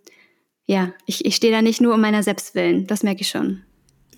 ja, 0.67 0.93
ich, 1.07 1.25
ich 1.25 1.37
stehe 1.37 1.53
da 1.53 1.63
nicht 1.63 1.81
nur 1.81 1.95
um 1.95 2.01
meiner 2.01 2.23
selbst 2.23 2.55
willen, 2.55 2.87
das 2.87 3.03
merke 3.03 3.23
ich 3.23 3.29
schon. 3.29 3.63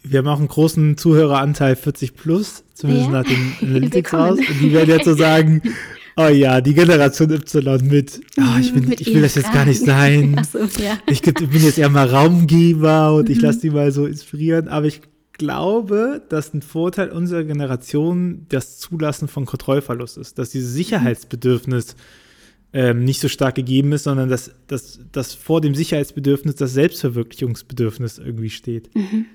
Wir 0.02 0.18
haben 0.18 0.28
auch 0.28 0.38
einen 0.38 0.48
großen 0.48 0.98
Zuhöreranteil 0.98 1.76
40 1.76 2.14
plus, 2.14 2.64
zumindest 2.74 3.06
ja. 3.06 3.12
nach 3.12 3.24
den 3.24 3.52
Analytics 3.68 4.12
raus. 4.12 4.38
Und 4.38 4.60
die 4.60 4.72
werden 4.72 4.90
jetzt 4.90 5.06
so 5.06 5.14
sagen, 5.14 5.62
oh 6.16 6.26
ja, 6.26 6.60
die 6.60 6.74
Generation 6.74 7.30
Y 7.30 7.88
mit, 7.88 8.20
oh, 8.38 8.58
ich, 8.60 8.74
bin, 8.74 8.92
ich 8.92 9.14
will 9.14 9.22
das 9.22 9.34
jetzt 9.34 9.52
gar 9.52 9.64
nicht 9.64 9.80
sein. 9.80 10.40
So, 10.52 10.58
ja. 10.58 10.98
ich, 11.06 11.26
ich, 11.26 11.34
bin 11.34 11.62
jetzt 11.62 11.78
eher 11.78 11.88
mal 11.88 12.06
Raumgeber 12.06 13.14
und 13.14 13.30
ich 13.30 13.38
mhm. 13.38 13.44
lasse 13.44 13.60
die 13.60 13.70
mal 13.70 13.90
so 13.92 14.04
inspirieren. 14.04 14.68
Aber 14.68 14.86
ich 14.86 15.00
glaube, 15.32 16.22
dass 16.28 16.52
ein 16.52 16.62
Vorteil 16.62 17.10
unserer 17.10 17.44
Generation 17.44 18.46
das 18.50 18.78
Zulassen 18.78 19.26
von 19.26 19.46
Kontrollverlust 19.46 20.18
ist, 20.18 20.38
dass 20.38 20.50
dieses 20.50 20.74
Sicherheitsbedürfnis 20.74 21.96
ähm, 22.74 23.04
nicht 23.04 23.20
so 23.20 23.28
stark 23.28 23.54
gegeben 23.54 23.92
ist, 23.92 24.02
sondern 24.02 24.28
dass, 24.28 24.50
dass, 24.66 25.00
dass 25.12 25.32
vor 25.32 25.62
dem 25.62 25.74
Sicherheitsbedürfnis 25.74 26.56
das 26.56 26.74
Selbstverwirklichungsbedürfnis 26.74 28.18
irgendwie 28.18 28.50
steht. 28.50 28.94
Mhm 28.94 29.26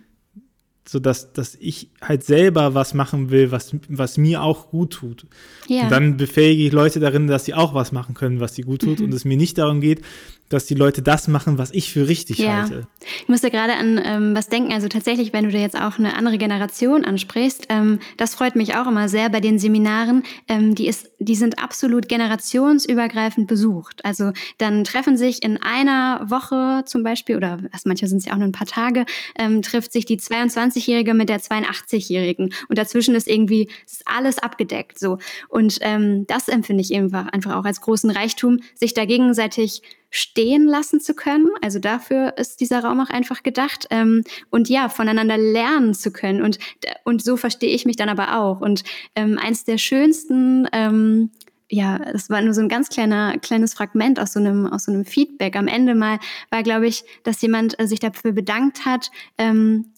so 0.89 0.99
dass, 0.99 1.33
dass 1.33 1.55
ich 1.59 1.91
halt 2.01 2.23
selber 2.23 2.73
was 2.73 2.95
machen 2.95 3.29
will, 3.29 3.51
was, 3.51 3.75
was 3.89 4.17
mir 4.17 4.41
auch 4.41 4.71
gut 4.71 4.93
tut. 4.93 5.27
Ja. 5.67 5.83
Und 5.83 5.91
dann 5.91 6.17
befähige 6.17 6.63
ich 6.63 6.71
Leute 6.71 6.99
darin, 6.99 7.27
dass 7.27 7.45
sie 7.45 7.53
auch 7.53 7.75
was 7.75 7.91
machen 7.91 8.15
können, 8.15 8.39
was 8.39 8.55
sie 8.55 8.63
gut 8.63 8.81
tut 8.81 8.97
mhm. 8.97 9.05
und 9.05 9.13
es 9.13 9.23
mir 9.23 9.37
nicht 9.37 9.59
darum 9.59 9.81
geht, 9.81 10.01
dass 10.49 10.65
die 10.65 10.73
Leute 10.73 11.01
das 11.01 11.27
machen, 11.27 11.57
was 11.57 11.71
ich 11.71 11.93
für 11.93 12.07
richtig 12.07 12.39
ja. 12.39 12.61
halte. 12.61 12.87
Ich 13.21 13.29
musste 13.29 13.51
gerade 13.51 13.73
an 13.73 14.01
ähm, 14.03 14.35
was 14.35 14.49
denken. 14.49 14.73
Also 14.73 14.87
tatsächlich, 14.87 15.31
wenn 15.31 15.45
du 15.45 15.51
dir 15.51 15.61
jetzt 15.61 15.79
auch 15.79 15.99
eine 15.99 16.15
andere 16.15 16.37
Generation 16.37 17.05
ansprichst, 17.05 17.67
ähm, 17.69 17.99
das 18.17 18.35
freut 18.35 18.55
mich 18.55 18.75
auch 18.75 18.87
immer 18.87 19.07
sehr 19.09 19.29
bei 19.29 19.39
den 19.39 19.59
Seminaren. 19.59 20.23
Ähm, 20.47 20.75
die, 20.75 20.87
ist, 20.87 21.11
die 21.19 21.35
sind 21.35 21.59
absolut 21.63 22.09
generationsübergreifend 22.09 23.47
besucht. 23.47 24.03
Also 24.03 24.31
dann 24.57 24.83
treffen 24.83 25.17
sich 25.17 25.43
in 25.43 25.61
einer 25.61 26.29
Woche 26.29 26.83
zum 26.85 27.03
Beispiel, 27.03 27.37
oder 27.37 27.59
also 27.71 27.83
manche 27.85 28.07
sind 28.07 28.17
es 28.17 28.25
ja 28.25 28.33
auch 28.33 28.37
nur 28.37 28.47
ein 28.47 28.53
paar 28.53 28.67
Tage, 28.67 29.05
ähm, 29.37 29.61
trifft 29.61 29.93
sich 29.93 30.05
die 30.05 30.19
22-Jährige 30.19 31.13
mit 31.13 31.29
der 31.29 31.39
82-Jährigen. 31.39 32.53
Und 32.67 32.77
dazwischen 32.77 33.13
ist 33.13 33.27
irgendwie 33.27 33.69
ist 33.85 34.01
alles 34.05 34.39
abgedeckt. 34.39 34.97
So. 34.99 35.19
Und 35.47 35.77
ähm, 35.81 36.25
das 36.27 36.47
empfinde 36.47 36.81
ich 36.81 36.95
einfach, 36.95 37.27
einfach 37.27 37.55
auch 37.55 37.65
als 37.65 37.81
großen 37.81 38.09
Reichtum, 38.09 38.59
sich 38.75 38.93
da 38.93 39.05
gegenseitig 39.05 39.81
stehen 40.09 40.65
lassen 40.65 40.99
zu 40.99 41.13
können. 41.13 41.49
Also 41.61 41.79
dafür 41.79 42.37
ist 42.37 42.61
dieser 42.61 42.83
Raum 42.83 42.99
auch 42.99 43.09
einfach 43.09 43.43
gedacht. 43.43 43.87
Ähm, 43.89 44.23
und 44.49 44.69
ja, 44.69 44.89
voneinander 44.89 45.37
lernen 45.37 45.93
zu 45.93 46.11
können. 46.11 46.41
Und, 46.41 46.59
und 47.03 47.23
so 47.23 47.37
verstehe 47.37 47.73
ich 47.73 47.85
mich 47.85 47.95
dann 47.95 48.09
aber 48.09 48.39
auch. 48.39 48.61
Und 48.61 48.83
ähm, 49.15 49.37
eins 49.37 49.63
der 49.63 49.77
schönsten 49.77 50.67
ähm, 50.73 51.31
ja, 51.71 51.99
das 51.99 52.29
war 52.29 52.41
nur 52.41 52.53
so 52.53 52.61
ein 52.61 52.69
ganz 52.69 52.89
kleiner, 52.89 53.37
kleines 53.37 53.75
Fragment 53.75 54.19
aus 54.19 54.33
so 54.33 54.39
einem, 54.39 54.65
aus 54.65 54.85
so 54.85 54.91
einem 54.91 55.05
Feedback. 55.05 55.55
Am 55.55 55.67
Ende 55.67 55.93
mal 55.93 56.19
war, 56.49 56.63
glaube 56.63 56.87
ich, 56.87 57.03
dass 57.23 57.41
jemand 57.41 57.79
äh, 57.79 57.87
sich 57.87 57.99
dafür 57.99 58.31
bedankt 58.31 58.85
hat. 58.85 59.11
Ähm, 59.37 59.93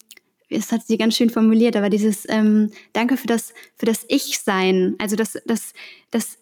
das 0.50 0.70
hat 0.70 0.86
sie 0.86 0.98
ganz 0.98 1.16
schön 1.16 1.30
formuliert, 1.30 1.76
aber 1.76 1.88
dieses 1.88 2.28
ähm, 2.28 2.70
Danke 2.92 3.16
für 3.16 3.26
das, 3.26 3.54
für 3.76 3.86
das 3.86 4.04
Ich-Sein. 4.08 4.96
Also 4.98 5.16
das, 5.16 5.38
das, 5.46 5.72
das 6.10 6.38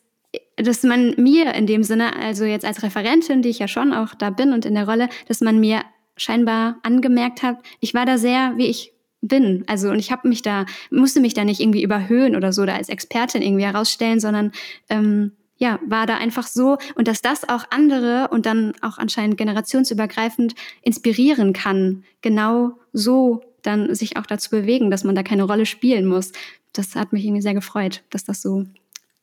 dass 0.62 0.82
man 0.82 1.14
mir 1.16 1.54
in 1.54 1.66
dem 1.66 1.82
Sinne, 1.82 2.16
also 2.16 2.44
jetzt 2.44 2.64
als 2.64 2.82
Referentin, 2.82 3.42
die 3.42 3.48
ich 3.48 3.58
ja 3.58 3.68
schon 3.68 3.92
auch 3.92 4.14
da 4.14 4.30
bin 4.30 4.52
und 4.52 4.64
in 4.64 4.74
der 4.74 4.88
Rolle, 4.88 5.08
dass 5.28 5.40
man 5.40 5.60
mir 5.60 5.82
scheinbar 6.16 6.76
angemerkt 6.82 7.42
hat, 7.42 7.58
ich 7.80 7.94
war 7.94 8.04
da 8.04 8.18
sehr, 8.18 8.54
wie 8.56 8.66
ich 8.66 8.92
bin. 9.22 9.64
Also 9.66 9.90
und 9.90 9.98
ich 9.98 10.12
habe 10.12 10.28
mich 10.28 10.42
da, 10.42 10.66
musste 10.90 11.20
mich 11.20 11.34
da 11.34 11.44
nicht 11.44 11.60
irgendwie 11.60 11.82
überhöhen 11.82 12.36
oder 12.36 12.52
so, 12.52 12.64
da 12.64 12.74
als 12.74 12.88
Expertin 12.88 13.42
irgendwie 13.42 13.64
herausstellen, 13.64 14.20
sondern 14.20 14.52
ähm, 14.88 15.32
ja, 15.56 15.78
war 15.86 16.06
da 16.06 16.16
einfach 16.16 16.46
so 16.46 16.78
und 16.94 17.06
dass 17.06 17.20
das 17.20 17.46
auch 17.48 17.64
andere 17.70 18.28
und 18.30 18.46
dann 18.46 18.72
auch 18.80 18.96
anscheinend 18.96 19.36
generationsübergreifend 19.36 20.54
inspirieren 20.82 21.52
kann, 21.52 22.04
genau 22.22 22.72
so 22.92 23.42
dann 23.62 23.94
sich 23.94 24.16
auch 24.16 24.24
dazu 24.24 24.50
bewegen, 24.50 24.90
dass 24.90 25.04
man 25.04 25.14
da 25.14 25.22
keine 25.22 25.42
Rolle 25.42 25.66
spielen 25.66 26.06
muss. 26.06 26.32
Das 26.72 26.94
hat 26.94 27.12
mich 27.12 27.24
irgendwie 27.26 27.42
sehr 27.42 27.52
gefreut, 27.52 28.02
dass 28.08 28.24
das 28.24 28.40
so 28.40 28.64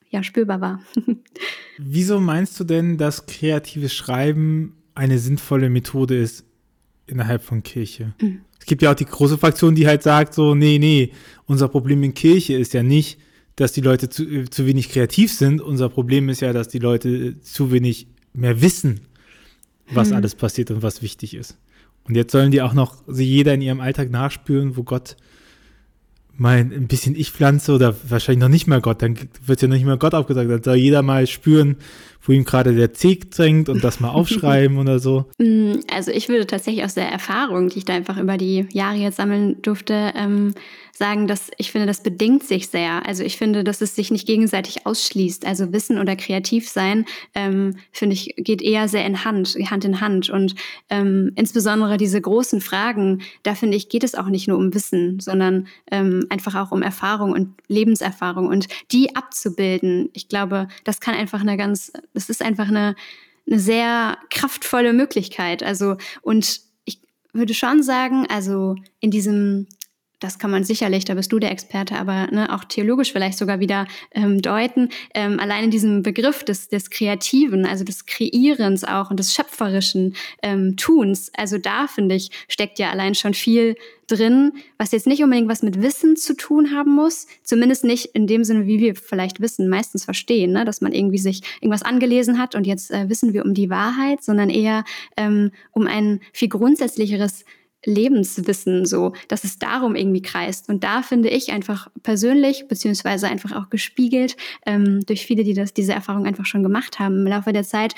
ja, 0.10 0.24
spürbar 0.24 0.62
war. 0.62 0.82
Wieso 1.78 2.20
meinst 2.20 2.60
du 2.60 2.64
denn, 2.64 2.98
dass 2.98 3.26
kreatives 3.26 3.94
Schreiben 3.94 4.76
eine 4.96 5.20
sinnvolle 5.20 5.70
Methode 5.70 6.18
ist 6.18 6.46
innerhalb 7.06 7.44
von 7.44 7.64
Kirche? 7.64 8.14
Mhm. 8.22 8.42
Es 8.60 8.66
gibt 8.66 8.82
ja 8.82 8.92
auch 8.92 8.96
die 8.96 9.06
große 9.06 9.38
Fraktion, 9.38 9.76
die 9.76 9.88
halt 9.88 10.04
sagt 10.04 10.34
so, 10.34 10.56
nee, 10.56 10.80
nee, 10.80 11.12
unser 11.46 11.68
Problem 11.68 12.04
in 12.04 12.14
Kirche 12.14 12.56
ist 12.56 12.74
ja 12.74 12.84
nicht, 12.84 13.20
dass 13.56 13.72
die 13.74 13.82
Leute 13.82 14.10
zu, 14.10 14.24
äh, 14.24 14.50
zu 14.50 14.66
wenig 14.66 14.90
kreativ 14.90 15.34
sind. 15.34 15.62
Unser 15.62 15.90
Problem 15.90 16.30
ist 16.30 16.42
ja, 16.42 16.54
dass 16.54 16.68
die 16.68 16.80
Leute 16.80 17.40
zu 17.42 17.72
wenig 17.72 18.08
mehr 18.34 18.62
wissen, 18.62 19.02
was 19.92 20.10
mhm. 20.10 20.16
alles 20.16 20.36
passiert 20.36 20.72
und 20.72 20.84
was 20.84 21.02
wichtig 21.02 21.34
ist. 21.34 21.58
Und 22.04 22.16
jetzt 22.16 22.32
sollen 22.32 22.52
die 22.52 22.62
auch 22.62 22.74
noch 22.74 23.04
sie 23.08 23.26
jeder 23.26 23.54
in 23.54 23.62
ihrem 23.62 23.82
Alltag 23.82 24.10
nachspüren, 24.10 24.78
wo 24.78 24.84
Gott 24.84 25.18
mal 26.38 26.58
ein 26.58 26.88
bisschen 26.88 27.16
Ich-Pflanze 27.16 27.74
oder 27.74 27.96
wahrscheinlich 28.08 28.42
noch 28.42 28.50
nicht 28.50 28.68
mal 28.68 28.82
Gott, 28.82 29.02
dann 29.02 29.18
wird 29.46 29.62
ja 29.62 29.68
noch 29.68 29.76
nicht 29.76 29.86
mal 29.86 29.98
Gott 29.98 30.14
aufgesagt, 30.14 30.50
dann 30.50 30.64
soll 30.64 30.76
jeder 30.76 31.02
mal 31.02 31.26
spüren, 31.28 31.78
wo 32.22 32.34
ihm 32.34 32.44
gerade 32.44 32.76
der 32.76 32.94
Zeg 32.94 33.32
drängt 33.32 33.70
und 33.70 33.84
das 33.84 34.00
mal 34.00 34.10
aufschreiben 34.12 34.78
oder 34.78 35.00
so. 35.00 35.26
Mm, 35.38 35.80
also 35.94 36.12
ich 36.12 36.30
würde 36.30 36.46
tatsächlich 36.46 36.84
aus 36.84 36.94
der 36.94 37.10
Erfahrung, 37.10 37.70
die 37.70 37.80
ich 37.80 37.86
da 37.86 37.94
einfach 37.94 38.18
über 38.18 38.38
die 38.38 38.68
Jahre 38.72 38.98
jetzt 38.98 39.18
sammeln 39.18 39.62
durfte, 39.62 40.12
ähm, 40.16 40.54
sagen, 40.98 41.28
dass 41.28 41.52
ich 41.58 41.72
finde, 41.72 41.86
das 41.86 42.02
bedingt 42.02 42.44
sich 42.44 42.70
sehr. 42.70 43.06
Also 43.06 43.24
ich 43.24 43.38
finde, 43.38 43.64
dass 43.64 43.82
es 43.82 43.96
sich 43.96 44.10
nicht 44.10 44.26
gegenseitig 44.26 44.86
ausschließt. 44.86 45.46
Also 45.46 45.72
Wissen 45.72 46.00
oder 46.00 46.16
kreativ 46.16 46.68
sein, 46.68 47.06
ähm, 47.36 47.78
finde 47.92 48.16
ich, 48.16 48.34
geht 48.38 48.62
eher 48.62 48.88
sehr 48.88 49.06
in 49.06 49.24
Hand, 49.24 49.56
Hand 49.70 49.86
in 49.86 50.02
Hand. 50.02 50.30
Und 50.30 50.56
ähm, 50.90 51.32
insbesondere 51.36 51.98
diese 51.98 52.20
großen 52.20 52.62
Fragen, 52.62 53.22
da 53.44 53.54
finde 53.54 53.78
ich, 53.78 53.90
geht 53.90 54.04
es 54.04 54.16
auch 54.16 54.28
nicht 54.28 54.48
nur 54.48 54.58
um 54.58 54.74
Wissen, 54.74 55.20
sondern 55.20 55.68
ähm, 55.92 56.26
einfach 56.30 56.56
auch 56.56 56.72
um 56.72 56.82
Erfahrung 56.82 57.32
und 57.32 57.54
Lebenserfahrung 57.68 58.48
und 58.48 58.68
die 58.92 59.16
abzubilden. 59.16 60.10
Ich 60.14 60.30
glaube, 60.30 60.68
das 60.84 61.00
kann 61.00 61.14
einfach 61.14 61.42
eine 61.42 61.58
ganz, 61.58 61.92
das 62.14 62.30
ist 62.30 62.42
einfach 62.42 62.70
eine, 62.70 62.96
eine 63.46 63.60
sehr 63.60 64.18
kraftvolle 64.30 64.94
Möglichkeit. 64.94 65.62
Also 65.62 65.98
und 66.22 66.62
würde 67.34 67.54
schon 67.54 67.84
sagen, 67.84 68.26
also 68.30 68.76
in 69.00 69.12
diesem 69.12 69.68
das 70.20 70.40
kann 70.40 70.50
man 70.50 70.64
sicherlich, 70.64 71.06
da 71.06 71.14
bist 71.14 71.32
du 71.32 71.40
der 71.40 71.52
Experte, 71.52 71.96
aber 71.96 72.28
ne, 72.32 72.54
auch 72.54 72.64
theologisch 72.64 73.12
vielleicht 73.12 73.38
sogar 73.38 73.60
wieder 73.60 73.88
ähm, 74.12 74.42
deuten. 74.42 74.90
Ähm, 75.14 75.40
allein 75.40 75.66
in 75.66 75.72
diesem 75.72 76.02
Begriff 76.02 76.44
des, 76.44 76.70
des 76.70 76.90
Kreativen, 76.90 77.66
also 77.66 77.84
des 77.84 78.06
Kreierens 78.06 78.84
auch 78.84 79.12
und 79.12 79.20
des 79.20 79.34
schöpferischen 79.34 80.16
ähm, 80.42 80.76
Tuns, 80.76 81.32
also 81.38 81.58
da 81.58 81.88
finde 81.88 82.16
ich, 82.16 82.32
steckt 82.48 82.80
ja 82.80 82.90
allein 82.90 83.14
schon 83.14 83.34
viel 83.34 83.76
drin, 84.08 84.54
was 84.78 84.92
jetzt 84.92 85.06
nicht 85.06 85.22
unbedingt 85.22 85.50
was 85.50 85.62
mit 85.62 85.82
Wissen 85.82 86.16
zu 86.16 86.36
tun 86.36 86.72
haben 86.74 86.96
muss, 86.96 87.28
zumindest 87.44 87.84
nicht 87.84 88.06
in 88.14 88.26
dem 88.26 88.44
Sinne, 88.44 88.66
wie 88.66 88.80
wir 88.80 88.96
vielleicht 88.96 89.42
Wissen 89.42 89.68
meistens 89.68 90.06
verstehen, 90.06 90.54
ne? 90.54 90.66
dass 90.66 90.82
man 90.82 90.94
irgendwie 90.94 91.18
sich 91.18 91.42
irgendwas 91.62 91.84
angelesen 91.84 92.40
hat 92.40 92.56
und 92.56 92.66
jetzt 92.66 92.90
äh, 92.90 93.10
wissen 93.10 93.34
wir 93.34 93.46
um 93.46 93.54
die 93.54 93.70
Wahrheit, 93.70 94.24
sondern 94.24 94.50
eher 94.50 94.84
ähm, 95.18 95.52
um 95.72 95.88
ein 95.88 96.22
viel 96.32 96.48
grundsätzlicheres 96.48 97.44
Lebenswissen 97.86 98.86
so, 98.86 99.14
dass 99.28 99.44
es 99.44 99.60
darum 99.60 99.96
irgendwie 99.96 100.22
kreist. 100.22 100.70
Und 100.70 100.84
da 100.84 101.02
finde 101.02 101.30
ich 101.30 101.52
einfach 101.52 101.90
persönlich, 102.04 102.68
beziehungsweise 102.68 103.28
einfach 103.28 103.54
auch 103.54 103.70
gespiegelt 103.70 104.36
ähm, 104.66 105.02
durch 105.06 105.26
viele, 105.26 105.44
die 105.44 105.54
das, 105.54 105.74
diese 105.74 105.94
Erfahrung 105.94 106.26
einfach 106.26 106.46
schon 106.46 106.64
gemacht 106.64 107.00
haben 107.00 107.20
im 107.20 107.28
Laufe 107.28 107.54
der 107.54 107.64
Zeit, 107.64 107.94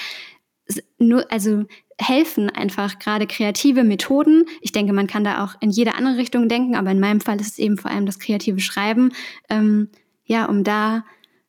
nur, 1.00 1.32
also 1.32 1.66
helfen 2.00 2.50
einfach 2.50 3.00
gerade 3.00 3.28
kreative 3.28 3.84
Methoden. 3.84 4.46
Ich 4.62 4.72
denke, 4.72 4.94
man 4.94 5.08
kann 5.08 5.24
da 5.24 5.44
auch 5.44 5.56
in 5.60 5.70
jede 5.70 5.96
andere 5.96 6.18
Richtung 6.18 6.48
denken, 6.48 6.76
aber 6.76 6.92
in 6.92 7.00
meinem 7.00 7.22
Fall 7.22 7.40
ist 7.42 7.54
es 7.54 7.60
eben 7.60 7.78
vor 7.78 7.92
allem 7.92 8.06
das 8.06 8.20
kreative 8.20 8.60
Schreiben, 8.60 9.12
ähm, 9.50 9.90
ja, 10.26 10.46
um 10.46 10.64
da 10.64 11.04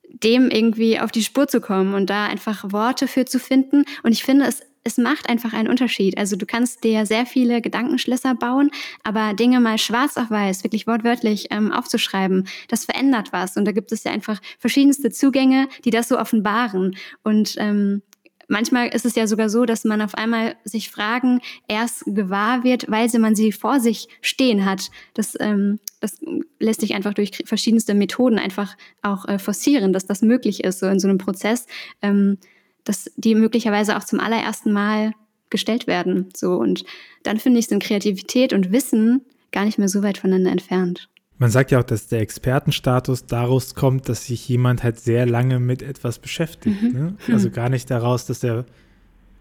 dem 0.08 0.50
irgendwie 0.50 0.98
auf 0.98 1.12
die 1.12 1.22
Spur 1.22 1.46
zu 1.46 1.60
kommen 1.60 1.94
und 1.94 2.10
da 2.10 2.26
einfach 2.26 2.72
Worte 2.72 3.06
für 3.06 3.26
zu 3.26 3.38
finden. 3.38 3.84
Und 4.02 4.12
ich 4.12 4.24
finde, 4.24 4.46
es 4.46 4.62
es 4.84 4.96
macht 4.96 5.28
einfach 5.28 5.52
einen 5.52 5.68
Unterschied. 5.68 6.16
Also 6.16 6.36
du 6.36 6.46
kannst 6.46 6.84
dir 6.84 7.04
sehr 7.06 7.26
viele 7.26 7.60
Gedankenschlösser 7.60 8.34
bauen, 8.34 8.70
aber 9.02 9.34
Dinge 9.34 9.60
mal 9.60 9.78
schwarz 9.78 10.16
auf 10.16 10.30
weiß, 10.30 10.64
wirklich 10.64 10.86
wortwörtlich 10.86 11.48
ähm, 11.50 11.72
aufzuschreiben, 11.72 12.48
das 12.68 12.84
verändert 12.84 13.32
was. 13.32 13.56
Und 13.56 13.64
da 13.66 13.72
gibt 13.72 13.92
es 13.92 14.04
ja 14.04 14.12
einfach 14.12 14.40
verschiedenste 14.58 15.10
Zugänge, 15.10 15.68
die 15.84 15.90
das 15.90 16.08
so 16.08 16.18
offenbaren. 16.18 16.96
Und 17.22 17.56
ähm, 17.58 18.02
manchmal 18.48 18.88
ist 18.88 19.04
es 19.04 19.14
ja 19.14 19.26
sogar 19.26 19.50
so, 19.50 19.66
dass 19.66 19.84
man 19.84 20.00
auf 20.00 20.14
einmal 20.14 20.56
sich 20.64 20.90
Fragen 20.90 21.40
erst 21.68 22.04
gewahr 22.06 22.64
wird, 22.64 22.90
weil 22.90 23.08
man 23.18 23.34
sie 23.34 23.52
vor 23.52 23.80
sich 23.80 24.08
stehen 24.22 24.64
hat. 24.64 24.90
Das, 25.14 25.36
ähm, 25.40 25.78
das 26.00 26.18
lässt 26.58 26.80
sich 26.80 26.94
einfach 26.94 27.12
durch 27.12 27.42
verschiedenste 27.44 27.94
Methoden 27.94 28.38
einfach 28.38 28.76
auch 29.02 29.26
äh, 29.26 29.38
forcieren, 29.38 29.92
dass 29.92 30.06
das 30.06 30.22
möglich 30.22 30.64
ist, 30.64 30.80
so 30.80 30.86
in 30.86 31.00
so 31.00 31.08
einem 31.08 31.18
Prozess. 31.18 31.66
Ähm, 32.00 32.38
dass 32.84 33.10
die 33.16 33.34
möglicherweise 33.34 33.96
auch 33.96 34.04
zum 34.04 34.20
allerersten 34.20 34.72
Mal 34.72 35.12
gestellt 35.50 35.86
werden. 35.86 36.28
So 36.34 36.54
und 36.54 36.84
dann 37.22 37.38
finde 37.38 37.58
ich 37.58 37.66
sind 37.66 37.82
Kreativität 37.82 38.52
und 38.52 38.72
Wissen 38.72 39.22
gar 39.52 39.64
nicht 39.64 39.78
mehr 39.78 39.88
so 39.88 40.02
weit 40.02 40.18
voneinander 40.18 40.52
entfernt. 40.52 41.08
Man 41.38 41.50
sagt 41.50 41.70
ja 41.70 41.80
auch, 41.80 41.84
dass 41.84 42.06
der 42.06 42.20
Expertenstatus 42.20 43.24
daraus 43.24 43.74
kommt, 43.74 44.08
dass 44.08 44.26
sich 44.26 44.46
jemand 44.48 44.82
halt 44.82 45.00
sehr 45.00 45.24
lange 45.24 45.58
mit 45.58 45.82
etwas 45.82 46.18
beschäftigt. 46.18 46.82
Mhm. 46.82 46.92
Ne? 46.92 47.16
Also 47.28 47.46
hm. 47.46 47.54
gar 47.54 47.70
nicht 47.70 47.90
daraus, 47.90 48.26
dass 48.26 48.44
er, 48.44 48.66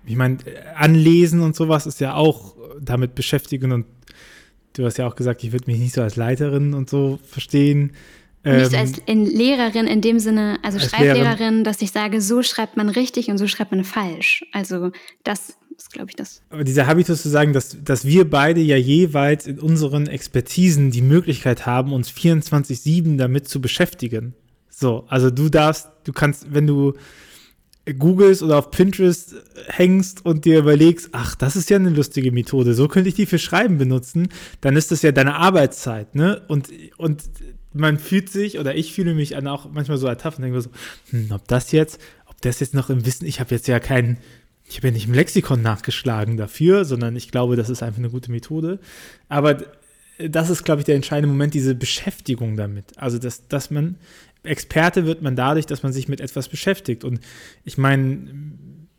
ich 0.06 0.16
meine, 0.16 0.38
Anlesen 0.76 1.42
und 1.42 1.58
sowas 1.58 1.86
ist 1.86 2.00
ja 2.00 2.16
auch 2.16 2.56
damit 2.80 3.16
beschäftigen 3.16 3.74
und 3.74 3.86
du 4.74 4.86
hast 4.86 4.98
ja 4.98 5.08
auch 5.08 5.16
gesagt, 5.16 5.44
ich 5.44 5.52
würde 5.52 5.70
mich 5.70 5.78
nicht 5.78 5.94
so 5.94 6.02
als 6.02 6.16
Leiterin 6.16 6.74
und 6.74 6.90
so 6.90 7.20
verstehen. 7.24 7.92
Nicht 8.44 8.74
ähm, 8.74 8.80
als 8.80 8.94
in 9.06 9.26
Lehrerin 9.26 9.86
in 9.86 10.02
dem 10.02 10.20
Sinne, 10.20 10.60
also 10.64 10.80
Schreiblehrerin, 10.80 11.64
dass 11.64 11.82
ich 11.82 11.92
sage, 11.92 12.22
so 12.22 12.42
schreibt 12.42 12.78
man 12.78 12.90
richtig 12.90 13.30
und 13.30 13.38
so 13.38 13.48
schreibt 13.48 13.72
man 13.72 13.84
falsch. 13.84 14.46
Also 14.54 14.92
das 15.24 15.58
ist, 15.76 15.92
glaube 15.92 16.10
ich, 16.10 16.16
das. 16.16 16.42
Aber 16.50 16.64
dieser 16.64 16.88
Habitus 16.88 17.22
zu 17.22 17.30
sagen, 17.30 17.54
dass, 17.54 17.78
dass 17.84 18.06
wir 18.06 18.30
beide 18.30 18.62
ja 18.62 18.78
jeweils 18.78 19.46
in 19.46 19.60
unseren 19.60 20.08
Expertisen 20.08 20.92
die 20.92 21.02
Möglichkeit 21.02 21.66
haben, 21.66 21.92
uns 21.92 22.10
24-7 22.12 23.18
damit 23.18 23.48
zu 23.48 23.60
beschäftigen. 23.60 24.36
So, 24.70 25.06
also 25.10 25.30
du 25.30 25.50
darfst, 25.50 25.90
du 26.06 26.14
kannst, 26.14 26.54
wenn 26.54 26.66
du 26.66 26.94
googelst 27.98 28.44
oder 28.44 28.58
auf 28.58 28.72
Pinterest 28.72 29.36
hängst 29.68 30.26
und 30.26 30.46
dir 30.46 30.60
überlegst, 30.60 31.10
ach, 31.12 31.36
das 31.36 31.56
ist 31.56 31.70
ja 31.70 31.78
eine 31.78 31.90
lustige 31.90 32.32
Methode, 32.32 32.74
so 32.74 32.88
könnte 32.88 33.10
ich 33.10 33.16
die 33.16 33.26
für 33.26 33.40
Schreiben 33.40 33.78
benutzen, 33.78 34.30
dann 34.62 34.76
ist 34.76 34.92
das 34.92 35.02
ja 35.02 35.12
deine 35.12 35.36
Arbeitszeit, 35.36 36.14
ne? 36.14 36.42
Und, 36.48 36.70
und 36.98 37.24
man 37.74 37.99
fühlt 37.99 38.30
sich, 38.30 38.59
oder 38.59 38.76
ich 38.76 38.93
fühle 38.93 39.13
mich 39.13 39.36
auch 39.36 39.72
manchmal 39.72 39.97
so 39.97 40.07
ertappt 40.07 40.38
und 40.38 40.43
denke 40.43 40.61
so, 40.61 40.70
hm, 41.11 41.32
ob 41.32 41.47
das 41.47 41.72
jetzt, 41.72 41.99
ob 42.28 42.41
das 42.41 42.59
jetzt 42.59 42.74
noch 42.74 42.89
im 42.89 43.05
Wissen, 43.05 43.26
ich 43.26 43.39
habe 43.39 43.53
jetzt 43.53 43.67
ja 43.67 43.80
keinen, 43.80 44.17
ich 44.65 44.78
habe 44.78 44.88
ja 44.88 44.93
nicht 44.93 45.07
im 45.07 45.13
Lexikon 45.13 45.61
nachgeschlagen 45.61 46.38
dafür, 46.38 46.86
sondern 46.86 47.15
ich 47.15 47.32
glaube, 47.32 47.55
das 47.55 47.70
ist 47.70 47.84
einfach 47.84 47.99
eine 47.99 48.09
gute 48.09 48.32
Methode. 48.32 48.80
Aber 49.28 49.57
das 50.20 50.49
ist, 50.49 50.63
glaube 50.63 50.82
ich, 50.82 50.86
der 50.86 50.95
entscheidende 50.95 51.30
Moment, 51.30 51.53
diese 51.53 51.76
Beschäftigung 51.76 52.57
damit. 52.57 52.97
Also, 52.97 53.17
dass, 53.17 53.47
dass 53.47 53.72
man, 53.72 53.95
Experte 54.43 55.05
wird 55.05 55.22
man 55.22 55.36
dadurch, 55.36 55.65
dass 55.65 55.84
man 55.84 55.93
sich 55.93 56.07
mit 56.07 56.22
etwas 56.22 56.49
beschäftigt. 56.49 57.03
Und 57.03 57.20
ich 57.63 57.78
meine, 57.78 58.53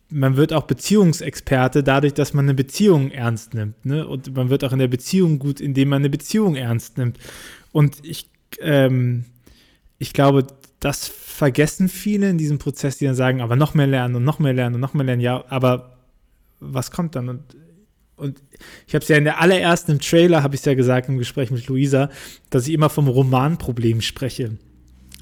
man 0.08 0.36
wird 0.36 0.52
auch 0.52 0.64
Beziehungsexperte 0.64 1.82
dadurch, 1.82 2.14
dass 2.14 2.34
man 2.34 2.46
eine 2.46 2.54
Beziehung 2.54 3.10
ernst 3.10 3.54
nimmt. 3.54 3.84
Ne? 3.84 4.06
Und 4.06 4.34
man 4.34 4.50
wird 4.50 4.64
auch 4.64 4.72
in 4.72 4.78
der 4.78 4.88
Beziehung 4.88 5.38
gut, 5.38 5.60
indem 5.60 5.90
man 5.90 6.02
eine 6.02 6.10
Beziehung 6.10 6.56
ernst 6.56 6.98
nimmt. 6.98 7.18
Und 7.72 7.98
ich 8.02 8.29
ähm, 8.60 9.24
ich 9.98 10.12
glaube, 10.12 10.46
das 10.80 11.08
vergessen 11.08 11.88
viele 11.88 12.30
in 12.30 12.38
diesem 12.38 12.58
Prozess, 12.58 12.98
die 12.98 13.04
dann 13.04 13.14
sagen, 13.14 13.40
aber 13.40 13.56
noch 13.56 13.74
mehr 13.74 13.86
lernen 13.86 14.16
und 14.16 14.24
noch 14.24 14.38
mehr 14.38 14.52
lernen 14.52 14.76
und 14.76 14.80
noch 14.80 14.94
mehr 14.94 15.04
lernen. 15.04 15.20
Ja, 15.20 15.44
aber 15.48 15.98
was 16.58 16.90
kommt 16.90 17.16
dann? 17.16 17.28
Und, 17.28 17.42
und 18.16 18.42
ich 18.86 18.94
habe 18.94 19.02
es 19.02 19.08
ja 19.08 19.16
in 19.16 19.24
der 19.24 19.40
allerersten 19.40 19.92
im 19.92 20.00
Trailer, 20.00 20.42
habe 20.42 20.54
ich 20.54 20.62
es 20.62 20.64
ja 20.64 20.74
gesagt 20.74 21.08
im 21.08 21.18
Gespräch 21.18 21.50
mit 21.50 21.66
Luisa, 21.66 22.10
dass 22.48 22.66
ich 22.66 22.74
immer 22.74 22.88
vom 22.90 23.08
Romanproblem 23.08 24.00
spreche. 24.00 24.58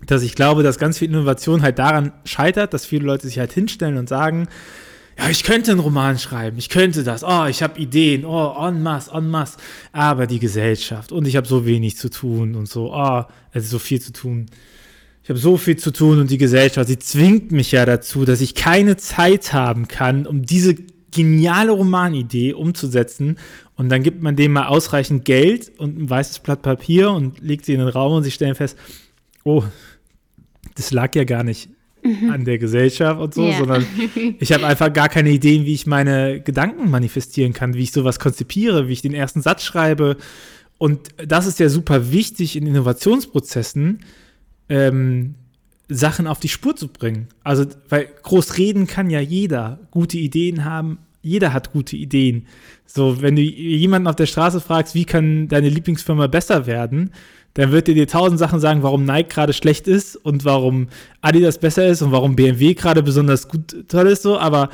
Dass 0.06 0.22
ich 0.22 0.34
glaube, 0.34 0.62
dass 0.62 0.78
ganz 0.78 0.98
viel 0.98 1.08
Innovation 1.08 1.62
halt 1.62 1.78
daran 1.78 2.12
scheitert, 2.24 2.72
dass 2.72 2.86
viele 2.86 3.04
Leute 3.04 3.26
sich 3.26 3.38
halt 3.38 3.52
hinstellen 3.52 3.96
und 3.96 4.08
sagen, 4.08 4.48
ja, 5.18 5.28
ich 5.28 5.42
könnte 5.42 5.72
einen 5.72 5.80
Roman 5.80 6.18
schreiben, 6.18 6.58
ich 6.58 6.68
könnte 6.68 7.02
das, 7.02 7.24
oh, 7.24 7.46
ich 7.46 7.62
habe 7.62 7.80
Ideen, 7.80 8.24
oh, 8.24 8.54
en 8.66 8.82
masse, 8.82 9.10
en 9.12 9.28
masse, 9.28 9.58
aber 9.92 10.28
die 10.28 10.38
Gesellschaft. 10.38 11.10
Und 11.10 11.26
ich 11.26 11.34
habe 11.34 11.46
so 11.46 11.66
wenig 11.66 11.96
zu 11.96 12.08
tun 12.08 12.54
und 12.54 12.68
so, 12.68 12.92
oh, 12.94 13.24
also 13.52 13.68
so 13.68 13.78
viel 13.80 14.00
zu 14.00 14.12
tun. 14.12 14.46
Ich 15.24 15.28
habe 15.28 15.40
so 15.40 15.56
viel 15.56 15.76
zu 15.76 15.90
tun 15.90 16.20
und 16.20 16.30
die 16.30 16.38
Gesellschaft, 16.38 16.88
sie 16.88 16.98
zwingt 16.98 17.50
mich 17.50 17.72
ja 17.72 17.84
dazu, 17.84 18.24
dass 18.24 18.40
ich 18.40 18.54
keine 18.54 18.96
Zeit 18.96 19.52
haben 19.52 19.88
kann, 19.88 20.24
um 20.24 20.46
diese 20.46 20.76
geniale 21.10 21.72
Romanidee 21.72 22.52
umzusetzen. 22.52 23.38
Und 23.74 23.88
dann 23.88 24.04
gibt 24.04 24.22
man 24.22 24.36
dem 24.36 24.52
mal 24.52 24.68
ausreichend 24.68 25.24
Geld 25.24 25.72
und 25.78 25.98
ein 25.98 26.08
weißes 26.08 26.38
Blatt 26.40 26.62
Papier 26.62 27.10
und 27.10 27.40
legt 27.40 27.64
sie 27.64 27.74
in 27.74 27.80
den 27.80 27.88
Raum 27.88 28.12
und 28.12 28.22
sie 28.22 28.30
stellen 28.30 28.54
fest, 28.54 28.78
oh, 29.42 29.64
das 30.76 30.92
lag 30.92 31.14
ja 31.16 31.24
gar 31.24 31.42
nicht 31.42 31.70
mhm. 32.02 32.30
an 32.30 32.44
der 32.44 32.58
Gesellschaft 32.58 33.20
und 33.20 33.34
so, 33.34 33.44
yeah. 33.44 33.58
sondern 33.58 33.86
ich 34.38 34.52
habe 34.52 34.66
einfach 34.66 34.92
gar 34.92 35.08
keine 35.08 35.30
Ideen, 35.30 35.64
wie 35.64 35.74
ich 35.74 35.86
meine 35.86 36.40
Gedanken 36.40 36.90
manifestieren 36.90 37.52
kann, 37.52 37.74
wie 37.74 37.82
ich 37.82 37.92
sowas 37.92 38.18
konzipiere, 38.18 38.88
wie 38.88 38.92
ich 38.92 39.02
den 39.02 39.14
ersten 39.14 39.42
Satz 39.42 39.62
schreibe. 39.62 40.16
Und 40.78 41.08
das 41.16 41.46
ist 41.46 41.58
ja 41.58 41.68
super 41.68 42.12
wichtig 42.12 42.56
in 42.56 42.66
Innovationsprozessen, 42.66 44.00
ähm, 44.68 45.34
Sachen 45.88 46.26
auf 46.26 46.38
die 46.38 46.48
Spur 46.48 46.76
zu 46.76 46.88
bringen. 46.88 47.28
Also, 47.42 47.64
weil 47.88 48.08
groß 48.22 48.58
reden 48.58 48.86
kann 48.86 49.10
ja 49.10 49.20
jeder, 49.20 49.80
gute 49.90 50.18
Ideen 50.18 50.64
haben, 50.64 50.98
jeder 51.22 51.52
hat 51.52 51.72
gute 51.72 51.96
Ideen. 51.96 52.46
So, 52.86 53.20
wenn 53.20 53.36
du 53.36 53.42
jemanden 53.42 54.06
auf 54.06 54.16
der 54.16 54.26
Straße 54.26 54.60
fragst, 54.60 54.94
wie 54.94 55.04
kann 55.04 55.48
deine 55.48 55.68
Lieblingsfirma 55.68 56.26
besser 56.26 56.66
werden, 56.66 57.10
dann 57.54 57.72
wird 57.72 57.88
er 57.88 57.94
dir 57.94 58.06
tausend 58.06 58.38
Sachen 58.38 58.60
sagen, 58.60 58.82
warum 58.82 59.04
Nike 59.04 59.28
gerade 59.28 59.52
schlecht 59.52 59.88
ist 59.88 60.16
und 60.16 60.44
warum 60.44 60.88
Adidas 61.20 61.58
besser 61.58 61.86
ist 61.86 62.02
und 62.02 62.12
warum 62.12 62.36
BMW 62.36 62.74
gerade 62.74 63.02
besonders 63.02 63.48
gut 63.48 63.88
toll 63.88 64.06
ist, 64.06 64.22
so, 64.22 64.38
aber 64.38 64.70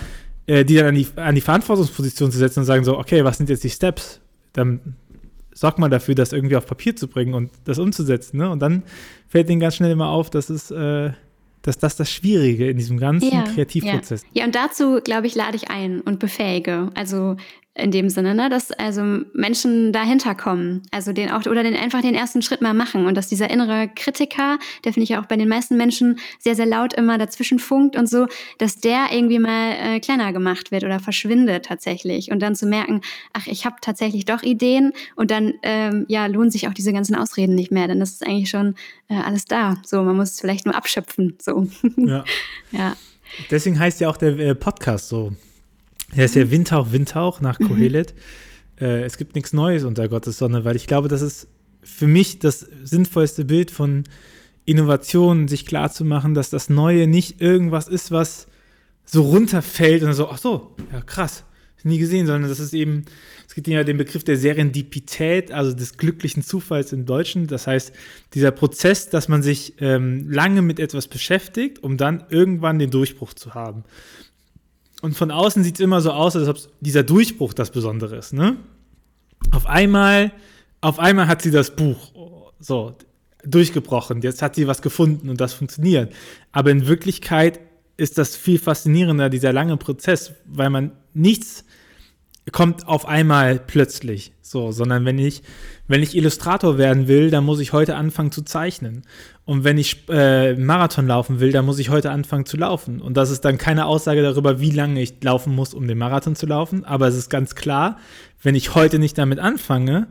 äh, 0.47 0.65
die 0.65 0.75
dann 0.75 0.87
an 0.87 0.95
die, 0.95 1.07
an 1.17 1.35
die 1.35 1.41
Verantwortungsposition 1.41 2.31
zu 2.31 2.39
setzen 2.39 2.61
und 2.61 2.67
sagen 2.67 2.85
so, 2.85 2.99
okay, 2.99 3.25
was 3.25 3.39
sind 3.39 3.49
jetzt 3.49 3.65
die 3.65 3.71
Steps? 3.71 4.21
Dann 4.53 4.97
sorg 5.55 5.79
mal 5.79 5.89
dafür, 5.89 6.15
das 6.15 6.33
irgendwie 6.33 6.57
auf 6.57 6.67
Papier 6.67 6.95
zu 6.97 7.09
bringen 7.09 7.35
und 7.35 7.51
das 7.65 7.79
umzusetzen, 7.79 8.39
ne? 8.39 8.51
Und 8.51 8.61
dann 8.61 8.83
fällt 9.29 9.49
denen 9.49 9.61
ganz 9.61 9.77
schnell 9.77 9.93
immer 9.93 10.09
auf, 10.09 10.29
dass 10.29 10.51
es 10.51 10.71
äh, 10.71 11.13
dass 11.65 11.79
das 11.79 11.97
das 11.97 12.11
Schwierige 12.11 12.69
in 12.69 12.77
diesem 12.77 12.99
ganzen 12.99 13.33
ja, 13.33 13.45
Kreativprozess. 13.45 14.23
Ja. 14.23 14.41
ja, 14.41 14.45
und 14.45 14.55
dazu, 14.55 15.01
glaube 15.03 15.27
ich, 15.27 15.35
lade 15.35 15.57
ich 15.57 15.71
ein 15.71 16.03
und 16.03 16.19
befähige. 16.19 16.91
Also 16.95 17.37
in 17.77 17.91
dem 17.91 18.09
Sinne, 18.09 18.35
ne, 18.37 18.49
dass 18.49 18.71
also 18.71 19.03
Menschen 19.33 19.93
dahinter 19.93 20.37
kommen, 20.37 20.83
also 20.93 21.13
den 21.13 21.31
auch 21.31 21.45
oder 21.47 21.65
den 21.65 21.75
einfach 21.75 22.03
den 22.03 22.15
ersten 22.15 22.41
Schritt 22.41 22.61
mal 22.61 22.73
machen 22.73 23.07
und 23.07 23.17
dass 23.17 23.29
dieser 23.29 23.51
innere 23.51 23.89
Kritiker, 23.89 24.59
der 24.85 24.93
finde 24.93 25.05
ich 25.05 25.11
ja 25.11 25.21
auch 25.21 25.27
bei 25.27 25.37
den 25.37 25.49
meisten 25.49 25.77
Menschen 25.77 26.21
sehr 26.39 26.55
sehr 26.55 26.67
laut 26.67 26.95
immer 26.95 27.19
dazwischen 27.19 27.59
funkt 27.59 27.97
und 27.97 28.09
so, 28.09 28.29
dass 28.59 28.77
der 28.77 29.07
irgendwie 29.11 29.41
mal 29.41 29.73
äh, 29.73 30.01
kleiner 30.01 30.33
gemacht 30.33 30.71
wird 30.71 30.85
oder 30.85 31.01
verschwindet 31.01 31.65
tatsächlich 31.65 32.31
und 32.31 32.41
dann 32.41 32.55
zu 32.55 32.67
merken, 32.67 33.01
ach 33.33 33.49
ich 33.49 33.67
habe 33.67 33.77
tatsächlich 33.81 34.25
doch 34.25 34.45
Ideen 34.45 34.93
und 35.17 35.33
dann 35.33 35.55
ähm, 35.63 36.05
ja 36.09 36.27
lohnen 36.27 36.53
sich 36.53 36.69
auch 36.69 36.75
diese 36.75 36.93
ganzen 36.93 37.17
Ausreden 37.17 37.57
nicht 37.57 37.73
mehr, 37.73 37.89
denn 37.89 37.99
das 37.99 38.13
ist 38.13 38.25
eigentlich 38.25 38.51
schon 38.51 38.77
äh, 39.09 39.17
alles 39.17 39.47
da. 39.47 39.79
So 39.85 40.03
man 40.05 40.15
muss 40.15 40.31
es 40.33 40.41
vielleicht 40.41 40.65
nur 40.65 40.77
abschöpfen. 40.77 41.37
So 41.43 41.67
ja. 41.97 42.25
ja. 42.71 42.97
Deswegen 43.51 43.81
heißt 43.81 44.01
ja 44.01 44.09
auch 44.09 44.17
der 44.17 44.39
äh, 44.39 44.55
Podcast 44.55 45.09
so 45.09 45.33
der 46.17 46.25
ist 46.25 46.35
ja 46.35 46.51
Windhauch, 46.51 46.93
Windhauch 46.93 47.41
nach 47.41 47.59
Kohelet. 47.59 48.15
Mhm. 48.81 48.87
äh, 48.87 49.03
es 49.05 49.17
gibt 49.19 49.35
nichts 49.35 49.53
Neues 49.53 49.85
unter 49.85 50.09
Gottes 50.09 50.39
Sonne, 50.39 50.65
weil 50.65 50.77
ich 50.77 50.87
glaube, 50.87 51.09
das 51.09 51.23
ist 51.23 51.49
für 51.83 52.07
mich 52.07 52.39
das 52.39 52.67
sinnvollste 52.83 53.45
Bild 53.45 53.71
von 53.71 54.05
Innovation, 54.65 55.49
sich 55.49 55.67
klarzumachen, 55.67 56.35
dass 56.35 56.51
das 56.51 56.71
Neue 56.71 57.07
nicht 57.07 57.41
irgendwas 57.41 57.89
ist, 57.89 58.11
was 58.11 58.47
so 59.05 59.23
runterfällt 59.23 60.03
und 60.03 60.15
so, 60.15 60.29
ach 60.29 60.39
so, 60.39 60.75
ja 60.93 61.03
krass, 61.03 61.45
nie 61.85 61.99
gesehen, 61.99 62.27
sondern 62.27 62.49
das 62.49 62.61
ist 62.61 62.73
eben, 62.73 63.05
es 63.47 63.55
gibt 63.55 63.69
ja 63.69 63.85
den 63.85 63.99
Begriff 63.99 64.25
der 64.25 64.37
Serendipität, 64.37 65.53
also 65.53 65.73
des 65.73 65.97
glücklichen 65.97 66.43
Zufalls 66.43 66.93
im 66.93 67.05
Deutschen. 67.05 67.47
Das 67.47 67.67
heißt, 67.67 67.93
dieser 68.33 68.51
Prozess, 68.51 69.11
dass 69.11 69.29
man 69.29 69.43
sich 69.43 69.75
ähm, 69.81 70.31
lange 70.31 70.63
mit 70.63 70.81
etwas 70.81 71.09
beschäftigt, 71.09 71.83
um 71.83 71.97
dann 71.97 72.25
irgendwann 72.31 72.79
den 72.79 72.91
Durchbruch 72.91 73.35
zu 73.35 73.55
haben. 73.55 73.85
Und 75.05 75.13
von 75.13 75.31
außen 75.31 75.63
sieht 75.63 75.75
es 75.75 75.81
immer 75.81 76.01
so 76.01 76.13
aus, 76.13 76.35
als 76.35 76.49
ob 76.49 76.57
dieser 76.81 77.03
Durchbruch 77.03 77.53
das 77.53 77.71
Besondere 77.71 78.17
ist. 78.17 78.33
Ne? 78.33 78.57
Auf 79.51 79.67
einmal, 79.67 80.33
auf 80.81 80.99
einmal 80.99 81.29
hat 81.29 81.43
sie 81.43 81.51
das 81.51 81.77
Buch 81.77 82.11
so 82.59 82.97
durchgebrochen. 83.45 84.23
Jetzt 84.23 84.41
hat 84.41 84.55
sie 84.55 84.67
was 84.67 84.81
gefunden 84.81 85.29
und 85.29 85.43
das 85.43 85.53
funktioniert. 85.53 86.11
Aber 86.53 86.71
in 86.71 86.87
Wirklichkeit 86.87 87.61
ist 87.99 88.17
das 88.17 88.35
viel 88.35 88.59
faszinierender, 88.59 89.29
dieser 89.29 89.53
lange 89.53 89.77
Prozess, 89.77 90.33
weil 90.47 90.71
man 90.71 90.93
nichts 91.13 91.67
kommt 92.53 92.87
auf 92.87 93.07
einmal 93.07 93.59
plötzlich 93.59 94.33
so, 94.55 94.71
sondern 94.71 95.05
wenn 95.05 95.19
ich, 95.19 95.43
wenn 95.89 96.03
ich 96.03 96.15
Illustrator 96.15 96.79
werden 96.79 97.09
will, 97.09 97.31
dann 97.31 97.45
muss 97.45 97.61
ich 97.61 97.73
heute 97.73 97.97
anfangen 97.97 98.31
zu 98.31 98.43
zeichnen. 98.43 99.03
Und 99.45 99.65
wenn 99.65 99.79
ich 99.79 100.09
äh, 100.09 100.55
Marathon 100.55 101.07
laufen 101.07 101.41
will, 101.41 101.51
dann 101.51 101.65
muss 101.65 101.79
ich 101.79 101.91
heute 101.91 102.11
anfangen 102.11 102.47
zu 102.47 102.57
laufen. 102.57 103.01
Und 103.01 103.17
das 103.17 103.31
ist 103.31 103.45
dann 103.45 103.59
keine 103.59 103.87
Aussage 103.87 104.23
darüber, 104.23 104.61
wie 104.61 104.71
lange 104.71 105.03
ich 105.03 105.23
laufen 105.23 105.55
muss, 105.55 105.75
um 105.75 105.89
den 105.89 105.99
Marathon 105.99 106.37
zu 106.37 106.47
laufen. 106.47 106.85
Aber 106.85 107.09
es 107.09 107.17
ist 107.17 107.31
ganz 107.31 107.55
klar, 107.55 107.99
wenn 108.43 108.55
ich 108.55 108.75
heute 108.75 108.99
nicht 108.99 109.19
damit 109.19 109.39
anfange, 109.39 110.07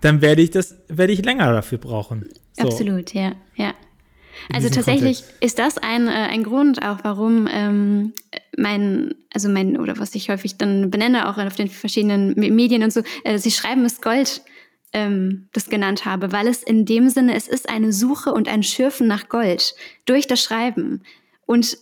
dann 0.00 0.22
werde 0.22 0.42
ich 0.42 0.50
das, 0.50 0.76
werde 0.88 1.12
ich 1.12 1.24
länger 1.24 1.52
dafür 1.52 1.78
brauchen. 1.78 2.26
So. 2.54 2.64
Absolut, 2.64 3.14
ja, 3.14 3.32
ja. 3.54 3.74
Also 4.52 4.68
tatsächlich 4.68 5.20
Kontext. 5.20 5.42
ist 5.42 5.58
das 5.58 5.78
ein, 5.78 6.08
äh, 6.08 6.10
ein 6.10 6.42
Grund 6.42 6.82
auch, 6.82 6.98
warum 7.02 7.48
ähm, 7.50 8.12
mein, 8.56 9.14
also 9.32 9.48
mein, 9.48 9.78
oder 9.78 9.98
was 9.98 10.14
ich 10.14 10.28
häufig 10.28 10.56
dann 10.56 10.90
benenne, 10.90 11.28
auch 11.28 11.38
auf 11.38 11.56
den 11.56 11.68
verschiedenen 11.68 12.34
Medien 12.34 12.82
und 12.82 12.92
so, 12.92 13.02
äh, 13.24 13.38
sie 13.38 13.50
schreiben 13.50 13.84
es 13.84 14.00
Gold, 14.00 14.42
ähm, 14.92 15.48
das 15.52 15.70
genannt 15.70 16.04
habe, 16.04 16.32
weil 16.32 16.46
es 16.46 16.62
in 16.62 16.84
dem 16.84 17.08
Sinne, 17.08 17.34
es 17.34 17.48
ist 17.48 17.68
eine 17.68 17.92
Suche 17.92 18.32
und 18.32 18.48
ein 18.48 18.62
Schürfen 18.62 19.06
nach 19.06 19.28
Gold 19.28 19.74
durch 20.04 20.26
das 20.26 20.42
Schreiben. 20.42 21.02
Und 21.46 21.78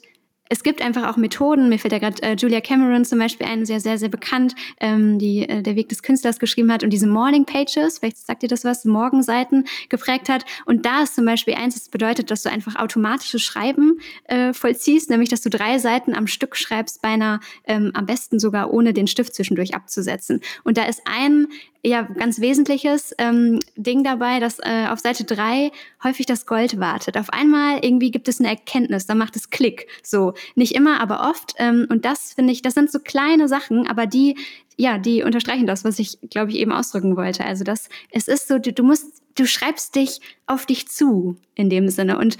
es 0.53 0.65
gibt 0.65 0.83
einfach 0.83 1.09
auch 1.09 1.17
Methoden, 1.17 1.69
mir 1.69 1.79
fällt 1.79 1.93
ja 1.93 2.01
gerade 2.01 2.21
äh, 2.23 2.35
Julia 2.35 2.61
Cameron 2.61 3.05
zum 3.05 3.21
Beispiel 3.21 3.47
ein, 3.47 3.65
sehr, 3.65 3.79
sehr, 3.79 3.99
sehr 3.99 4.09
bekannt, 4.09 4.57
ähm, 4.81 5.17
die 5.17 5.49
äh, 5.49 5.63
der 5.63 5.77
Weg 5.77 5.89
des 5.89 6.03
Künstlers 6.03 6.41
geschrieben 6.41 6.73
hat 6.73 6.83
und 6.83 6.91
diese 6.91 7.07
Morning 7.07 7.45
Pages, 7.45 8.01
vielleicht 8.01 8.19
sagt 8.19 8.43
ihr 8.43 8.49
das 8.49 8.65
was, 8.65 8.85
Morgenseiten 8.85 9.67
geprägt 9.89 10.29
hat. 10.29 10.45
Und 10.67 10.85
da 10.85 11.05
ist 11.05 11.15
zum 11.15 11.25
Beispiel 11.25 11.55
eins, 11.55 11.75
das 11.75 11.89
bedeutet, 11.89 12.33
dass 12.33 12.43
du 12.43 12.51
einfach 12.51 12.75
automatisches 12.75 13.43
Schreiben 13.43 14.01
äh, 14.25 14.53
vollziehst, 14.53 15.09
nämlich 15.09 15.29
dass 15.29 15.41
du 15.41 15.51
drei 15.51 15.79
Seiten 15.79 16.15
am 16.15 16.27
Stück 16.27 16.57
schreibst, 16.57 17.01
beinahe 17.01 17.39
ähm, 17.65 17.93
am 17.95 18.07
besten 18.07 18.41
sogar 18.41 18.73
ohne 18.73 18.93
den 18.93 19.07
Stift 19.07 19.37
zwischendurch 19.37 19.75
abzusetzen. 19.77 20.41
Und 20.65 20.79
da 20.79 20.85
ist 20.87 21.03
ein 21.05 21.47
ja, 21.83 22.03
ganz 22.03 22.41
wesentliches 22.41 23.15
ähm, 23.19 23.59
Ding 23.75 24.05
dabei, 24.05 24.39
dass 24.39 24.59
äh, 24.59 24.87
auf 24.89 25.01
Seite 25.01 25.25
drei 25.25 25.73
häufig 26.05 26.27
das 26.27 26.45
Gold 26.45 26.79
wartet. 26.79 27.17
Auf 27.17 27.31
einmal 27.31 27.83
irgendwie 27.83 28.11
gibt 28.11 28.29
es 28.29 28.39
eine 28.39 28.49
Erkenntnis, 28.49 29.07
dann 29.07 29.17
macht 29.17 29.35
es 29.37 29.49
Klick. 29.49 29.87
So, 30.03 30.35
nicht 30.55 30.75
immer, 30.75 31.01
aber 31.01 31.29
oft. 31.31 31.55
Ähm, 31.57 31.87
und 31.89 32.05
das 32.05 32.35
finde 32.35 32.53
ich, 32.53 32.61
das 32.61 32.75
sind 32.75 32.93
so 32.93 32.99
kleine 32.99 33.49
Sachen, 33.49 33.87
aber 33.87 34.07
die, 34.07 34.37
ja, 34.77 34.99
die 34.99 35.23
unterstreichen 35.23 35.67
das, 35.67 35.83
was 35.83 35.99
ich, 35.99 36.19
glaube 36.29 36.51
ich, 36.51 36.59
eben 36.59 36.73
ausdrücken 36.73 37.17
wollte. 37.17 37.45
Also 37.45 37.65
das, 37.65 37.89
es 38.11 38.29
ist 38.29 38.49
so, 38.49 38.59
du, 38.59 38.73
du 38.73 38.83
musst, 38.83 39.23
du 39.37 39.47
schreibst 39.47 39.95
dich 39.95 40.21
auf 40.47 40.67
dich 40.67 40.89
zu 40.89 41.37
in 41.55 41.71
dem 41.71 41.89
Sinne 41.89 42.19
und, 42.19 42.37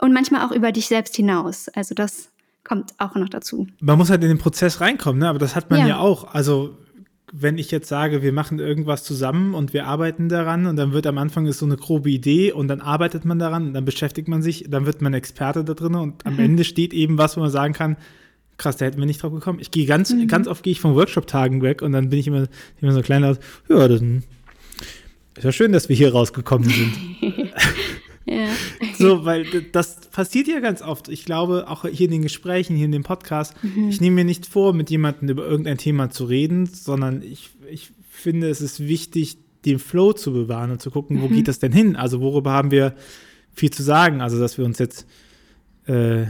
und 0.00 0.12
manchmal 0.12 0.44
auch 0.44 0.52
über 0.52 0.72
dich 0.72 0.88
selbst 0.88 1.14
hinaus. 1.14 1.68
Also 1.68 1.94
das 1.94 2.32
kommt 2.64 2.94
auch 2.98 3.14
noch 3.14 3.28
dazu. 3.28 3.68
Man 3.80 3.96
muss 3.98 4.10
halt 4.10 4.22
in 4.22 4.28
den 4.28 4.38
Prozess 4.38 4.80
reinkommen, 4.80 5.20
ne? 5.20 5.28
aber 5.28 5.38
das 5.38 5.54
hat 5.54 5.70
man 5.70 5.80
ja, 5.80 5.86
ja 5.86 5.98
auch. 5.98 6.34
Also 6.34 6.76
wenn 7.34 7.56
ich 7.56 7.70
jetzt 7.70 7.88
sage, 7.88 8.22
wir 8.22 8.32
machen 8.32 8.58
irgendwas 8.58 9.04
zusammen 9.04 9.54
und 9.54 9.72
wir 9.72 9.86
arbeiten 9.86 10.28
daran 10.28 10.66
und 10.66 10.76
dann 10.76 10.92
wird 10.92 11.06
am 11.06 11.16
Anfang 11.16 11.46
ist 11.46 11.58
so 11.58 11.66
eine 11.66 11.78
grobe 11.78 12.10
Idee 12.10 12.52
und 12.52 12.68
dann 12.68 12.82
arbeitet 12.82 13.24
man 13.24 13.38
daran 13.38 13.68
und 13.68 13.72
dann 13.72 13.86
beschäftigt 13.86 14.28
man 14.28 14.42
sich, 14.42 14.66
dann 14.68 14.84
wird 14.84 15.00
man 15.00 15.14
Experte 15.14 15.64
da 15.64 15.72
drin 15.72 15.94
und 15.94 16.26
am 16.26 16.34
mhm. 16.34 16.40
Ende 16.40 16.64
steht 16.64 16.92
eben 16.92 17.16
was, 17.16 17.38
wo 17.38 17.40
man 17.40 17.50
sagen 17.50 17.72
kann, 17.72 17.96
krass, 18.58 18.76
da 18.76 18.84
hätten 18.84 18.98
wir 18.98 19.06
nicht 19.06 19.22
drauf 19.22 19.32
gekommen. 19.32 19.60
Ich 19.60 19.70
gehe 19.70 19.86
ganz, 19.86 20.12
mhm. 20.12 20.28
ganz 20.28 20.46
oft 20.46 20.62
gehe 20.62 20.72
ich 20.72 20.80
von 20.80 20.94
Workshop-Tagen 20.94 21.62
weg 21.62 21.80
und 21.80 21.92
dann 21.92 22.10
bin 22.10 22.18
ich 22.18 22.26
immer, 22.26 22.48
immer 22.82 22.92
so 22.92 23.00
klein 23.00 23.24
aus, 23.24 23.38
ja, 23.68 23.88
das 23.88 24.02
ist 24.02 25.44
ja 25.44 25.52
schön, 25.52 25.72
dass 25.72 25.88
wir 25.88 25.96
hier 25.96 26.12
rausgekommen 26.12 26.68
sind. 26.68 26.92
Ja. 28.26 28.48
So, 28.98 29.24
weil 29.24 29.46
das 29.72 29.96
passiert 30.10 30.46
ja 30.46 30.60
ganz 30.60 30.80
oft. 30.82 31.08
Ich 31.08 31.24
glaube, 31.24 31.66
auch 31.68 31.84
hier 31.86 32.06
in 32.06 32.12
den 32.12 32.22
Gesprächen, 32.22 32.76
hier 32.76 32.84
in 32.84 32.92
dem 32.92 33.02
Podcast, 33.02 33.54
mhm. 33.62 33.88
ich 33.88 34.00
nehme 34.00 34.16
mir 34.16 34.24
nicht 34.24 34.46
vor, 34.46 34.72
mit 34.74 34.90
jemandem 34.90 35.28
über 35.28 35.46
irgendein 35.46 35.78
Thema 35.78 36.10
zu 36.10 36.24
reden, 36.24 36.66
sondern 36.66 37.22
ich, 37.22 37.50
ich 37.68 37.90
finde, 38.10 38.48
es 38.48 38.60
ist 38.60 38.86
wichtig, 38.86 39.38
den 39.64 39.78
Flow 39.78 40.12
zu 40.12 40.32
bewahren 40.32 40.70
und 40.70 40.82
zu 40.82 40.90
gucken, 40.90 41.20
wo 41.20 41.28
mhm. 41.28 41.34
geht 41.34 41.48
das 41.48 41.58
denn 41.58 41.72
hin? 41.72 41.96
Also, 41.96 42.20
worüber 42.20 42.52
haben 42.52 42.70
wir 42.70 42.94
viel 43.52 43.70
zu 43.70 43.82
sagen? 43.82 44.20
Also, 44.20 44.38
dass 44.38 44.58
wir 44.58 44.64
uns 44.64 44.78
jetzt 44.78 45.06
äh, 45.86 46.26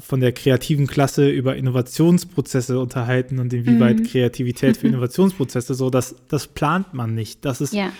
von 0.00 0.20
der 0.20 0.32
kreativen 0.32 0.86
Klasse 0.86 1.28
über 1.28 1.56
Innovationsprozesse 1.56 2.78
unterhalten 2.78 3.38
und 3.38 3.52
inwieweit 3.52 3.98
mhm. 3.98 4.04
Kreativität 4.04 4.78
für 4.78 4.86
Innovationsprozesse 4.88 5.74
so, 5.74 5.90
das, 5.90 6.14
das 6.28 6.46
plant 6.46 6.94
man 6.94 7.14
nicht. 7.14 7.44
Das 7.44 7.60
ist, 7.60 7.74
ja. 7.74 7.92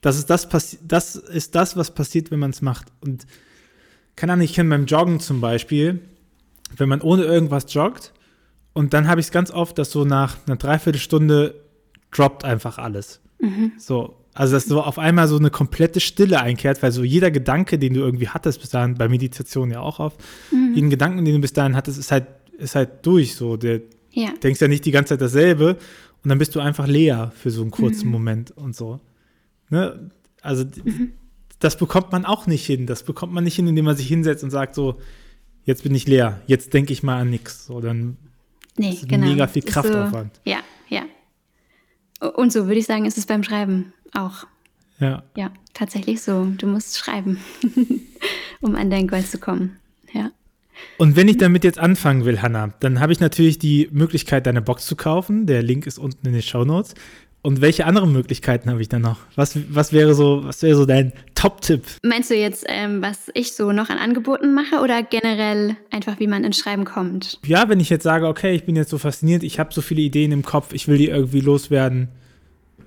Das 0.00 0.16
ist 0.16 0.30
das, 0.30 0.48
das 0.82 1.14
ist 1.16 1.54
das, 1.54 1.76
was 1.76 1.94
passiert, 1.94 2.30
wenn 2.30 2.38
man 2.38 2.50
es 2.50 2.62
macht. 2.62 2.86
Und 3.00 3.26
keine 4.16 4.32
Ahnung, 4.32 4.44
ich 4.44 4.54
kenne 4.54 4.70
beim 4.70 4.86
Joggen 4.86 5.20
zum 5.20 5.40
Beispiel, 5.40 6.00
wenn 6.76 6.88
man 6.88 7.00
ohne 7.00 7.24
irgendwas 7.24 7.72
joggt, 7.72 8.12
und 8.72 8.94
dann 8.94 9.08
habe 9.08 9.20
ich 9.20 9.26
es 9.26 9.32
ganz 9.32 9.50
oft, 9.50 9.78
dass 9.78 9.90
so 9.90 10.04
nach 10.04 10.36
einer 10.46 10.56
Dreiviertelstunde 10.56 11.54
droppt 12.12 12.44
einfach 12.44 12.78
alles. 12.78 13.20
Mhm. 13.40 13.72
So, 13.78 14.16
also 14.32 14.54
dass 14.54 14.66
so 14.66 14.80
auf 14.80 14.98
einmal 14.98 15.26
so 15.28 15.36
eine 15.36 15.50
komplette 15.50 16.00
Stille 16.00 16.40
einkehrt, 16.40 16.82
weil 16.82 16.92
so 16.92 17.02
jeder 17.02 17.30
Gedanke, 17.30 17.78
den 17.78 17.94
du 17.94 18.00
irgendwie 18.00 18.28
hattest 18.28 18.60
bis 18.60 18.70
dahin, 18.70 18.94
bei 18.94 19.08
Meditation 19.08 19.70
ja 19.70 19.80
auch 19.80 19.98
oft, 19.98 20.20
mhm. 20.52 20.74
jeden 20.74 20.90
Gedanken, 20.90 21.24
den 21.24 21.34
du 21.34 21.40
bis 21.40 21.52
dahin 21.52 21.74
hattest, 21.74 21.98
ist 21.98 22.12
halt, 22.12 22.26
ist 22.58 22.74
halt 22.74 23.04
durch. 23.04 23.34
So, 23.34 23.56
der 23.56 23.80
ja. 24.12 24.30
denkst 24.42 24.60
ja 24.60 24.68
nicht 24.68 24.84
die 24.84 24.92
ganze 24.92 25.14
Zeit 25.14 25.20
dasselbe 25.20 25.76
und 26.22 26.28
dann 26.28 26.38
bist 26.38 26.54
du 26.54 26.60
einfach 26.60 26.86
leer 26.86 27.32
für 27.36 27.50
so 27.50 27.62
einen 27.62 27.70
kurzen 27.70 28.06
mhm. 28.06 28.12
Moment 28.12 28.50
und 28.52 28.76
so. 28.76 29.00
Ne? 29.70 30.10
Also 30.42 30.64
mhm. 30.64 31.12
das 31.58 31.76
bekommt 31.76 32.12
man 32.12 32.24
auch 32.24 32.46
nicht 32.46 32.66
hin. 32.66 32.86
Das 32.86 33.02
bekommt 33.02 33.32
man 33.32 33.44
nicht 33.44 33.56
hin, 33.56 33.66
indem 33.66 33.84
man 33.84 33.96
sich 33.96 34.08
hinsetzt 34.08 34.44
und 34.44 34.50
sagt 34.50 34.74
so, 34.74 35.00
jetzt 35.64 35.82
bin 35.82 35.94
ich 35.94 36.06
leer, 36.06 36.40
jetzt 36.46 36.74
denke 36.74 36.92
ich 36.92 37.02
mal 37.02 37.20
an 37.20 37.30
nichts. 37.30 37.66
So, 37.66 37.80
dann 37.80 38.16
nee, 38.76 38.90
ist 38.90 39.08
genau. 39.08 39.26
mega 39.26 39.46
viel 39.46 39.62
Kraftaufwand. 39.62 40.36
So, 40.44 40.50
ja, 40.50 40.58
ja. 40.88 41.02
Und 42.28 42.52
so 42.52 42.66
würde 42.66 42.80
ich 42.80 42.86
sagen, 42.86 43.06
ist 43.06 43.18
es 43.18 43.26
beim 43.26 43.42
Schreiben 43.42 43.92
auch. 44.12 44.46
Ja. 44.98 45.22
Ja, 45.36 45.50
tatsächlich 45.72 46.20
so. 46.20 46.44
Du 46.58 46.66
musst 46.66 46.98
schreiben, 46.98 47.38
um 48.60 48.76
an 48.76 48.90
dein 48.90 49.08
Goal 49.08 49.24
zu 49.24 49.38
kommen. 49.38 49.78
Ja. 50.12 50.30
Und 50.98 51.16
wenn 51.16 51.28
ich 51.28 51.38
damit 51.38 51.64
jetzt 51.64 51.78
anfangen 51.78 52.24
will, 52.24 52.42
Hanna, 52.42 52.74
dann 52.80 53.00
habe 53.00 53.12
ich 53.12 53.20
natürlich 53.20 53.58
die 53.58 53.88
Möglichkeit, 53.90 54.46
deine 54.46 54.62
Box 54.62 54.86
zu 54.86 54.96
kaufen. 54.96 55.46
Der 55.46 55.62
Link 55.62 55.86
ist 55.86 55.98
unten 55.98 56.26
in 56.26 56.32
den 56.32 56.42
Show 56.42 56.64
Notes. 56.64 56.94
Und 57.42 57.62
welche 57.62 57.86
anderen 57.86 58.12
Möglichkeiten 58.12 58.68
habe 58.70 58.82
ich 58.82 58.88
dann 58.88 59.02
noch? 59.02 59.18
Was, 59.34 59.58
was 59.70 59.92
wäre 59.92 60.14
so, 60.14 60.44
was 60.44 60.62
wäre 60.62 60.76
so 60.76 60.84
dein 60.84 61.12
Top-Tipp? 61.34 61.84
Meinst 62.02 62.30
du 62.30 62.36
jetzt, 62.36 62.66
ähm, 62.68 63.00
was 63.00 63.30
ich 63.32 63.52
so 63.52 63.72
noch 63.72 63.88
an 63.88 63.96
Angeboten 63.96 64.52
mache 64.52 64.82
oder 64.82 65.02
generell 65.02 65.76
einfach, 65.90 66.20
wie 66.20 66.26
man 66.26 66.44
ins 66.44 66.58
Schreiben 66.58 66.84
kommt? 66.84 67.38
Ja, 67.46 67.68
wenn 67.68 67.80
ich 67.80 67.88
jetzt 67.88 68.02
sage, 68.02 68.26
okay, 68.26 68.54
ich 68.54 68.64
bin 68.64 68.76
jetzt 68.76 68.90
so 68.90 68.98
fasziniert, 68.98 69.42
ich 69.42 69.58
habe 69.58 69.72
so 69.72 69.80
viele 69.80 70.02
Ideen 70.02 70.32
im 70.32 70.42
Kopf, 70.42 70.74
ich 70.74 70.86
will 70.86 70.98
die 70.98 71.08
irgendwie 71.08 71.40
loswerden. 71.40 72.08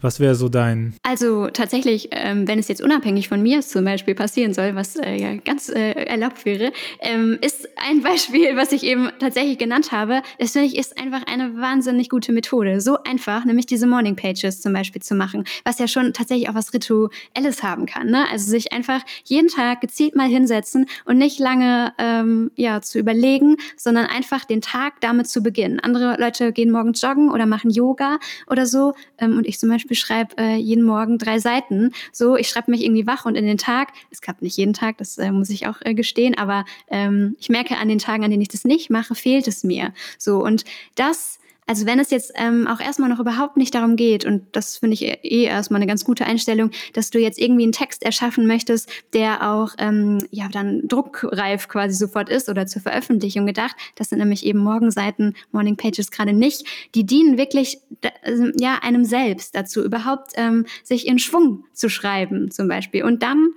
Was 0.03 0.19
wäre 0.19 0.35
so 0.35 0.49
dein? 0.49 0.95
Also 1.03 1.47
tatsächlich, 1.47 2.09
ähm, 2.11 2.45
wenn 2.45 2.59
es 2.59 2.67
jetzt 2.67 2.81
unabhängig 2.81 3.29
von 3.29 3.41
mir 3.41 3.61
zum 3.61 3.85
Beispiel 3.85 4.15
passieren 4.15 4.53
soll, 4.53 4.75
was 4.75 4.97
äh, 4.97 5.15
ja 5.15 5.35
ganz 5.37 5.69
äh, 5.69 5.91
erlaubt 5.91 6.43
wäre, 6.43 6.73
ähm, 6.99 7.37
ist 7.39 7.69
ein 7.77 8.01
Beispiel, 8.03 8.57
was 8.57 8.73
ich 8.73 8.83
eben 8.83 9.09
tatsächlich 9.19 9.57
genannt 9.57 9.93
habe. 9.93 10.21
Das 10.39 10.51
finde 10.51 10.67
ich 10.67 10.77
ist 10.77 10.99
einfach 10.99 11.25
eine 11.25 11.55
wahnsinnig 11.55 12.09
gute 12.09 12.33
Methode. 12.33 12.81
So 12.81 12.97
einfach, 13.03 13.45
nämlich 13.45 13.65
diese 13.65 13.87
Morning 13.87 14.17
Pages 14.17 14.59
zum 14.59 14.73
Beispiel 14.73 15.01
zu 15.01 15.15
machen, 15.15 15.45
was 15.63 15.79
ja 15.79 15.87
schon 15.87 16.11
tatsächlich 16.11 16.49
auch 16.49 16.55
was 16.55 16.73
Rituelles 16.73 17.63
haben 17.63 17.85
kann. 17.85 18.07
Ne? 18.07 18.25
Also 18.29 18.51
sich 18.51 18.73
einfach 18.73 18.99
jeden 19.23 19.47
Tag 19.47 19.79
gezielt 19.79 20.17
mal 20.17 20.27
hinsetzen 20.27 20.85
und 21.05 21.17
nicht 21.17 21.39
lange 21.39 21.93
ähm, 21.97 22.51
ja, 22.55 22.81
zu 22.81 22.99
überlegen, 22.99 23.55
sondern 23.77 24.07
einfach 24.07 24.43
den 24.43 24.59
Tag 24.59 24.99
damit 24.99 25.29
zu 25.29 25.41
beginnen. 25.41 25.79
Andere 25.79 26.17
Leute 26.19 26.51
gehen 26.51 26.71
morgens 26.71 27.01
joggen 27.01 27.31
oder 27.31 27.45
machen 27.45 27.69
Yoga 27.69 28.17
oder 28.47 28.65
so 28.65 28.93
ähm, 29.17 29.37
und 29.37 29.47
ich 29.47 29.59
zum 29.59 29.69
Beispiel 29.69 29.92
schreibe 29.99 30.37
äh, 30.37 30.55
jeden 30.55 30.83
Morgen 30.83 31.17
drei 31.17 31.39
Seiten. 31.39 31.91
So, 32.11 32.35
ich 32.35 32.49
schreibe 32.49 32.71
mich 32.71 32.83
irgendwie 32.83 33.07
wach 33.07 33.25
und 33.25 33.35
in 33.35 33.45
den 33.45 33.57
Tag, 33.57 33.89
es 34.11 34.21
klappt 34.21 34.41
nicht 34.41 34.57
jeden 34.57 34.73
Tag, 34.73 34.97
das 34.97 35.17
äh, 35.17 35.31
muss 35.31 35.49
ich 35.49 35.67
auch 35.67 35.77
äh, 35.81 35.93
gestehen, 35.93 36.37
aber 36.37 36.65
ähm, 36.87 37.35
ich 37.39 37.49
merke 37.49 37.77
an 37.77 37.87
den 37.87 37.99
Tagen, 37.99 38.23
an 38.23 38.31
denen 38.31 38.41
ich 38.41 38.49
das 38.49 38.63
nicht 38.63 38.89
mache, 38.89 39.15
fehlt 39.15 39.47
es 39.47 39.63
mir. 39.63 39.93
So, 40.17 40.43
und 40.43 40.65
das 40.95 41.39
also 41.67 41.85
wenn 41.85 41.99
es 41.99 42.11
jetzt 42.11 42.31
ähm, 42.35 42.67
auch 42.67 42.79
erstmal 42.79 43.09
noch 43.09 43.19
überhaupt 43.19 43.57
nicht 43.57 43.73
darum 43.75 43.95
geht, 43.95 44.25
und 44.25 44.43
das 44.51 44.77
finde 44.77 44.95
ich 44.95 45.03
eh 45.03 45.43
erstmal 45.43 45.79
eine 45.79 45.87
ganz 45.87 46.03
gute 46.03 46.25
Einstellung, 46.25 46.71
dass 46.93 47.09
du 47.09 47.19
jetzt 47.19 47.39
irgendwie 47.39 47.63
einen 47.63 47.71
Text 47.71 48.03
erschaffen 48.03 48.47
möchtest, 48.47 48.89
der 49.13 49.49
auch 49.51 49.73
ähm, 49.77 50.25
ja 50.31 50.47
dann 50.49 50.87
druckreif 50.87 51.67
quasi 51.67 51.95
sofort 51.95 52.29
ist 52.29 52.49
oder 52.49 52.67
zur 52.67 52.81
Veröffentlichung 52.81 53.45
gedacht. 53.45 53.75
Das 53.95 54.09
sind 54.09 54.19
nämlich 54.19 54.45
eben 54.45 54.59
Morgenseiten, 54.59 55.35
Morning 55.51 55.77
Pages 55.77 56.11
gerade 56.11 56.33
nicht. 56.33 56.65
Die 56.95 57.05
dienen 57.05 57.37
wirklich 57.37 57.79
also, 58.23 58.49
ja 58.57 58.79
einem 58.81 59.05
selbst 59.05 59.55
dazu, 59.55 59.83
überhaupt 59.83 60.31
ähm, 60.35 60.65
sich 60.83 61.07
in 61.07 61.19
Schwung 61.19 61.65
zu 61.73 61.89
schreiben 61.89 62.51
zum 62.51 62.67
Beispiel. 62.67 63.03
Und 63.03 63.23
dann 63.23 63.53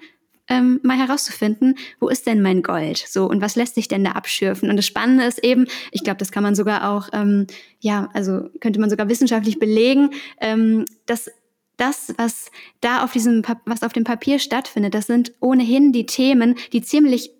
ähm, 0.48 0.80
mal 0.82 0.96
herauszufinden, 0.96 1.76
wo 2.00 2.08
ist 2.08 2.26
denn 2.26 2.42
mein 2.42 2.62
Gold? 2.62 2.98
So, 2.98 3.28
und 3.28 3.40
was 3.40 3.56
lässt 3.56 3.74
sich 3.74 3.88
denn 3.88 4.04
da 4.04 4.12
abschürfen? 4.12 4.70
Und 4.70 4.76
das 4.76 4.86
Spannende 4.86 5.24
ist 5.24 5.42
eben, 5.42 5.66
ich 5.90 6.04
glaube, 6.04 6.18
das 6.18 6.32
kann 6.32 6.42
man 6.42 6.54
sogar 6.54 6.90
auch, 6.90 7.08
ähm, 7.12 7.46
ja, 7.80 8.08
also 8.14 8.48
könnte 8.60 8.80
man 8.80 8.90
sogar 8.90 9.08
wissenschaftlich 9.08 9.58
belegen, 9.58 10.10
ähm, 10.40 10.84
dass 11.06 11.30
das, 11.76 12.14
was 12.16 12.50
da 12.80 13.04
auf 13.04 13.12
diesem, 13.12 13.42
was 13.66 13.82
auf 13.82 13.92
dem 13.92 14.04
Papier 14.04 14.38
stattfindet, 14.38 14.94
das 14.94 15.06
sind 15.06 15.32
ohnehin 15.40 15.92
die 15.92 16.06
Themen, 16.06 16.54
die 16.72 16.82
ziemlich 16.82 17.32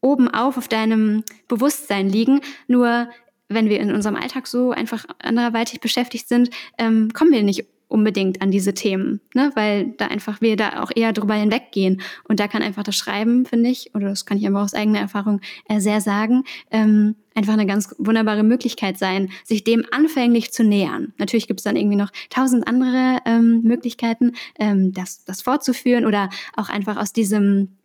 oben 0.00 0.28
auf 0.28 0.56
auf 0.56 0.68
deinem 0.68 1.24
Bewusstsein 1.48 2.08
liegen. 2.08 2.40
Nur 2.66 3.08
wenn 3.48 3.68
wir 3.68 3.80
in 3.80 3.92
unserem 3.92 4.16
Alltag 4.16 4.46
so 4.46 4.70
einfach 4.70 5.04
anderweitig 5.18 5.80
beschäftigt 5.80 6.28
sind, 6.28 6.50
ähm, 6.78 7.10
kommen 7.12 7.32
wir 7.32 7.42
nicht 7.42 7.66
unbedingt 7.92 8.42
an 8.42 8.50
diese 8.50 8.74
Themen, 8.74 9.20
ne? 9.34 9.52
weil 9.54 9.94
da 9.98 10.06
einfach 10.06 10.40
wir 10.40 10.56
da 10.56 10.82
auch 10.82 10.90
eher 10.94 11.12
drüber 11.12 11.34
hinweggehen. 11.34 12.00
Und 12.24 12.40
da 12.40 12.48
kann 12.48 12.62
einfach 12.62 12.82
das 12.82 12.96
Schreiben, 12.96 13.44
finde 13.46 13.70
ich, 13.70 13.94
oder 13.94 14.08
das 14.08 14.26
kann 14.26 14.38
ich 14.38 14.46
einfach 14.46 14.62
aus 14.62 14.74
eigener 14.74 15.00
Erfahrung 15.00 15.40
äh, 15.68 15.80
sehr 15.80 16.00
sagen, 16.00 16.44
ähm, 16.70 17.16
einfach 17.34 17.52
eine 17.52 17.66
ganz 17.66 17.94
wunderbare 17.98 18.42
Möglichkeit 18.42 18.98
sein, 18.98 19.30
sich 19.44 19.64
dem 19.64 19.84
anfänglich 19.90 20.52
zu 20.52 20.64
nähern. 20.64 21.12
Natürlich 21.18 21.46
gibt 21.46 21.60
es 21.60 21.64
dann 21.64 21.76
irgendwie 21.76 21.96
noch 21.96 22.10
tausend 22.30 22.66
andere 22.66 23.18
ähm, 23.24 23.62
Möglichkeiten, 23.62 24.32
ähm, 24.58 24.92
das, 24.92 25.24
das 25.24 25.42
fortzuführen 25.42 26.04
oder 26.04 26.30
auch 26.56 26.68
einfach 26.68 26.96
aus 26.96 27.12
diesem 27.12 27.76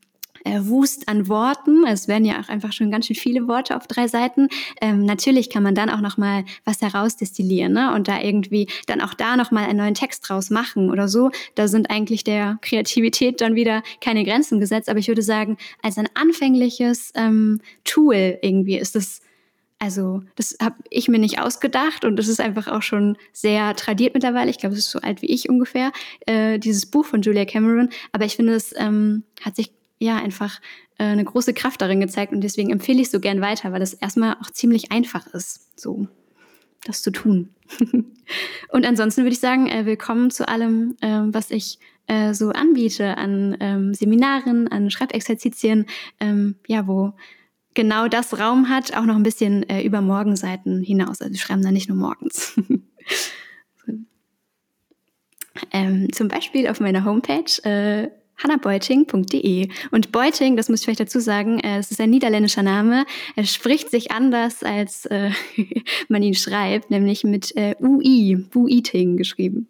Wust 0.61 1.07
an 1.07 1.27
Worten. 1.27 1.85
Es 1.85 2.07
werden 2.07 2.25
ja 2.25 2.39
auch 2.39 2.49
einfach 2.49 2.73
schon 2.73 2.91
ganz 2.91 3.07
schön 3.07 3.15
viele 3.15 3.47
Worte 3.47 3.75
auf 3.75 3.87
drei 3.87 4.07
Seiten. 4.07 4.49
Ähm, 4.81 5.05
natürlich 5.05 5.49
kann 5.49 5.63
man 5.63 5.75
dann 5.75 5.89
auch 5.89 6.01
noch 6.01 6.17
mal 6.17 6.43
was 6.65 6.81
herausdestillieren 6.81 7.73
ne? 7.73 7.93
und 7.93 8.07
da 8.07 8.21
irgendwie 8.21 8.67
dann 8.87 9.01
auch 9.01 9.13
da 9.13 9.37
noch 9.37 9.51
mal 9.51 9.65
einen 9.65 9.77
neuen 9.77 9.93
Text 9.93 10.27
draus 10.27 10.49
machen 10.49 10.91
oder 10.91 11.07
so. 11.07 11.31
Da 11.55 11.67
sind 11.67 11.89
eigentlich 11.89 12.23
der 12.23 12.57
Kreativität 12.61 13.41
dann 13.41 13.55
wieder 13.55 13.83
keine 14.01 14.23
Grenzen 14.23 14.59
gesetzt. 14.59 14.89
Aber 14.89 14.99
ich 14.99 15.07
würde 15.07 15.21
sagen, 15.21 15.57
als 15.81 15.97
ein 15.97 16.09
anfängliches 16.13 17.11
ähm, 17.15 17.61
Tool 17.83 18.37
irgendwie 18.41 18.77
ist 18.77 18.95
es 18.95 19.21
also 19.79 20.23
das 20.35 20.57
habe 20.59 20.75
ich 20.89 21.07
mir 21.07 21.19
nicht 21.19 21.39
ausgedacht 21.39 22.03
und 22.03 22.15
das 22.15 22.27
ist 22.27 22.41
einfach 22.41 22.67
auch 22.67 22.81
schon 22.81 23.15
sehr 23.31 23.75
tradiert 23.75 24.15
mittlerweile. 24.15 24.49
Ich 24.49 24.57
glaube, 24.57 24.73
es 24.73 24.79
ist 24.79 24.91
so 24.91 24.99
alt 24.99 25.21
wie 25.21 25.27
ich 25.27 25.49
ungefähr, 25.49 25.91
äh, 26.25 26.57
dieses 26.57 26.87
Buch 26.87 27.05
von 27.05 27.21
Julia 27.21 27.45
Cameron. 27.45 27.89
Aber 28.11 28.25
ich 28.25 28.35
finde, 28.35 28.55
es 28.55 28.73
ähm, 28.75 29.23
hat 29.41 29.55
sich 29.55 29.71
ja 29.99 30.17
einfach 30.17 30.59
äh, 30.97 31.03
eine 31.03 31.23
große 31.23 31.53
Kraft 31.53 31.81
darin 31.81 31.99
gezeigt 31.99 32.33
und 32.33 32.41
deswegen 32.41 32.71
empfehle 32.71 33.01
ich 33.01 33.09
so 33.09 33.19
gern 33.19 33.41
weiter, 33.41 33.71
weil 33.71 33.81
es 33.81 33.93
erstmal 33.93 34.35
auch 34.41 34.51
ziemlich 34.51 34.91
einfach 34.91 35.27
ist, 35.27 35.79
so 35.79 36.07
das 36.85 37.01
zu 37.01 37.11
tun. 37.11 37.49
und 38.69 38.85
ansonsten 38.85 39.21
würde 39.21 39.33
ich 39.33 39.39
sagen, 39.39 39.67
äh, 39.67 39.85
willkommen 39.85 40.31
zu 40.31 40.47
allem, 40.47 40.95
äh, 41.01 41.21
was 41.25 41.51
ich 41.51 41.79
äh, 42.07 42.33
so 42.33 42.49
anbiete 42.49 43.17
an 43.17 43.57
ähm, 43.59 43.93
Seminaren, 43.93 44.67
an 44.69 44.89
Schreibexerzitien, 44.89 45.85
ähm, 46.19 46.55
ja, 46.67 46.87
wo 46.87 47.13
genau 47.73 48.07
das 48.07 48.39
Raum 48.39 48.69
hat, 48.69 48.95
auch 48.95 49.03
noch 49.03 49.15
ein 49.15 49.23
bisschen 49.23 49.67
äh, 49.69 49.83
über 49.83 50.01
Morgenseiten 50.01 50.81
hinaus. 50.81 51.21
Also 51.21 51.33
wir 51.33 51.39
schreiben 51.39 51.61
da 51.61 51.71
nicht 51.71 51.89
nur 51.89 51.97
morgens. 51.97 52.59
ähm, 55.71 56.11
zum 56.11 56.27
Beispiel 56.27 56.67
auf 56.67 56.79
meiner 56.79 57.05
Homepage 57.05 57.61
äh, 57.63 58.09
hannabeuting.de. 58.41 59.69
Und 59.91 60.11
Beuting, 60.11 60.57
das 60.57 60.69
muss 60.69 60.81
ich 60.81 60.85
vielleicht 60.85 60.99
dazu 60.99 61.19
sagen, 61.19 61.59
äh, 61.59 61.79
es 61.79 61.91
ist 61.91 62.01
ein 62.01 62.09
niederländischer 62.09 62.63
Name. 62.63 63.05
Er 63.35 63.45
spricht 63.45 63.89
sich 63.89 64.11
anders, 64.11 64.63
als 64.63 65.05
äh, 65.07 65.31
man 66.07 66.23
ihn 66.23 66.35
schreibt, 66.35 66.91
nämlich 66.91 67.23
mit 67.23 67.55
äh, 67.55 67.75
UI, 67.81 68.35
Buiting 68.35 69.17
geschrieben. 69.17 69.67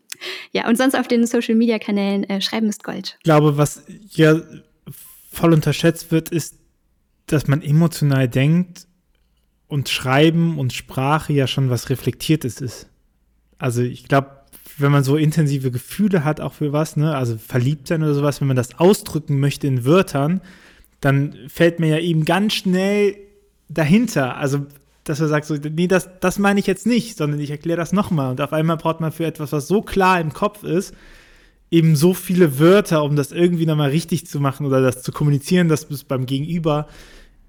Ja, 0.52 0.68
und 0.68 0.78
sonst 0.78 0.96
auf 0.96 1.08
den 1.08 1.26
Social-Media-Kanälen 1.26 2.24
äh, 2.24 2.42
Schreiben 2.42 2.68
ist 2.68 2.84
Gold. 2.84 3.16
Ich 3.20 3.24
glaube, 3.24 3.58
was 3.58 3.84
ja 4.10 4.42
voll 5.32 5.54
unterschätzt 5.54 6.12
wird, 6.12 6.30
ist, 6.30 6.56
dass 7.28 7.48
man 7.48 7.62
emotional 7.62 8.28
denkt 8.28 8.88
und 9.68 9.90
Schreiben 9.90 10.58
und 10.58 10.74
Sprache 10.74 11.34
ja 11.34 11.46
schon 11.46 11.70
was 11.70 11.90
Reflektiertes 11.90 12.62
ist. 12.62 12.90
Also 13.58 13.82
ich 13.82 14.08
glaube, 14.08 14.37
wenn 14.78 14.92
man 14.92 15.04
so 15.04 15.18
intensive 15.18 15.72
Gefühle 15.72 16.24
hat 16.24 16.40
auch 16.40 16.54
für 16.54 16.74
was, 16.74 16.98
ne, 16.98 17.16
also 17.16 17.38
verliebt 17.38 17.88
sein 17.88 18.04
oder 18.04 18.14
sowas, 18.14 18.42
wenn 18.42 18.48
man 18.48 18.58
das 18.58 18.80
ausdrücken 18.80 19.40
möchte 19.40 19.68
in 19.68 19.86
Wörtern, 19.86 20.42
dann 21.02 21.36
fällt 21.48 21.80
mir 21.80 21.88
ja 21.88 22.00
eben 22.00 22.26
ganz 22.26 22.54
schnell 22.54 23.16
dahinter, 23.70 24.38
also 24.38 24.66
dass 25.04 25.20
er 25.20 25.30
sagt 25.30 25.46
so, 25.46 25.56
nee, 25.56 25.88
das, 25.88 26.10
das 26.20 26.38
meine 26.38 26.60
ich 26.60 26.68
jetzt 26.68 26.86
nicht, 26.86 27.18
sondern 27.18 27.40
ich 27.40 27.50
erkläre 27.50 27.78
das 27.78 27.94
nochmal. 27.94 28.32
Und 28.32 28.42
auf 28.42 28.52
einmal 28.52 28.76
braucht 28.76 29.00
man 29.00 29.14
für 29.14 29.26
etwas, 29.26 29.54
was 29.54 29.68
so 29.68 29.82
klar 29.82 30.20
im 30.20 30.34
Kopf 30.34 30.64
ist, 30.64 30.94
eben 31.72 31.96
so 31.96 32.14
viele 32.14 32.60
Wörter, 32.60 33.04
um 33.04 33.16
das 33.16 33.32
irgendwie 33.32 33.66
nochmal 33.66 33.90
richtig 33.90 34.28
zu 34.28 34.42
machen 34.42 34.66
oder 34.66 34.82
das 34.82 35.02
zu 35.04 35.14
kommunizieren, 35.14 35.70
dass 35.70 35.90
es 35.90 36.04
beim 36.04 36.26
Gegenüber 36.26 36.88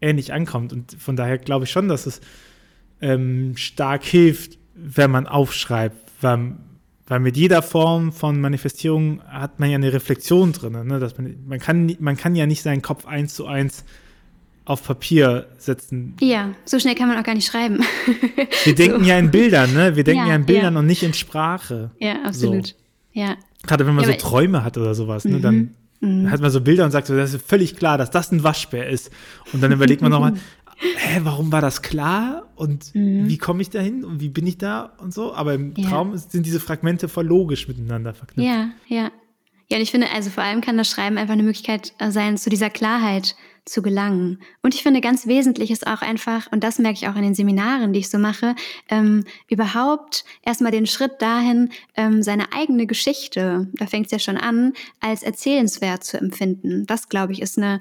ähnlich 0.00 0.32
ankommt. 0.32 0.72
Und 0.72 0.96
von 1.00 1.16
daher 1.16 1.38
glaube 1.38 1.64
ich 1.64 1.70
schon, 1.72 1.88
dass 1.88 2.06
es 2.06 2.20
ähm, 3.00 3.56
stark 3.56 4.04
hilft, 4.04 4.58
wenn 4.74 5.10
man 5.10 5.26
aufschreibt, 5.26 5.96
weil 6.20 6.56
weil 7.09 7.20
mit 7.20 7.36
jeder 7.36 7.62
Form 7.62 8.12
von 8.12 8.40
Manifestierung 8.40 9.22
hat 9.26 9.59
man 9.59 9.70
ja 9.70 9.76
eine 9.76 9.92
Reflexion 9.92 10.52
drin. 10.52 10.86
Ne? 10.86 11.00
Dass 11.00 11.16
man, 11.16 11.36
man, 11.46 11.59
kann, 11.59 11.96
man 11.98 12.16
kann 12.16 12.36
ja 12.36 12.46
nicht 12.46 12.62
seinen 12.62 12.82
Kopf 12.82 13.06
eins 13.06 13.34
zu 13.34 13.46
eins 13.46 13.84
auf 14.66 14.84
Papier 14.84 15.46
setzen. 15.56 16.14
Ja, 16.20 16.50
so 16.66 16.78
schnell 16.78 16.94
kann 16.94 17.09
man 17.09 17.18
auch 17.18 17.22
gar 17.22 17.34
nicht 17.34 17.46
schreiben. 17.50 17.82
Wir 18.64 18.74
denken 18.74 19.02
so. 19.02 19.09
ja 19.09 19.18
in 19.18 19.30
Bildern, 19.30 19.72
ne? 19.72 19.96
Wir 19.96 20.04
denken 20.04 20.24
ja, 20.24 20.28
ja 20.28 20.36
in 20.36 20.44
Bildern 20.44 20.74
ja. 20.74 20.80
und 20.80 20.86
nicht 20.86 21.02
in 21.02 21.14
Sprache. 21.14 21.90
Ja, 21.98 22.22
absolut. 22.24 22.66
So. 22.66 22.74
Ja. 23.14 23.36
Gerade 23.66 23.86
wenn 23.86 23.94
man 23.94 24.04
ja, 24.04 24.12
so 24.12 24.18
Träume 24.18 24.62
hat 24.62 24.76
oder 24.76 24.94
sowas, 24.94 25.24
ne? 25.24 25.40
Dann 25.40 25.74
mhm. 26.00 26.30
hat 26.30 26.42
man 26.42 26.50
so 26.50 26.61
Bilder 26.61 26.84
und 26.84 26.90
sagt 26.90 27.06
so, 27.06 27.16
das 27.16 27.32
ist 27.32 27.46
völlig 27.46 27.76
klar, 27.76 27.96
dass 27.96 28.11
das 28.11 28.30
ein 28.30 28.44
Waschbär 28.44 28.88
ist. 28.88 29.11
Und 29.54 29.62
dann 29.62 29.72
überlegt 29.72 30.02
man 30.02 30.11
nochmal, 30.11 30.34
hä, 30.78 31.20
warum 31.22 31.52
war 31.52 31.60
das 31.60 31.82
klar 31.82 32.48
und 32.56 32.94
mhm. 32.94 33.28
wie 33.28 33.38
komme 33.38 33.62
ich 33.62 33.70
da 33.70 33.80
hin 33.80 34.04
und 34.04 34.20
wie 34.20 34.28
bin 34.28 34.46
ich 34.46 34.58
da 34.58 34.96
und 34.98 35.12
so. 35.12 35.34
Aber 35.34 35.54
im 35.54 35.74
ja. 35.76 35.88
Traum 35.88 36.16
sind 36.16 36.46
diese 36.46 36.60
Fragmente 36.60 37.08
voll 37.08 37.26
logisch 37.26 37.68
miteinander 37.68 38.14
verknüpft. 38.14 38.48
Ja, 38.48 38.70
ja. 38.86 39.10
Ja, 39.70 39.76
und 39.76 39.82
ich 39.82 39.90
finde, 39.90 40.10
also 40.10 40.30
vor 40.30 40.42
allem 40.42 40.62
kann 40.62 40.78
das 40.78 40.88
Schreiben 40.88 41.18
einfach 41.18 41.34
eine 41.34 41.42
Möglichkeit 41.42 41.92
äh, 41.98 42.10
sein, 42.10 42.38
zu 42.38 42.48
dieser 42.48 42.70
Klarheit 42.70 43.36
zu 43.66 43.82
gelangen. 43.82 44.40
Und 44.62 44.74
ich 44.74 44.82
finde, 44.82 45.02
ganz 45.02 45.26
wesentlich 45.26 45.70
ist 45.70 45.86
auch 45.86 46.00
einfach, 46.00 46.50
und 46.50 46.64
das 46.64 46.78
merke 46.78 46.96
ich 46.96 47.06
auch 47.06 47.16
in 47.16 47.22
den 47.22 47.34
Seminaren, 47.34 47.92
die 47.92 47.98
ich 47.98 48.08
so 48.08 48.18
mache, 48.18 48.54
ähm, 48.88 49.24
überhaupt 49.46 50.24
erstmal 50.42 50.72
den 50.72 50.86
Schritt 50.86 51.20
dahin, 51.20 51.68
ähm, 51.96 52.22
seine 52.22 52.54
eigene 52.54 52.86
Geschichte, 52.86 53.68
da 53.74 53.86
fängt 53.86 54.06
es 54.06 54.12
ja 54.12 54.18
schon 54.18 54.38
an, 54.38 54.72
als 55.00 55.22
erzählenswert 55.22 56.02
zu 56.02 56.18
empfinden. 56.18 56.86
Das, 56.86 57.10
glaube 57.10 57.34
ich, 57.34 57.42
ist 57.42 57.58
eine 57.58 57.80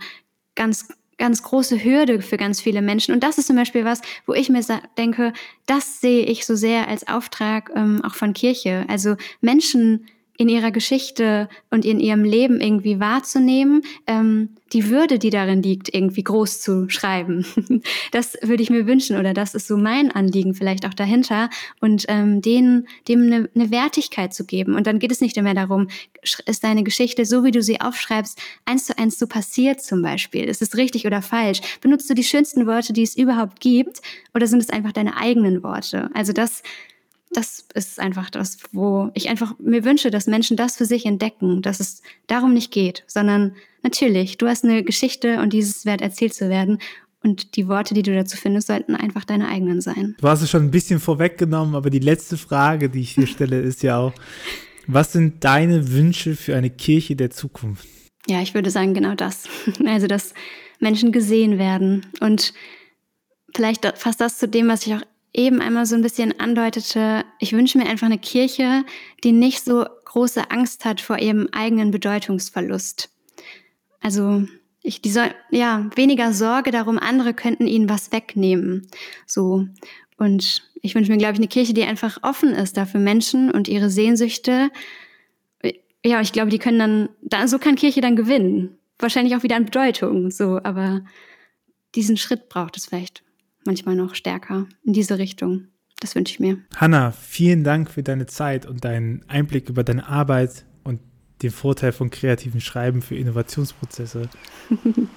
ganz 0.56 0.90
ganz 1.18 1.44
große 1.44 1.84
Hürde 1.84 2.22
für 2.22 2.38
ganz 2.38 2.62
viele 2.62 2.82
Menschen. 2.82 3.14
Und 3.14 3.24
das 3.24 3.38
ist 3.38 3.48
zum 3.48 3.56
Beispiel 3.56 3.86
was, 3.86 4.02
wo 4.26 4.34
ich 4.34 4.50
mir 4.50 4.62
denke, 4.98 5.34
das 5.66 6.00
sehe 6.00 6.26
ich 6.26 6.46
so 6.46 6.56
sehr 6.56 6.88
als 6.88 7.08
Auftrag 7.08 7.72
ähm, 7.76 8.02
auch 8.04 8.16
von 8.16 8.34
Kirche. 8.34 8.86
Also 8.88 9.16
Menschen 9.42 10.06
in 10.38 10.50
ihrer 10.50 10.72
Geschichte 10.72 11.50
und 11.72 11.84
in 11.84 12.00
ihrem 12.00 12.24
Leben 12.24 12.62
irgendwie 12.62 13.00
wahrzunehmen, 13.00 13.82
ähm, 14.06 14.50
die 14.74 14.90
Würde, 14.90 15.18
die 15.18 15.30
darin 15.30 15.64
liegt, 15.64 15.94
irgendwie 15.94 16.24
groß 16.24 16.62
zu 16.62 16.90
schreiben. 16.90 17.46
Das 18.12 18.38
würde 18.42 18.64
ich 18.64 18.70
mir 18.70 18.88
wünschen 18.88 19.18
oder 19.18 19.34
das 19.34 19.54
ist 19.54 19.68
so 19.68 19.78
mein 19.78 20.12
Anliegen 20.12 20.54
vielleicht 20.54 20.86
auch 20.86 20.94
dahinter 20.94 21.50
und 21.82 22.06
ähm, 22.08 22.42
denen, 22.42 22.88
dem 23.08 23.24
eine, 23.24 23.50
eine 23.54 23.72
Wertigkeit 23.72 24.34
zu 24.34 24.46
geben. 24.46 24.76
Und 24.76 24.88
dann 24.88 25.00
geht 25.00 25.12
es 25.12 25.22
nicht 25.22 25.36
mehr 25.42 25.54
darum, 25.54 25.88
ist 26.46 26.64
deine 26.64 26.84
Geschichte 26.84 27.26
so, 27.26 27.44
wie 27.44 27.52
du 27.52 27.62
sie 27.62 27.82
aufschreibst, 27.82 28.40
eins 28.66 28.86
zu 28.86 28.98
eins 28.98 29.20
so 29.20 29.28
passiert 29.28 29.82
zum 29.82 30.02
Beispiel? 30.02 30.46
Ist 30.46 30.62
es 30.62 30.78
richtig 30.78 31.06
oder 31.06 31.22
falsch? 31.22 31.60
Benutzt 31.82 32.10
du 32.10 32.14
die 32.14 32.24
schönsten 32.24 32.66
Worte, 32.66 32.94
die 32.94 33.04
es 33.04 33.16
überhaupt 33.16 33.60
gibt 33.60 34.02
oder 34.34 34.48
sind 34.48 34.60
es 34.60 34.70
einfach 34.70 34.92
deine 34.94 35.18
eigenen 35.18 35.64
Worte? 35.64 36.10
Also 36.14 36.34
das 36.34 36.64
das 37.38 37.66
ist 37.76 38.00
einfach 38.00 38.32
das, 38.32 38.58
wo 38.72 39.12
ich 39.14 39.30
einfach 39.30 39.54
mir 39.60 39.86
wünsche, 39.86 40.10
dass 40.10 40.26
Menschen 40.26 40.58
das 40.58 40.76
für 40.76 40.86
sich 40.86 41.06
entdecken, 41.06 41.62
dass 41.62 41.80
es 41.80 42.02
darum 42.26 42.56
nicht 42.56 42.72
geht, 42.72 43.04
sondern 43.06 43.56
natürlich, 43.84 44.40
du 44.40 44.48
hast 44.48 44.64
eine 44.64 44.84
Geschichte 44.84 45.40
und 45.40 45.54
dieses 45.54 45.86
wert 45.86 46.02
erzählt 46.02 46.34
zu 46.34 46.50
werden. 46.50 46.80
Und 47.22 47.56
die 47.56 47.68
Worte, 47.68 47.94
die 47.94 48.02
du 48.02 48.16
dazu 48.16 48.38
findest, 48.38 48.68
sollten 48.68 48.96
einfach 48.96 49.24
deine 49.24 49.50
eigenen 49.50 49.82
sein. 49.82 50.16
Du 50.20 50.28
hast 50.28 50.42
es 50.42 50.50
schon 50.50 50.64
ein 50.64 50.72
bisschen 50.72 51.00
vorweggenommen, 51.00 51.76
aber 51.76 51.92
die 51.92 52.00
letzte 52.00 52.38
Frage, 52.38 52.90
die 52.90 53.02
ich 53.02 53.14
dir 53.14 53.28
stelle, 53.28 53.60
ist 53.60 53.84
ja 53.84 54.00
auch, 54.00 54.14
was 54.88 55.14
sind 55.14 55.44
deine 55.44 55.92
Wünsche 55.92 56.36
für 56.36 56.56
eine 56.56 56.72
Kirche 56.72 57.16
der 57.16 57.30
Zukunft? 57.30 57.88
Ja, 58.28 58.42
ich 58.42 58.56
würde 58.56 58.72
sagen, 58.72 58.96
genau 58.96 59.14
das. 59.14 59.48
Also, 59.86 60.08
dass 60.08 60.34
Menschen 60.80 61.12
gesehen 61.12 61.60
werden. 61.60 62.06
Und 62.20 62.54
vielleicht 63.56 63.86
fasst 63.96 64.22
das 64.22 64.40
zu 64.40 64.48
dem, 64.48 64.68
was 64.70 64.88
ich 64.88 64.96
auch 64.96 65.04
eben 65.38 65.62
einmal 65.62 65.86
so 65.86 65.96
ein 65.96 66.02
bisschen 66.02 66.38
andeutete, 66.40 67.24
ich 67.40 67.54
wünsche 67.54 67.78
mir 67.78 67.86
einfach 67.86 68.08
eine 68.08 68.18
Kirche, 68.18 68.84
die 69.24 69.32
nicht 69.32 69.64
so 69.64 69.86
große 70.06 70.50
Angst 70.50 70.84
hat 70.84 71.00
vor 71.00 71.20
ihrem 71.20 71.48
eigenen 71.52 71.92
Bedeutungsverlust. 71.92 73.10
Also 74.02 74.46
ich, 74.82 75.02
die 75.02 75.12
soll, 75.12 75.30
ja, 75.52 75.90
weniger 75.96 76.34
Sorge 76.34 76.72
darum, 76.72 76.98
andere 76.98 77.34
könnten 77.34 77.68
ihnen 77.68 77.88
was 77.88 78.12
wegnehmen. 78.12 78.88
So. 79.28 79.68
Und 80.18 80.64
ich 80.82 80.96
wünsche 80.96 81.12
mir, 81.12 81.20
glaube 81.20 81.34
ich, 81.34 81.40
eine 81.40 81.48
Kirche, 81.48 81.74
die 81.74 81.84
einfach 81.84 82.18
offen 82.24 82.54
ist 82.54 82.76
dafür 82.76 83.00
Menschen 83.00 83.52
und 83.52 83.68
ihre 83.68 83.92
Sehnsüchte. 83.92 84.72
Ja, 86.04 86.20
ich 86.22 86.32
glaube, 86.32 86.50
die 86.50 86.60
können 86.60 86.80
dann, 86.80 87.10
da, 87.22 87.48
so 87.48 87.60
kann 87.60 87.76
Kirche 87.76 88.02
dann 88.02 88.16
gewinnen. 88.16 88.78
Wahrscheinlich 88.98 89.36
auch 89.36 89.44
wieder 89.44 89.56
an 89.56 89.66
Bedeutung, 89.66 90.32
so, 90.32 90.60
aber 90.64 91.02
diesen 91.94 92.18
Schritt 92.18 92.50
braucht 92.50 92.78
es 92.78 92.88
vielleicht 92.88 93.24
manchmal 93.68 93.96
noch 93.96 94.16
stärker 94.16 94.66
in 94.84 94.94
diese 94.94 95.20
Richtung. 95.20 95.68
Das 96.00 96.16
wünsche 96.16 96.34
ich 96.34 96.40
mir. 96.40 96.58
Hanna, 96.76 97.12
vielen 97.12 97.64
Dank 97.64 97.90
für 97.90 98.04
deine 98.04 98.26
Zeit 98.26 98.66
und 98.66 98.84
deinen 98.86 99.24
Einblick 99.28 99.70
über 99.70 99.84
deine 99.84 100.08
Arbeit 100.08 100.66
und 100.84 101.00
den 101.42 101.52
Vorteil 101.52 101.92
von 101.92 102.10
kreativem 102.10 102.62
Schreiben 102.62 103.02
für 103.02 103.16
Innovationsprozesse. 103.16 104.30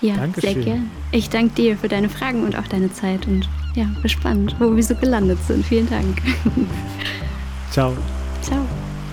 ja, 0.00 0.16
Dankeschön. 0.16 0.54
sehr 0.54 0.62
gerne. 0.62 0.86
Ich 1.12 1.30
danke 1.30 1.54
dir 1.54 1.78
für 1.78 1.88
deine 1.88 2.08
Fragen 2.08 2.44
und 2.44 2.56
auch 2.56 2.66
deine 2.68 2.92
Zeit 2.92 3.26
und 3.26 3.48
ja, 3.74 3.86
gespannt, 4.02 4.56
wo 4.58 4.74
wir 4.74 4.82
so 4.82 4.94
gelandet 4.94 5.38
sind. 5.46 5.64
Vielen 5.64 5.88
Dank. 5.88 6.20
Ciao. 7.70 7.96
Ciao. 8.42 8.66